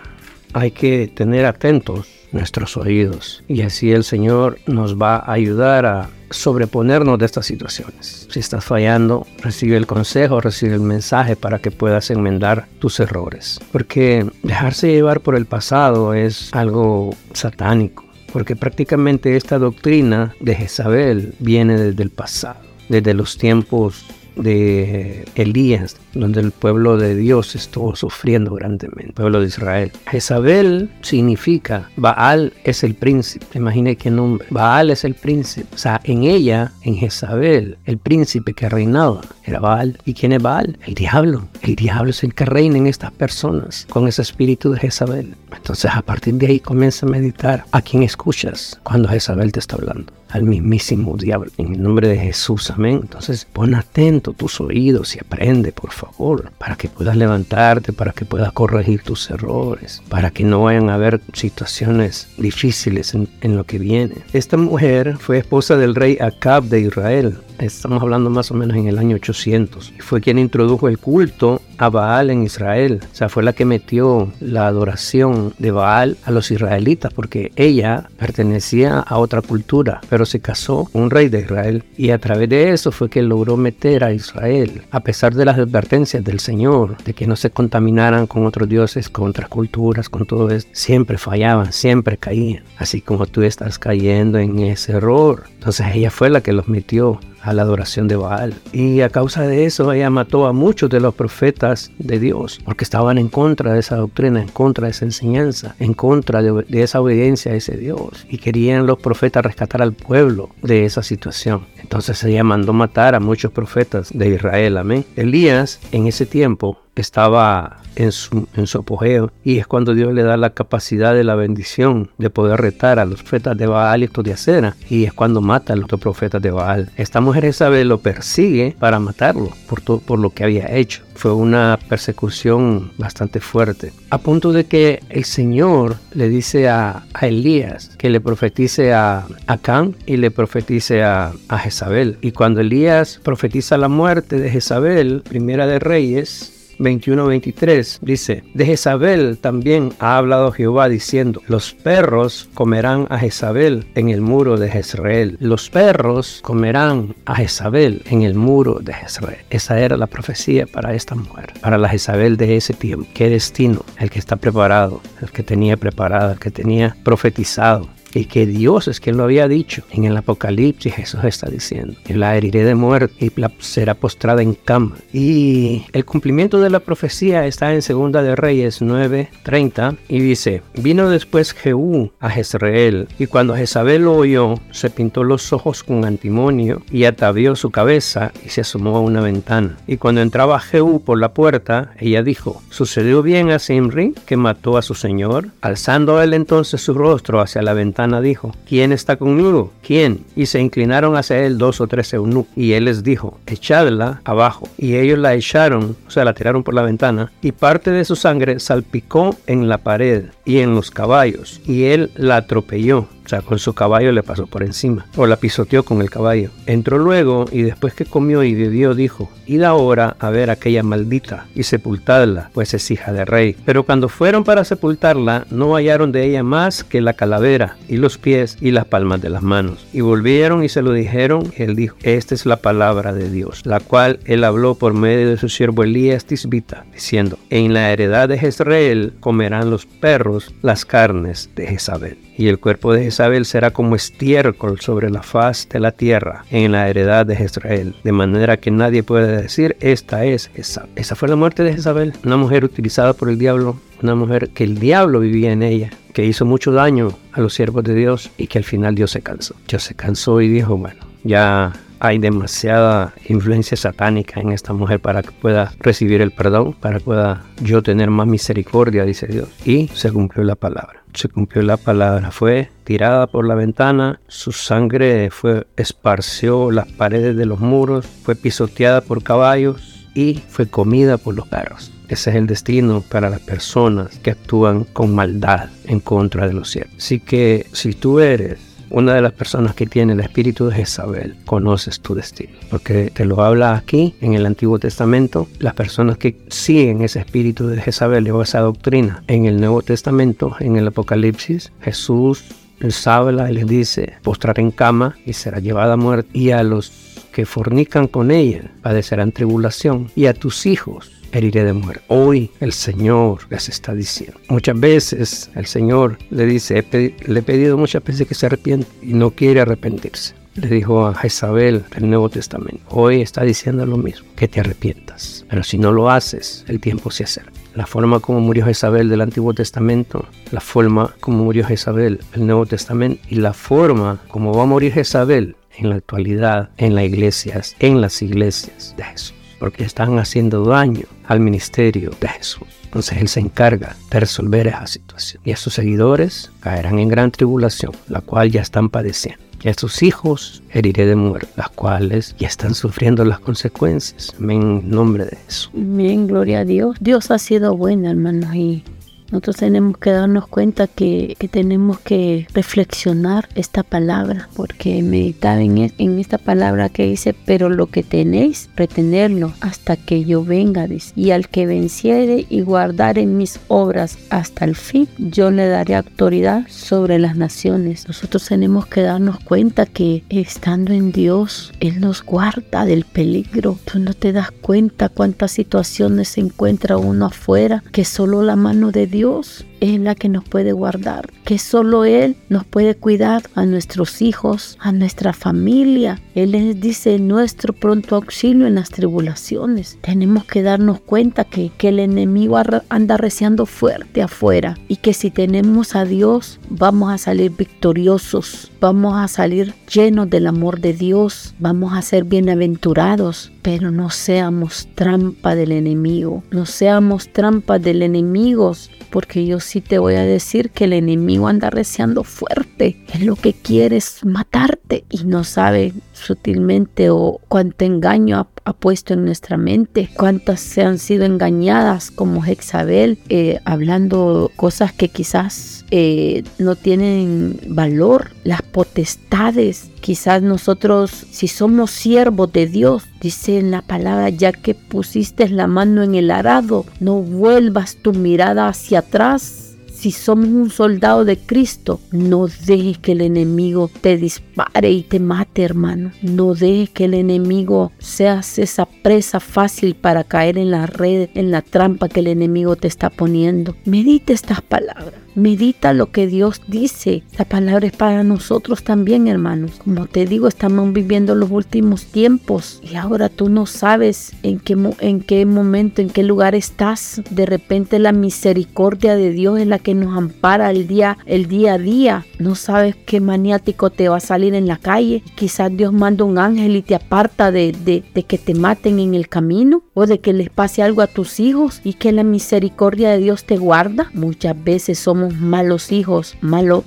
Hay 0.54 0.72
que 0.72 1.12
tener 1.16 1.46
atentos 1.46 2.21
nuestros 2.32 2.78
oídos. 2.78 3.44
Y 3.48 3.62
así 3.62 3.92
el 3.92 4.04
Señor 4.04 4.60
nos 4.68 5.00
va 5.00 5.18
a 5.18 5.34
ayudar 5.34 5.86
a 5.86 6.10
sobreponernos 6.30 7.20
de 7.20 7.26
estas 7.26 7.46
situaciones. 7.46 8.28
Si 8.30 8.40
estás 8.40 8.64
fallando, 8.64 9.28
recibe 9.40 9.78
el 9.78 9.88
consejo, 9.88 10.42
recibe 10.42 10.76
el 10.76 10.82
mensaje 10.82 11.36
para 11.36 11.60
que 11.60 11.72
puedas 11.72 12.10
enmendar 12.10 12.68
tus 12.80 13.00
errores. 13.00 13.60
Porque 13.72 14.26
dejarse 14.44 14.92
llevar 14.92 15.22
por 15.22 15.36
el 15.36 15.46
pasado 15.46 16.14
es 16.14 16.54
algo 16.54 17.16
satánico. 17.34 18.06
Porque 18.32 18.56
prácticamente 18.56 19.36
esta 19.36 19.60
doctrina 19.60 20.34
de 20.40 20.56
Jezabel 20.56 21.36
viene 21.40 21.78
desde 21.78 22.04
el 22.04 22.12
pasado, 22.12 22.62
desde 22.88 23.14
los 23.14 23.38
tiempos 23.38 24.06
de 24.42 25.26
Elías, 25.36 25.98
donde 26.14 26.42
el 26.42 26.52
pueblo 26.52 26.98
de 26.98 27.16
Dios 27.16 27.56
estuvo 27.56 27.96
sufriendo 27.96 28.54
grandemente, 28.56 29.08
el 29.08 29.14
pueblo 29.14 29.40
de 29.40 29.48
Israel. 29.48 29.92
Jezabel 30.10 30.90
significa, 31.02 31.90
Baal 31.96 32.54
es 32.64 32.84
el 32.84 32.96
príncipe, 32.96 33.46
imagine 33.56 33.96
qué 33.96 34.12
nombre, 34.12 34.48
Baal 34.50 34.90
es 34.90 35.04
el 35.04 35.16
príncipe, 35.16 35.68
o 35.74 35.78
sea, 35.78 36.00
en 36.04 36.24
ella, 36.24 36.72
en 36.84 36.96
Jezabel, 36.96 37.78
el 37.86 37.98
príncipe 37.98 38.54
que 38.54 38.70
reinaba 38.70 39.22
era 39.44 39.60
Baal. 39.60 39.98
¿Y 40.06 40.14
quién 40.14 40.32
es 40.32 40.42
Baal? 40.42 40.78
El 40.86 40.94
diablo. 40.94 41.48
El 41.62 41.76
diablo 41.76 42.12
es 42.12 42.24
el 42.24 42.34
que 42.34 42.46
reina 42.46 42.78
en 42.78 42.88
estas 42.88 43.12
personas 43.12 43.88
con 43.90 44.08
ese 44.08 44.22
espíritu 44.22 44.72
de 44.72 44.80
Jezabel. 44.80 45.36
Entonces 45.56 45.92
a 45.94 46.02
partir 46.02 46.36
de 46.36 46.48
ahí 46.48 46.60
comienza 46.60 47.06
a 47.06 47.10
meditar 47.10 47.66
a 47.72 47.82
quién 47.82 48.04
escuchas 48.04 48.80
cuando 48.84 49.10
Jezabel 49.10 49.52
te 49.52 49.60
está 49.60 49.76
hablando 49.76 50.14
al 50.32 50.44
mismísimo 50.44 51.18
diablo. 51.18 51.52
En 51.58 51.76
el 51.76 51.84
nombre 51.84 52.08
de 52.08 52.18
Jesús, 52.18 52.72
amén. 52.72 53.00
Entonces 53.04 53.46
pon 53.52 53.76
atento 53.76 54.34
tus 54.34 54.60
oídos 54.60 55.16
y 55.16 55.20
aprende, 55.20 55.72
por 55.72 55.92
favor, 55.92 56.52
para 56.58 56.76
que 56.76 56.90
puedas 56.90 57.16
levantarte, 57.16 57.94
para 57.94 58.14
que 58.14 58.26
puedas 58.26 58.52
corregir 58.54 59.04
tus 59.04 59.30
errores, 59.30 60.02
para 60.10 60.32
que 60.32 60.44
no 60.44 60.64
vayan 60.64 60.90
a 60.90 60.96
haber 60.96 61.22
situaciones 61.34 62.30
difíciles 62.38 63.14
en, 63.14 63.28
en 63.42 63.58
lo 63.58 63.66
que 63.66 63.80
viene. 63.80 64.16
Esta 64.34 64.58
mujer 64.58 65.18
fue 65.20 65.38
esposa 65.38 65.78
del 65.78 65.96
rey 65.96 66.18
Acab 66.20 66.64
de 66.64 66.82
Israel. 66.82 67.38
Estamos 67.62 68.02
hablando 68.02 68.32
más 68.32 68.50
o 68.50 68.56
menos 68.56 68.76
en 68.76 68.88
el 68.88 68.98
año 68.98 69.16
800. 69.18 69.94
Y 69.96 70.02
fue 70.02 70.20
quien 70.20 70.40
introdujo 70.40 70.88
el 70.88 70.98
culto 70.98 71.62
a 71.78 71.90
Baal 71.90 72.32
en 72.32 72.42
Israel. 72.42 73.02
O 73.04 73.16
sea, 73.16 73.30
fue 73.30 73.44
la 73.44 73.54
que 73.54 73.66
metió 73.66 74.32
la 74.40 74.66
adoración 74.66 75.54
de 75.60 75.70
Baal 75.70 76.18
a 76.26 76.32
los 76.32 76.50
israelitas 76.50 77.14
porque 77.14 77.52
ella 77.56 78.10
pertenecía 78.18 79.00
a 79.00 79.20
otra 79.20 79.44
cultura, 79.44 80.02
pero 80.10 80.26
se 80.26 80.40
casó 80.40 80.86
con 80.92 81.04
un 81.04 81.12
rey 81.12 81.30
de 81.30 81.42
Israel. 81.42 81.84
Y 81.98 82.10
a 82.10 82.18
través 82.18 82.50
de 82.50 82.72
eso 82.72 82.92
fue 82.92 83.12
que 83.12 83.22
logró 83.22 83.58
meter 83.58 84.04
a 84.04 84.12
Israel, 84.12 84.82
a 84.90 85.02
pesar 85.02 85.36
de 85.36 85.46
las 85.46 85.60
advertencias 85.60 86.24
del 86.24 86.40
Señor, 86.40 86.98
de 87.04 87.14
que 87.14 87.28
no 87.28 87.36
se 87.36 87.52
contaminaran 87.52 88.26
con 88.26 88.48
otros 88.48 88.68
dioses, 88.70 89.08
con 89.08 89.30
otras 89.30 89.50
culturas, 89.50 90.10
con 90.10 90.26
todo 90.26 90.50
esto. 90.50 90.72
Siempre 90.74 91.20
fallaban, 91.20 91.74
siempre 91.74 92.18
caían. 92.18 92.64
Así 92.80 93.02
como 93.02 93.28
tú 93.28 93.44
estás 93.44 93.78
cayendo 93.78 94.40
en 94.40 94.58
ese 94.58 94.94
error. 94.94 95.44
Entonces 95.54 95.86
ella 95.94 96.10
fue 96.10 96.32
la 96.32 96.42
que 96.42 96.54
los 96.54 96.68
metió 96.68 97.20
a 97.42 97.54
la 97.54 97.64
adoración 97.64 98.08
de 98.08 98.16
Baal. 98.16 98.54
Y 98.72 99.02
a 99.02 99.10
causa 99.10 99.48
de 99.48 99.66
eso 99.66 99.92
ella 99.92 100.10
mató 100.10 100.48
a 100.48 100.54
muchos 100.54 100.90
de 100.90 101.00
los 101.00 101.16
profetas 101.16 101.92
de 101.98 102.20
Dios, 102.20 102.60
porque 102.64 102.84
estaban 102.84 103.18
en 103.18 103.30
contra 103.30 103.74
de 103.74 103.80
esa 103.80 103.98
doctrina, 103.98 104.42
en 104.42 104.50
contra 104.50 104.86
de 104.86 104.92
esa 104.92 105.06
enseñanza, 105.06 105.76
en 105.80 105.94
contra 105.94 106.42
de, 106.42 106.82
esa 106.82 107.02
obediencia 107.02 107.52
a 107.52 107.56
ese 107.56 107.78
Dios. 107.78 108.26
Y 108.30 108.38
querían 108.38 108.86
los 108.86 109.00
profetas 109.00 109.44
rescatar 109.44 109.82
al 109.82 109.94
pueblo 109.94 110.50
de 110.62 110.86
esa 110.86 111.04
situación. 111.04 111.66
Entonces 111.80 112.24
ella 112.24 112.44
mandó 112.44 112.74
matar 112.74 113.16
a 113.16 113.20
muchos 113.20 113.52
profetas 113.52 114.10
de 114.14 114.30
Israel. 114.30 114.78
Amén. 114.78 115.06
Elías 115.16 115.80
en 115.92 116.08
ese 116.08 116.26
tiempo 116.26 116.78
estaba 116.96 117.78
en 117.96 118.12
su, 118.12 118.48
en 118.56 118.68
su 118.68 118.80
apogeo 118.80 119.32
y 119.44 119.58
es 119.58 119.68
cuando 119.68 119.94
Dios 119.94 120.14
le 120.14 120.24
da 120.24 120.38
la 120.38 120.52
capacidad 120.52 121.14
de 121.14 121.24
la 121.24 121.36
bendición 121.36 122.10
de 122.18 122.30
poder 122.30 122.60
retar 122.62 123.00
a 123.00 123.06
los 123.06 123.22
profetas 123.22 123.58
de 123.58 123.68
Baal 123.68 124.02
y 124.02 124.06
estos 124.06 124.24
de 124.24 124.34
acera 124.34 124.76
y 124.90 125.06
es 125.06 125.14
cuando 125.14 125.42
mata 125.42 125.74
a 125.74 125.76
los 125.76 125.88
profetas 126.00 126.42
de 126.42 126.52
Baal. 126.52 126.90
Esta 126.98 127.22
mujer 127.22 127.46
Isabel 127.46 127.90
lo 127.90 128.00
persigue 128.00 128.76
para 128.80 129.00
matarlo 129.00 129.52
por, 129.68 129.82
todo, 129.82 130.00
por 130.00 130.20
lo 130.20 130.32
que 130.32 130.44
había 130.44 130.74
hecho. 130.76 131.04
Fue 131.16 131.34
una 131.34 131.78
persecución 131.90 132.92
bastante 132.98 133.40
fuerte. 133.40 133.94
A 134.10 134.18
punto 134.18 134.52
de 134.52 134.66
que 134.66 135.04
el 135.10 135.26
Señor 135.26 135.98
le 136.14 136.30
dice 136.30 136.70
a, 136.70 137.04
Elías 137.22 137.92
que 137.98 138.10
le 138.10 138.20
profetice 138.20 138.94
a 138.94 139.26
Acán 139.46 139.96
y 140.06 140.18
le 140.18 140.32
profetice 140.32 141.04
a, 141.04 141.34
a 141.48 141.60
Jezabel. 141.60 142.18
Y 142.22 142.32
cuando 142.32 142.62
Elías 142.62 143.20
profetiza 143.24 143.78
la 143.78 143.90
muerte 143.90 144.38
de 144.38 144.50
Jezabel, 144.50 145.22
primera 145.22 145.68
de 145.68 145.78
Reyes, 145.80 146.61
21-23 146.82 148.00
dice, 148.02 148.44
de 148.54 148.66
Jezabel 148.66 149.38
también 149.38 149.94
ha 150.00 150.18
hablado 150.18 150.52
Jehová 150.52 150.90
diciendo, 150.90 151.42
los 151.48 151.74
perros 151.74 152.50
comerán 152.54 153.08
a 153.10 153.18
Jezabel 153.18 153.86
en 153.96 154.10
el 154.10 154.22
muro 154.22 154.58
de 154.58 154.70
Jezreel. 154.70 155.38
Los 155.40 155.70
perros 155.70 156.40
comerán 156.44 157.16
a 157.26 157.36
Jezabel 157.36 158.02
en 158.06 158.24
el 158.24 158.36
muro 158.36 158.80
de 158.80 158.94
Jezreel. 158.94 159.46
Esa 159.50 159.80
era 159.80 159.98
la 159.98 160.08
profecía 160.08 160.66
para 160.66 160.94
esta 160.94 161.16
mujer, 161.16 161.54
para 161.62 161.78
la 161.78 161.90
Jezabel 161.90 162.38
de 162.38 162.58
ese 162.58 162.74
tiempo. 162.74 163.08
Qué 163.14 163.30
destino 163.30 163.86
el 164.00 164.10
que 164.10 164.20
está 164.20 164.36
preparado, 164.36 165.02
el 165.22 165.32
que 165.32 165.44
tenía 165.44 165.78
preparado, 165.78 166.34
el 166.34 166.40
que 166.40 166.52
tenía 166.52 166.96
profetizado 167.04 167.88
y 168.14 168.26
que 168.26 168.46
Dios 168.46 168.88
es 168.88 169.00
quien 169.00 169.18
lo 169.18 169.24
había 169.24 169.48
dicho. 169.48 169.84
En 169.92 170.06
el 170.06 170.18
Apocalipsis 170.18 170.94
Jesús 170.94 171.24
está 171.24 171.50
diciendo, 171.50 171.96
la 172.08 172.36
heriré 172.36 172.64
de 172.64 172.76
muerte 172.76 173.26
y 173.26 173.32
será 173.60 173.94
postrada 173.94 174.42
en 174.42 174.54
cama. 174.54 174.96
Y 175.14 175.84
el 175.94 176.06
cumplimiento 176.06 176.60
de 176.60 176.70
la 176.70 176.80
profecía 176.80 177.46
está 177.46 177.74
en 177.74 177.82
Segunda 177.82 178.22
de 178.22 178.36
Reyes 178.36 178.82
9:30 178.82 179.98
y 180.08 180.20
dice, 180.20 180.62
vino 180.76 181.10
después 181.10 181.54
Jehú 181.54 182.12
a 182.20 182.30
Jezreel 182.30 183.08
y 183.18 183.28
cuando 183.28 183.56
Jezabel 183.56 184.04
lo 184.04 184.16
oyó, 184.16 184.56
se 184.72 184.90
pintó 184.90 185.24
los 185.24 185.54
ojos 185.54 185.84
con 185.84 186.06
antimonio 186.06 186.82
y 186.92 187.06
atavió 187.06 187.56
su 187.56 187.72
cabeza 187.72 188.32
y 188.46 188.50
se 188.50 188.62
asomó 188.62 188.98
a 188.98 189.02
una 189.02 189.22
ventana. 189.22 189.78
Y 189.88 189.98
cuando 189.98 190.22
entraba 190.22 190.60
Jehú 190.60 191.02
por 191.04 191.20
la 191.20 191.34
puerta, 191.34 191.94
ella 192.00 192.24
dijo, 192.24 192.62
sucedió 192.70 193.22
bien 193.22 193.52
a 193.52 193.60
Simri 193.60 194.14
que 194.26 194.38
mató 194.38 194.78
a 194.78 194.82
su 194.82 194.96
señor, 194.96 195.50
alzando 195.62 196.22
él 196.22 196.34
entonces 196.34 196.82
su 196.82 196.94
rostro 196.94 197.40
hacia 197.40 197.62
la 197.62 197.74
ventana 197.74 198.01
dijo, 198.22 198.56
¿quién 198.68 198.92
está 198.92 199.18
conmigo? 199.18 199.72
¿Quién? 199.86 200.26
Y 200.36 200.46
se 200.48 200.60
inclinaron 200.60 201.16
hacia 201.16 201.40
él 201.46 201.58
dos 201.58 201.82
o 201.82 201.88
tres 201.88 202.14
eunucos. 202.14 202.52
Y 202.56 202.74
él 202.74 202.86
les 202.86 203.04
dijo, 203.04 203.40
echadla 203.46 204.22
abajo. 204.24 204.68
Y 204.78 204.96
ellos 204.96 205.20
la 205.20 205.34
echaron, 205.34 205.96
o 206.08 206.12
sea, 206.12 206.26
la 206.26 206.34
tiraron 206.34 206.64
por 206.64 206.74
la 206.74 206.82
ventana, 206.82 207.32
y 207.42 207.52
parte 207.52 207.92
de 207.92 208.06
su 208.06 208.16
sangre 208.16 208.60
salpicó 208.60 209.36
en 209.48 209.70
la 209.70 209.78
pared 209.80 210.26
y 210.46 210.60
en 210.60 210.76
los 210.76 210.92
caballos. 210.92 211.62
Y 211.66 211.84
él 211.84 212.12
la 212.16 212.38
atropelló 212.38 213.08
o 213.26 213.30
sea, 213.30 213.42
con 213.42 213.60
su 213.60 213.74
caballo 213.74 214.12
le 214.12 214.24
pasó 214.24 214.48
por 214.48 214.64
encima, 214.64 215.06
o 215.16 215.26
la 215.26 215.38
pisoteó 215.38 215.84
con 215.84 216.02
el 216.02 216.10
caballo. 216.10 216.50
Entró 216.66 216.98
luego 216.98 217.46
y 217.52 217.62
después 217.62 217.94
que 217.94 218.06
comió 218.06 218.44
y 218.44 218.56
bebió 218.56 218.94
dijo, 218.94 219.30
id 219.46 219.64
ahora 219.64 220.16
a 220.20 220.30
ver 220.30 220.50
a 220.50 220.54
aquella 220.54 220.84
maldita 220.84 221.48
y 221.56 221.64
sepultadla, 221.64 222.50
pues 222.54 222.74
es 222.74 222.90
hija 222.92 223.12
de 223.14 223.26
rey. 223.26 223.56
Pero 223.66 223.84
cuando 223.84 224.10
fueron 224.10 224.44
para 224.44 224.64
sepultarla, 224.64 225.46
no 225.50 225.76
hallaron 225.76 226.12
de 226.12 226.26
ella 226.26 226.44
más 226.44 226.84
que 226.84 227.02
la 227.02 227.14
calavera 227.14 227.78
y 227.88 227.98
los 227.98 228.18
pies 228.18 228.58
y 228.62 228.72
las 228.72 228.86
palmas 228.86 229.22
de 229.22 229.30
las 229.30 229.44
manos. 229.44 229.86
Y 229.94 230.02
volvieron 230.02 230.64
y 230.64 230.70
se 230.70 230.82
lo 230.82 230.92
dijeron, 230.92 231.52
él 231.58 231.76
dijo, 231.76 231.98
esta 232.04 232.36
es 232.36 232.46
la 232.46 232.58
palabra 232.58 233.14
de 233.14 233.30
Dios, 233.30 233.66
la 233.66 233.80
cual 233.80 234.20
él 234.26 234.44
habló 234.44 234.76
por 234.76 234.94
medio 234.94 235.30
de 235.30 235.38
su 235.38 235.50
siervo 235.50 235.84
Elías 235.84 236.26
Tisbita, 236.26 236.86
diciendo, 236.94 237.38
en 237.50 237.74
la 237.74 237.92
heredad 237.92 238.30
de 238.30 238.38
Jezreel 238.38 239.14
comerán 239.20 239.70
los 239.70 239.86
perros 239.86 240.54
las 240.62 240.86
carnes 240.86 241.50
de 241.56 241.68
Jezabel. 241.68 242.18
Y 242.38 242.48
el 242.48 242.60
cuerpo 242.60 242.94
de 242.94 243.04
Jezabel 243.04 243.22
Jezabel 243.22 243.46
será 243.46 243.72
como 243.72 243.96
estiércol 243.96 244.80
sobre 244.80 245.10
la 245.10 245.22
faz 245.22 245.68
de 245.70 245.80
la 245.80 245.92
tierra 245.92 246.44
en 246.50 246.72
la 246.72 246.90
heredad 246.90 247.26
de 247.26 247.44
Israel, 247.44 247.94
de 248.04 248.12
manera 248.12 248.58
que 248.58 248.72
nadie 248.72 249.04
puede 249.04 249.44
decir, 249.44 249.76
esta 249.80 250.26
es 250.26 250.50
esa. 250.56 250.88
Esa 250.96 251.16
fue 251.16 251.30
la 251.30 251.36
muerte 251.36 251.64
de 251.64 251.74
Jezabel, 251.74 252.14
una 252.24 252.38
mujer 252.38 252.64
utilizada 252.64 253.14
por 253.14 253.30
el 253.30 253.38
diablo, 253.38 253.80
una 254.02 254.16
mujer 254.16 254.50
que 254.50 254.64
el 254.64 254.80
diablo 254.80 255.20
vivía 255.20 255.52
en 255.52 255.62
ella, 255.62 255.92
que 256.14 256.26
hizo 256.26 256.46
mucho 256.46 256.72
daño 256.72 257.18
a 257.34 257.42
los 257.42 257.54
siervos 257.54 257.84
de 257.84 257.94
Dios 257.94 258.32
y 258.38 258.48
que 258.48 258.58
al 258.58 258.64
final 258.64 258.96
Dios 258.96 259.12
se 259.12 259.22
cansó. 259.22 259.56
Dios 259.68 259.84
se 259.84 259.94
cansó 259.94 260.42
y 260.42 260.48
dijo, 260.48 260.78
bueno, 260.78 261.06
ya 261.24 261.74
hay 262.04 262.18
demasiada 262.18 263.14
influencia 263.30 263.78
satánica 263.78 264.42
en 264.42 264.52
esta 264.52 264.74
mujer 264.74 265.00
para 265.00 265.22
que 265.22 265.32
pueda 265.32 265.72
recibir 265.80 266.20
el 266.22 266.32
perdón, 266.32 266.74
para 266.74 266.98
que 266.98 267.06
pueda 267.06 267.44
yo 267.62 267.84
tener 267.84 268.10
más 268.10 268.26
misericordia, 268.26 269.06
dice 269.06 269.28
Dios. 269.28 269.50
Y 269.66 269.88
se 269.90 270.12
cumplió 270.12 270.44
la 270.44 270.56
palabra. 270.56 271.04
Se 271.14 271.30
cumplió 271.30 271.62
la 271.62 271.78
palabra. 271.78 272.32
Fue 272.32 272.72
tirada 272.86 273.28
por 273.28 273.48
la 273.48 273.54
ventana, 273.54 274.20
su 274.28 274.52
sangre 274.52 275.30
fue 275.30 275.68
esparció 275.78 276.72
las 276.72 276.88
paredes 276.88 277.38
de 277.38 277.46
los 277.46 277.60
muros, 277.60 278.08
fue 278.08 278.36
pisoteada 278.36 279.02
por 279.02 279.22
caballos 279.22 280.08
y 280.16 280.42
fue 280.50 280.68
comida 280.68 281.20
por 281.20 281.36
los 281.36 281.48
perros. 281.48 281.92
Ese 282.10 282.32
es 282.32 282.36
el 282.36 282.48
destino 282.48 283.04
para 283.12 283.30
las 283.30 283.42
personas 283.42 284.18
que 284.20 284.32
actúan 284.32 284.86
con 284.86 285.14
maldad 285.14 285.70
en 285.86 286.00
contra 286.00 286.48
de 286.48 286.54
los 286.54 286.72
cielos. 286.72 286.94
Así 286.98 287.20
que 287.20 287.68
si 287.74 287.94
tú 287.94 288.20
eres 288.20 288.71
una 288.92 289.14
de 289.14 289.22
las 289.22 289.32
personas 289.32 289.74
que 289.74 289.86
tiene 289.86 290.14
el 290.14 290.20
espíritu 290.20 290.68
de 290.68 290.76
Jezabel, 290.76 291.36
conoces 291.46 292.02
tu 292.02 292.14
destino. 292.14 292.54
Porque 292.70 293.12
te 293.14 293.26
lo 293.26 293.42
habla 293.42 293.76
aquí 293.76 294.14
en 294.22 294.34
el 294.34 294.46
Antiguo 294.46 294.80
Testamento, 294.80 295.48
las 295.60 295.74
personas 295.74 296.18
que 296.18 296.38
siguen 296.50 297.02
ese 297.02 297.20
espíritu 297.20 297.68
de 297.68 297.82
Jezabel 297.82 298.30
o 298.32 298.42
esa 298.42 298.60
doctrina. 298.60 299.24
En 299.28 299.46
el 299.46 299.60
Nuevo 299.60 299.82
Testamento, 299.82 300.56
en 300.60 300.76
el 300.76 300.88
Apocalipsis, 300.88 301.72
Jesús 301.82 302.44
les 302.80 303.08
habla 303.08 303.50
y 303.50 303.54
les 303.54 303.68
dice, 303.68 304.14
postrar 304.24 304.60
en 304.60 304.72
cama 304.72 305.16
y 305.26 305.34
será 305.34 305.60
llevada 305.60 305.94
a 305.94 305.98
muerte. 305.98 306.30
Y 306.34 306.52
a 306.52 306.64
los 306.64 306.92
que 307.32 307.46
fornican 307.46 308.08
con 308.08 308.32
ella 308.32 308.72
padecerán 308.82 309.32
tribulación. 309.32 310.12
Y 310.16 310.26
a 310.26 310.34
tus 310.34 310.66
hijos 310.66 311.12
heriré 311.32 311.64
de 311.64 311.74
muerte. 311.74 312.04
Hoy 312.08 312.52
el 312.60 312.74
Señor 312.74 313.40
les 313.50 313.70
está 313.70 313.94
diciendo. 313.94 314.40
Muchas 314.50 314.80
veces 314.80 315.50
el 315.56 315.66
Señor 315.66 316.18
le 316.30 316.46
dice, 316.46 316.86
le 317.26 317.40
he 317.40 317.44
pedido 317.44 317.78
muchas 317.78 318.04
veces 318.04 318.28
que 318.28 318.36
se 318.36 318.46
arrepiente 318.46 318.88
y 319.02 319.14
no 319.14 319.32
quiere 319.32 319.62
arrepentirse. 319.62 320.36
Le 320.56 320.68
dijo 320.68 321.08
a 321.08 321.16
Jezabel 321.16 321.86
el 321.96 322.10
Nuevo 322.10 322.30
Testamento. 322.30 322.84
Hoy 322.90 323.22
está 323.22 323.44
diciendo 323.44 323.86
lo 323.86 323.96
mismo, 323.96 324.28
que 324.36 324.50
te 324.50 324.60
arrepientas. 324.60 325.46
Pero 325.50 325.64
si 325.64 325.78
no 325.78 325.94
lo 325.94 326.10
haces, 326.10 326.66
el 326.68 326.82
tiempo 326.82 327.10
se 327.10 327.24
acerca. 327.24 327.54
La 327.74 327.86
forma 327.86 328.20
como 328.20 328.42
murió 328.42 328.66
Jezabel 328.66 329.08
del 329.08 329.22
Antiguo 329.22 329.54
Testamento, 329.54 330.26
la 330.52 330.60
forma 330.60 331.16
como 331.22 331.46
murió 331.46 331.66
Jezabel 331.66 332.20
del 332.34 332.46
Nuevo 332.46 332.66
Testamento 332.66 333.22
y 333.30 333.36
la 333.36 333.54
forma 333.54 334.20
como 334.28 334.54
va 334.54 334.64
a 334.64 334.66
morir 334.66 334.92
Jezabel 334.92 335.56
en 335.78 335.90
la 335.90 335.96
actualidad 335.96 336.70
en 336.76 336.96
las 336.96 337.06
iglesias, 337.06 337.78
en 337.80 338.02
las 338.02 338.22
iglesias 338.22 338.94
de 338.98 339.04
Jesús 339.06 339.41
porque 339.62 339.84
están 339.84 340.18
haciendo 340.18 340.66
daño 340.66 341.06
al 341.28 341.40
ministerio 341.40 342.10
de 342.20 342.28
Jesús. 342.30 342.68
Entonces 342.86 343.20
Él 343.20 343.28
se 343.28 343.42
encarga 343.42 343.96
de 344.10 344.20
resolver 344.20 344.66
esa 344.66 344.88
situación. 344.88 345.40
Y 345.46 345.52
a 345.52 345.56
sus 345.56 345.76
seguidores 345.76 346.52
caerán 346.62 346.98
en 346.98 347.10
gran 347.10 347.30
tribulación, 347.30 347.92
la 348.10 348.22
cual 348.22 348.50
ya 348.50 348.62
están 348.62 348.90
padeciendo. 348.90 349.44
Y 349.64 349.70
a 349.70 349.76
sus 349.76 350.02
hijos 350.02 350.64
heriré 350.72 351.06
de 351.06 351.16
muerte, 351.16 351.48
las 351.58 351.70
cuales 351.70 352.36
ya 352.40 352.48
están 352.48 352.74
sufriendo 352.74 353.24
las 353.24 353.40
consecuencias. 353.40 354.34
En 354.40 354.90
nombre 354.90 355.26
de 355.26 355.38
Jesús. 355.46 355.70
Bien, 355.74 356.26
gloria 356.26 356.62
a 356.62 356.66
Dios. 356.66 356.98
Dios 357.00 357.30
ha 357.30 357.38
sido 357.38 357.78
bueno, 357.78 358.10
hermanos, 358.10 358.56
y 358.56 358.84
nosotros 359.32 359.56
tenemos 359.56 359.98
que 359.98 360.12
darnos 360.12 360.46
cuenta 360.48 360.88
que, 360.88 361.38
tenemos 361.50 362.00
que 362.00 362.48
reflexionar 362.54 363.48
esta 363.56 363.82
palabra, 363.82 364.50
porque 364.56 365.02
meditar 365.02 365.60
en, 365.60 365.78
e, 365.78 365.94
en, 365.98 366.20
esta 366.20 366.38
palabra 366.38 366.90
que 366.90 367.08
dice, 367.08 367.34
pero 367.46 367.70
lo 367.70 367.88
que 367.88 368.04
tenéis, 368.04 368.70
retenerlo 368.76 369.54
hasta 369.62 369.96
que 369.96 370.26
yo 370.26 370.44
venga, 370.44 370.86
dice. 370.86 371.14
Y 371.16 371.32
al 371.32 371.48
que 371.48 371.66
venciere 371.66 372.46
y 372.50 372.62
guardare 372.62 373.26
mis 373.26 373.60
obras 373.70 374.18
hasta 374.30 374.66
el 374.66 374.76
fin, 374.76 375.08
yo 375.18 375.50
le 375.50 375.68
daré 375.68 375.96
autoridad 375.96 376.68
sobre 376.68 377.18
las 377.18 377.38
naciones. 377.38 378.10
Nosotros 378.10 378.46
tenemos 378.46 378.86
que 378.88 379.02
darnos 379.02 379.40
cuenta 379.40 379.86
que 379.86 380.24
estando 380.28 380.92
en 380.92 381.14
Dios, 381.14 381.72
Él 381.80 382.02
nos 382.02 382.22
guarda 382.24 382.84
del 382.84 383.06
peligro. 383.06 383.80
Tú 383.90 384.00
no 384.00 384.14
te 384.14 384.34
das 384.34 384.52
cuenta 384.52 385.08
cuántas 385.08 385.52
situaciones 385.52 386.28
se 386.30 386.42
encuentra 386.42 386.98
uno 386.98 387.28
afuera, 387.28 387.82
que 387.94 388.04
solo 388.04 388.44
la 388.44 388.58
mano 388.58 388.92
de 388.92 389.08
Dios 389.08 389.21
Dios 389.22 389.64
es 389.82 390.00
la 390.00 390.16
que 390.16 390.30
nos 390.30 390.46
puede 390.46 390.72
guardar, 390.72 391.30
que 391.44 391.58
solo 391.58 392.06
Él 392.06 392.38
nos 392.48 392.64
puede 392.64 392.96
cuidar 392.96 393.44
a 393.56 393.66
nuestros 393.66 394.22
hijos, 394.22 394.78
a 394.80 394.92
nuestra 394.92 395.34
familia. 395.34 396.22
Él 396.36 396.52
les 396.52 396.80
dice 396.80 397.20
nuestro 397.20 397.74
pronto 397.74 398.16
auxilio 398.16 398.68
en 398.68 398.76
las 398.76 398.90
tribulaciones. 398.90 399.98
Tenemos 400.02 400.46
que 400.46 400.62
darnos 400.62 401.02
cuenta 401.02 401.44
que, 401.44 401.72
que 401.78 401.90
el 401.90 402.00
enemigo 402.00 402.58
anda 402.90 403.18
reciando 403.18 403.66
fuerte 403.66 404.22
afuera 404.22 404.78
y 404.88 404.98
que 404.98 405.14
si 405.14 405.32
tenemos 405.32 405.96
a 405.96 406.06
Dios 406.06 406.60
vamos 406.70 407.12
a 407.12 407.18
salir 407.18 407.52
victoriosos, 407.52 408.72
vamos 408.80 409.16
a 409.16 409.28
salir 409.28 409.74
llenos 409.92 410.30
del 410.30 410.48
amor 410.48 410.80
de 410.80 410.94
Dios, 410.94 411.56
vamos 411.60 411.94
a 411.94 412.02
ser 412.02 412.24
bienaventurados, 412.24 413.52
pero 413.62 413.92
no 413.92 414.10
seamos 414.10 414.88
trampa 414.96 415.56
del 415.56 415.72
enemigo, 415.72 416.44
no 416.52 416.66
seamos 416.66 417.32
trampa 417.34 417.80
del 417.80 418.04
enemigo, 418.04 418.74
porque 419.12 419.46
yo 419.46 419.60
sí 419.72 419.80
te 419.80 420.00
voy 420.00 420.16
a 420.16 420.26
decir 420.26 420.72
que 420.72 420.84
el 420.84 420.92
enemigo 420.92 421.48
anda 421.48 421.70
reciando 421.70 422.26
fuerte. 422.26 423.06
Es 423.14 423.22
lo 423.22 423.38
que 423.38 423.54
quiere 423.54 423.96
es 423.96 424.26
matarte 424.26 425.06
y 425.10 425.24
no 425.24 425.46
sabe 425.46 425.94
sutilmente 426.12 427.10
o 427.10 427.40
cuánto 427.48 427.86
engaño 427.86 428.50
ha, 428.66 428.74
puesto 428.74 429.14
en 429.14 429.26
nuestra 429.26 429.58
mente, 429.58 430.10
cuántas 430.16 430.60
se 430.60 430.82
han 430.82 430.98
sido 430.98 431.26
engañadas 431.26 432.12
como 432.12 432.42
Jezabel, 432.42 433.20
eh, 433.30 433.60
hablando 433.66 434.52
cosas 434.56 434.94
que 434.94 435.10
quizás 435.10 435.86
eh, 435.92 436.44
no 436.58 436.76
tienen 436.76 437.60
valor, 437.68 438.32
las 438.44 438.62
potestades. 438.62 439.90
Quizás 440.00 440.42
nosotros, 440.42 441.12
si 441.12 441.48
somos 441.48 441.92
siervos 441.92 442.52
de 442.54 442.66
Dios, 442.66 443.04
dice 443.20 443.60
en 443.60 443.72
la 443.72 443.82
palabra, 443.82 444.30
ya 444.30 444.52
que 444.52 444.74
pusiste 444.74 445.48
la 445.50 445.68
mano 445.68 446.02
en 446.02 446.16
el 446.16 446.32
arado, 446.32 446.86
no 447.00 447.22
vuelvas 447.22 447.98
tu 447.98 448.14
mirada 448.14 448.68
hacia 448.68 449.00
atrás 449.00 449.61
si 450.02 450.10
somos 450.10 450.48
un 450.48 450.72
soldado 450.72 451.26
de 451.26 451.38
Cristo, 451.38 452.00
no 452.12 452.48
dejes 452.48 452.98
que 452.98 453.12
el 453.12 453.22
enemigo 453.22 453.88
te 454.02 454.18
dispare 454.18 454.90
y 454.90 455.04
te 455.04 455.20
mate, 455.20 455.62
hermano. 455.62 456.12
No 456.24 456.56
dejes 456.56 456.90
que 456.90 457.06
el 457.06 457.14
enemigo 457.14 457.92
seas 458.00 458.58
esa 458.58 458.88
presa 458.88 459.40
fácil 459.40 459.94
para 459.94 460.24
caer 460.24 460.58
en 460.58 460.72
la 460.72 460.88
red, 460.88 461.30
en 461.36 461.52
la 461.52 461.62
trampa 461.62 462.10
que 462.10 462.22
el 462.22 462.28
enemigo 462.28 462.76
te 462.76 462.88
está 462.88 463.12
poniendo. 463.12 463.76
Medite 463.86 464.34
estas 464.34 464.62
palabras. 464.62 465.14
Medita 465.34 465.94
lo 465.94 466.12
que 466.12 466.28
Dios 466.28 466.62
dice. 466.68 467.24
Esta 467.32 467.46
palabra 467.46 467.88
es 467.88 467.94
para 467.94 468.24
nosotros 468.24 468.84
también, 468.84 469.28
hermanos. 469.28 469.80
Como 469.82 470.08
te 470.08 470.26
digo, 470.26 470.48
estamos 470.48 470.92
viviendo 470.92 471.36
los 471.36 471.52
últimos 471.52 472.06
tiempos 472.06 472.82
y 472.84 472.96
ahora 472.96 473.30
tú 473.30 473.48
no 473.48 473.66
sabes 473.66 474.34
en 474.44 474.60
qué, 474.60 474.76
en 475.00 475.22
qué 475.22 475.46
momento, 475.46 476.02
en 476.02 476.10
qué 476.10 476.24
lugar 476.24 476.54
estás. 476.54 477.22
De 477.30 477.46
repente 477.46 477.98
la 478.00 478.12
misericordia 478.12 479.16
de 479.16 479.32
Dios 479.32 479.60
es 479.60 479.68
la 479.68 479.80
que 479.80 479.91
nos 479.94 480.18
ampara 480.18 480.72
el 480.72 480.88
día, 480.88 481.18
el 481.26 481.48
día 481.48 481.74
a 481.74 481.78
día. 481.78 482.26
No 482.40 482.56
sabes 482.56 482.96
qué 482.96 483.20
maniático 483.20 483.90
te 483.90 484.10
va 484.10 484.18
a 484.18 484.22
salir 484.22 484.54
en 484.54 484.68
la 484.68 484.78
calle. 484.78 485.24
Quizás 485.36 485.76
Dios 485.76 485.94
manda 485.94 486.24
un 486.24 486.38
ángel 486.38 486.76
y 486.76 486.82
te 486.82 486.96
aparta 486.96 487.52
de, 487.52 487.72
de, 487.72 488.24
que 488.24 488.38
te 488.38 488.54
maten 488.54 489.00
en 489.00 489.14
el 489.14 489.28
camino 489.28 489.84
o 489.94 490.06
de 490.06 490.20
que 490.20 490.34
les 490.34 490.50
pase 490.50 490.84
algo 490.84 491.02
a 491.02 491.08
tus 491.08 491.40
hijos 491.40 491.82
y 491.84 491.94
que 491.94 492.12
la 492.12 492.24
misericordia 492.24 493.12
de 493.12 493.20
Dios 493.20 493.46
te 493.46 493.58
guarda. 493.58 494.10
Muchas 494.14 494.62
veces 494.64 495.00
somos 495.00 495.36
malos 495.36 495.92
hijos, 495.92 496.36
malo, 496.42 496.84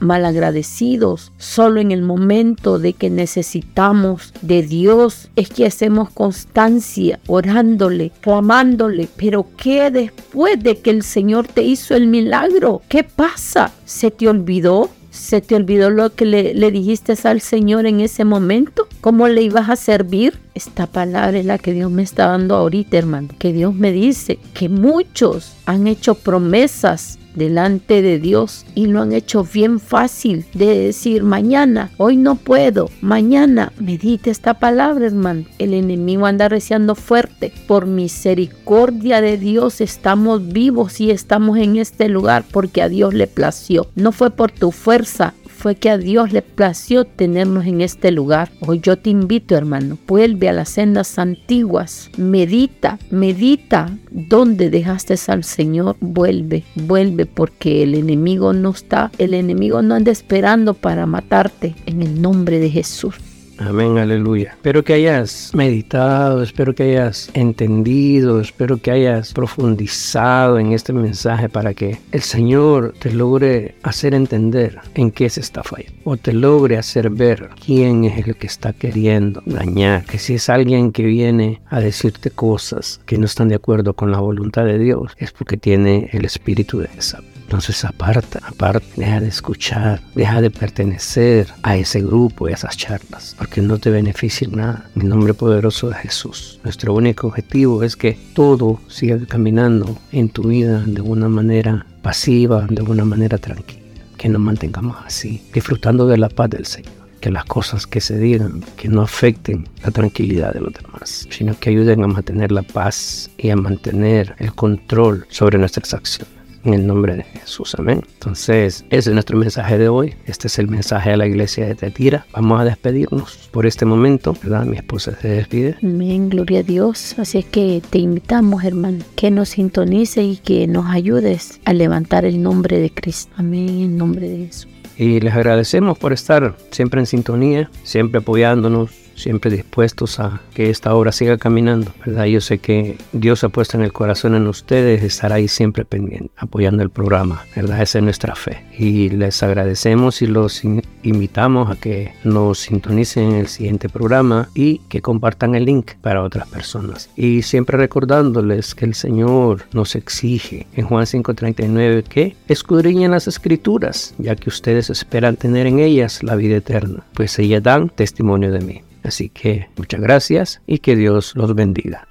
mal 0.00 0.24
agradecidos. 0.24 1.32
Solo 1.36 1.80
en 1.80 1.90
el 1.90 2.02
momento 2.02 2.78
de 2.78 2.92
que 2.92 3.10
necesitamos 3.10 4.32
de 4.42 4.62
Dios 4.62 5.30
es 5.36 5.48
que 5.48 5.66
hacemos 5.66 6.10
constancia, 6.10 7.20
orándole, 7.26 8.12
clamándole. 8.20 9.08
Pero 9.16 9.46
¿qué 9.56 9.90
después 9.90 10.62
de 10.62 10.78
que 10.78 10.90
el 10.90 11.02
Señor 11.02 11.46
te 11.46 11.62
hizo 11.62 11.94
el 11.94 12.06
milagro? 12.06 12.45
¿Qué 12.88 13.02
pasa? 13.04 13.72
¿Se 13.84 14.10
te 14.10 14.28
olvidó? 14.28 14.88
¿Se 15.10 15.40
te 15.40 15.54
olvidó 15.54 15.90
lo 15.90 16.14
que 16.14 16.24
le, 16.24 16.54
le, 16.54 16.70
dijiste 16.70 17.14
al 17.24 17.40
Señor 17.40 17.86
en 17.86 18.00
ese 18.00 18.24
momento? 18.24 18.86
¿Cómo 19.00 19.28
le 19.28 19.42
ibas 19.42 19.68
a 19.68 19.76
servir? 19.76 20.38
Esta 20.54 20.86
palabra 20.86 21.38
es 21.38 21.44
la 21.44 21.58
que 21.58 21.72
Dios 21.72 21.90
me 21.90 22.02
está 22.02 22.28
dando 22.28 22.54
ahorita, 22.54 22.98
hermano. 22.98 23.28
Que 23.38 23.52
Dios 23.52 23.74
me 23.74 23.92
dice 23.92 24.38
que 24.54 24.68
muchos 24.68 25.54
han 25.64 25.86
hecho 25.86 26.14
promesas 26.14 27.18
delante 27.36 28.02
de 28.02 28.18
Dios 28.18 28.66
y 28.74 28.86
lo 28.86 29.02
han 29.02 29.12
hecho 29.12 29.44
bien 29.44 29.78
fácil 29.78 30.44
de 30.54 30.78
decir 30.78 31.22
mañana, 31.22 31.90
hoy 31.96 32.16
no 32.16 32.34
puedo, 32.34 32.90
mañana 33.00 33.72
medite 33.78 34.30
esta 34.30 34.54
palabra, 34.54 35.06
hermano. 35.06 35.44
El 35.58 35.74
enemigo 35.74 36.26
anda 36.26 36.48
reciando 36.48 36.94
fuerte. 36.94 37.52
Por 37.66 37.86
misericordia 37.86 39.20
de 39.20 39.38
Dios 39.38 39.80
estamos 39.80 40.48
vivos 40.48 41.00
y 41.00 41.10
estamos 41.10 41.58
en 41.58 41.76
este 41.76 42.08
lugar 42.08 42.44
porque 42.50 42.82
a 42.82 42.88
Dios 42.88 43.14
le 43.14 43.26
plació. 43.26 43.86
No 43.94 44.12
fue 44.12 44.30
por 44.30 44.50
tu 44.50 44.72
fuerza, 44.72 45.34
fue 45.56 45.74
que 45.74 45.90
a 45.90 45.98
Dios 45.98 46.32
le 46.32 46.42
plació 46.42 47.04
tenernos 47.04 47.66
en 47.66 47.80
este 47.80 48.10
lugar. 48.12 48.50
Hoy 48.60 48.80
yo 48.80 48.98
te 48.98 49.10
invito, 49.10 49.56
hermano, 49.56 49.98
vuelve 50.06 50.48
a 50.48 50.52
las 50.52 50.68
sendas 50.68 51.18
antiguas, 51.18 52.10
medita, 52.16 52.98
medita. 53.10 53.96
Donde 54.10 54.70
dejaste 54.70 55.14
al 55.28 55.44
Señor, 55.44 55.96
vuelve, 56.00 56.64
vuelve 56.74 57.26
porque 57.26 57.82
el 57.82 57.94
enemigo 57.94 58.52
no 58.52 58.70
está, 58.70 59.10
el 59.18 59.34
enemigo 59.34 59.82
no 59.82 59.94
anda 59.94 60.10
esperando 60.10 60.74
para 60.74 61.06
matarte. 61.06 61.74
En 61.86 62.02
el 62.02 62.20
nombre 62.20 62.58
de 62.58 62.70
Jesús. 62.70 63.14
Amén, 63.58 63.96
aleluya. 63.96 64.50
Espero 64.50 64.84
que 64.84 64.92
hayas 64.92 65.50
meditado, 65.54 66.42
espero 66.42 66.74
que 66.74 66.82
hayas 66.82 67.30
entendido, 67.32 68.40
espero 68.40 68.76
que 68.76 68.90
hayas 68.90 69.32
profundizado 69.32 70.58
en 70.58 70.72
este 70.72 70.92
mensaje 70.92 71.48
para 71.48 71.72
que 71.72 71.98
el 72.12 72.20
Señor 72.20 72.94
te 72.98 73.12
logre 73.12 73.74
hacer 73.82 74.14
entender 74.14 74.78
en 74.94 75.10
qué 75.10 75.30
se 75.30 75.40
está 75.40 75.62
fallando 75.62 75.96
o 76.04 76.16
te 76.16 76.32
logre 76.32 76.76
hacer 76.76 77.10
ver 77.10 77.50
quién 77.64 78.04
es 78.04 78.26
el 78.26 78.36
que 78.36 78.46
está 78.46 78.72
queriendo 78.72 79.42
dañar. 79.46 80.04
Que 80.04 80.18
si 80.18 80.34
es 80.34 80.48
alguien 80.48 80.92
que 80.92 81.04
viene 81.04 81.60
a 81.68 81.80
decirte 81.80 82.30
cosas 82.30 83.00
que 83.06 83.18
no 83.18 83.24
están 83.24 83.48
de 83.48 83.54
acuerdo 83.54 83.94
con 83.94 84.12
la 84.12 84.20
voluntad 84.20 84.64
de 84.64 84.78
Dios, 84.78 85.12
es 85.16 85.32
porque 85.32 85.56
tiene 85.56 86.10
el 86.12 86.24
espíritu 86.24 86.78
de 86.78 86.90
esa 86.96 87.20
entonces 87.46 87.84
aparta, 87.84 88.40
aparta, 88.44 88.84
deja 88.96 89.20
de 89.20 89.28
escuchar, 89.28 90.00
deja 90.16 90.40
de 90.40 90.50
pertenecer 90.50 91.46
a 91.62 91.76
ese 91.76 92.00
grupo, 92.00 92.46
a 92.46 92.50
esas 92.50 92.76
charlas, 92.76 93.36
porque 93.38 93.62
no 93.62 93.78
te 93.78 93.90
beneficia 93.90 94.48
nada. 94.50 94.90
En 94.96 95.02
el 95.02 95.08
nombre 95.10 95.32
poderoso 95.32 95.88
de 95.88 95.94
Jesús. 95.94 96.58
Nuestro 96.64 96.92
único 96.92 97.28
objetivo 97.28 97.84
es 97.84 97.94
que 97.94 98.18
todo 98.34 98.80
siga 98.88 99.24
caminando 99.28 99.96
en 100.10 100.28
tu 100.28 100.48
vida 100.48 100.82
de 100.84 101.00
una 101.00 101.28
manera 101.28 101.86
pasiva, 102.02 102.66
de 102.68 102.82
una 102.82 103.04
manera 103.04 103.38
tranquila. 103.38 103.80
Que 104.18 104.28
nos 104.28 104.42
mantengamos 104.42 104.96
así, 105.06 105.40
disfrutando 105.54 106.08
de 106.08 106.18
la 106.18 106.28
paz 106.28 106.50
del 106.50 106.66
Señor 106.66 106.96
que 107.20 107.30
las 107.30 107.44
cosas 107.44 107.86
que 107.86 108.00
se 108.00 108.18
digan 108.18 108.62
que 108.76 108.88
no 108.88 109.02
afecten 109.02 109.66
la 109.82 109.90
tranquilidad 109.90 110.52
de 110.52 110.60
los 110.60 110.74
demás, 110.74 111.26
sino 111.30 111.58
que 111.58 111.70
ayuden 111.70 112.04
a 112.04 112.08
mantener 112.08 112.52
la 112.52 112.62
paz 112.62 113.30
y 113.38 113.48
a 113.50 113.56
mantener 113.56 114.34
el 114.38 114.52
control 114.52 115.26
sobre 115.30 115.58
nuestras 115.58 115.94
acciones 115.94 116.36
en 116.66 116.74
el 116.74 116.86
nombre 116.86 117.16
de 117.16 117.22
Jesús. 117.22 117.74
Amén. 117.78 118.02
Entonces, 118.14 118.84
ese 118.90 119.10
es 119.10 119.14
nuestro 119.14 119.38
mensaje 119.38 119.78
de 119.78 119.88
hoy. 119.88 120.14
Este 120.26 120.48
es 120.48 120.58
el 120.58 120.68
mensaje 120.68 121.12
a 121.12 121.16
la 121.16 121.26
iglesia 121.26 121.66
de 121.66 121.74
Tetira. 121.74 122.26
Vamos 122.32 122.60
a 122.60 122.64
despedirnos 122.64 123.48
por 123.52 123.66
este 123.66 123.84
momento, 123.84 124.36
¿verdad? 124.42 124.64
Mi 124.64 124.76
esposa 124.76 125.16
se 125.20 125.28
despide. 125.28 125.76
Amén, 125.82 126.28
gloria 126.28 126.60
a 126.60 126.62
Dios. 126.62 127.18
Así 127.18 127.38
es 127.38 127.44
que 127.44 127.80
te 127.88 127.98
invitamos, 127.98 128.64
hermano, 128.64 129.04
que 129.14 129.30
nos 129.30 129.50
sintonice 129.50 130.22
y 130.22 130.36
que 130.36 130.66
nos 130.66 130.86
ayudes 130.86 131.60
a 131.64 131.72
levantar 131.72 132.24
el 132.24 132.42
nombre 132.42 132.80
de 132.80 132.90
Cristo. 132.90 133.32
Amén, 133.36 133.68
en 133.68 133.96
nombre 133.96 134.28
de 134.28 134.46
Jesús. 134.46 134.68
Y 134.98 135.20
les 135.20 135.34
agradecemos 135.34 135.98
por 135.98 136.12
estar 136.12 136.56
siempre 136.70 137.00
en 137.00 137.06
sintonía, 137.06 137.70
siempre 137.82 138.20
apoyándonos 138.20 138.90
siempre 139.16 139.50
dispuestos 139.50 140.20
a 140.20 140.40
que 140.54 140.70
esta 140.70 140.94
obra 140.94 141.12
siga 141.12 141.38
caminando, 141.38 141.92
¿verdad? 142.04 142.26
Yo 142.26 142.40
sé 142.40 142.58
que 142.58 142.98
Dios 143.12 143.42
ha 143.44 143.48
puesto 143.48 143.76
en 143.76 143.82
el 143.82 143.92
corazón 143.92 144.34
en 144.34 144.46
ustedes 144.46 145.02
estar 145.02 145.32
ahí 145.32 145.48
siempre 145.48 145.84
pendiente, 145.84 146.30
apoyando 146.36 146.82
el 146.82 146.90
programa, 146.90 147.42
¿verdad? 147.54 147.82
Esa 147.82 147.98
es 147.98 148.04
nuestra 148.04 148.34
fe. 148.34 148.64
Y 148.78 149.10
les 149.10 149.42
agradecemos 149.42 150.22
y 150.22 150.26
los 150.26 150.62
invitamos 151.02 151.70
a 151.70 151.76
que 151.76 152.12
nos 152.24 152.58
sintonicen 152.58 153.30
en 153.30 153.36
el 153.36 153.48
siguiente 153.48 153.88
programa 153.88 154.48
y 154.54 154.78
que 154.88 155.02
compartan 155.02 155.54
el 155.54 155.64
link 155.64 155.92
para 156.00 156.22
otras 156.22 156.48
personas. 156.48 157.10
Y 157.16 157.42
siempre 157.42 157.78
recordándoles 157.78 158.74
que 158.74 158.84
el 158.84 158.94
Señor 158.94 159.64
nos 159.72 159.94
exige 159.94 160.66
en 160.74 160.86
Juan 160.86 161.06
5:39 161.06 162.02
que 162.04 162.36
escudriñen 162.48 163.12
las 163.12 163.28
escrituras, 163.28 164.14
ya 164.18 164.36
que 164.36 164.48
ustedes 164.48 164.90
esperan 164.90 165.36
tener 165.36 165.66
en 165.66 165.78
ellas 165.78 166.22
la 166.22 166.36
vida 166.36 166.56
eterna, 166.56 167.04
pues 167.14 167.38
ellas 167.38 167.62
dan 167.62 167.88
testimonio 167.88 168.52
de 168.52 168.60
mí. 168.60 168.85
Así 169.06 169.28
que 169.28 169.68
muchas 169.76 170.00
gracias 170.00 170.60
y 170.66 170.78
que 170.78 170.96
Dios 170.96 171.34
los 171.36 171.54
bendiga. 171.54 172.08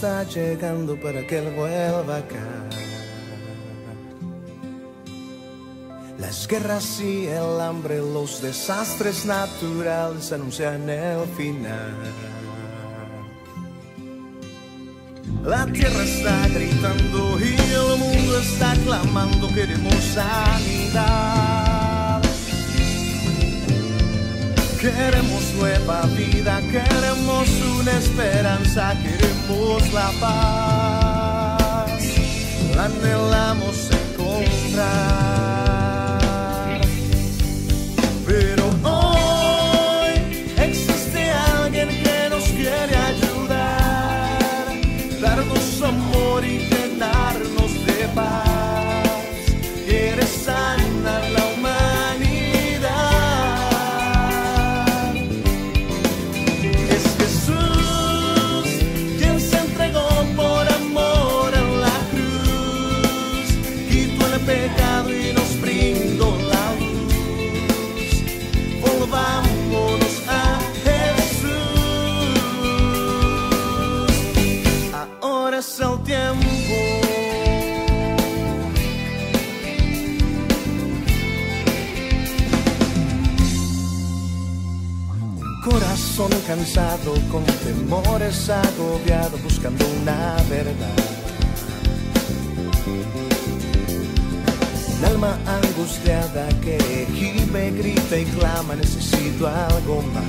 Está 0.00 0.24
llegando 0.24 0.98
para 0.98 1.26
que 1.26 1.36
él 1.36 1.54
vuelva 1.54 2.16
acá. 2.16 2.48
Las 6.18 6.48
guerras 6.48 7.00
y 7.02 7.26
el 7.26 7.60
hambre, 7.60 7.98
los 7.98 8.40
desastres 8.40 9.26
naturales 9.26 10.32
anuncian 10.32 10.88
el 10.88 11.26
final. 11.36 11.94
La 15.44 15.66
tierra 15.66 16.02
está 16.02 16.48
gritando 16.48 17.38
y 17.38 17.54
el 17.70 17.98
mundo 17.98 18.38
está 18.38 18.74
clamando, 18.86 19.48
queremos 19.48 20.02
sanidad. 20.14 21.59
Queremos 24.80 25.52
nueva 25.58 26.00
vida, 26.16 26.62
queremos 26.72 27.48
una 27.78 27.98
esperanza, 27.98 28.94
queremos 29.02 29.92
la 29.92 30.10
paz, 30.18 32.02
la 32.74 32.86
anhelamos 32.86 33.90
encontrar. 33.90 35.39
Cansado, 86.50 87.14
con 87.30 87.44
temores 87.62 88.50
agobiado, 88.50 89.38
buscando 89.38 89.84
una 90.02 90.34
verdad. 90.48 90.98
Un 94.92 95.04
alma 95.04 95.38
angustiada 95.46 96.48
que 96.60 97.06
gime, 97.14 97.70
grita 97.70 98.18
y 98.18 98.24
clama, 98.24 98.74
necesito 98.74 99.46
algo 99.46 100.02
más. 100.12 100.24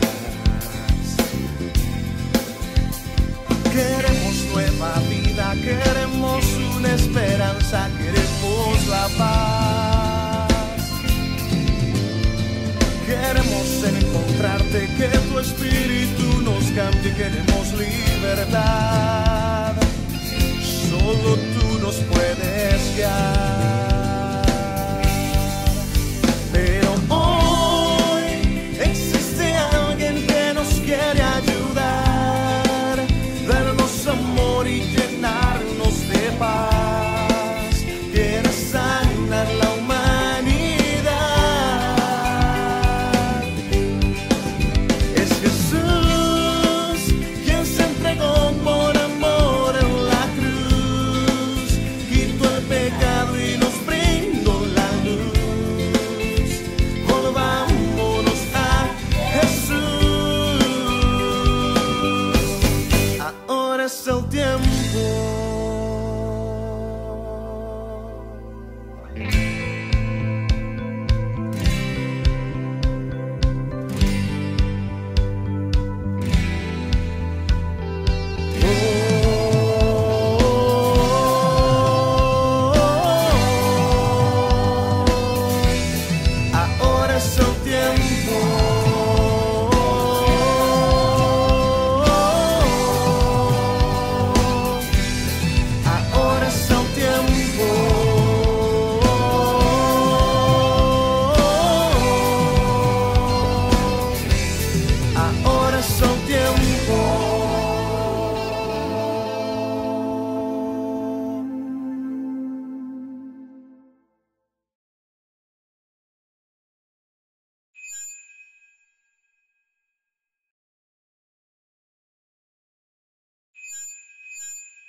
Queremos 3.74 4.36
nueva 4.53 4.93
vida, 5.09 5.55
queremos 5.55 6.45
una 6.78 6.93
esperanza, 6.93 7.89
queremos 7.97 8.88
la 8.89 9.07
paz. 9.17 10.51
Queremos 13.07 13.65
encontrarte, 14.72 14.88
que 14.97 15.07
tu 15.30 15.39
espíritu 15.39 16.41
nos 16.41 16.63
cambie, 16.72 17.13
queremos 17.13 17.74
libertad. 17.74 19.76
Solo 20.89 21.36
tú 21.36 21.80
nos 21.80 21.95
puedes 21.95 22.95
guiar. 22.95 23.91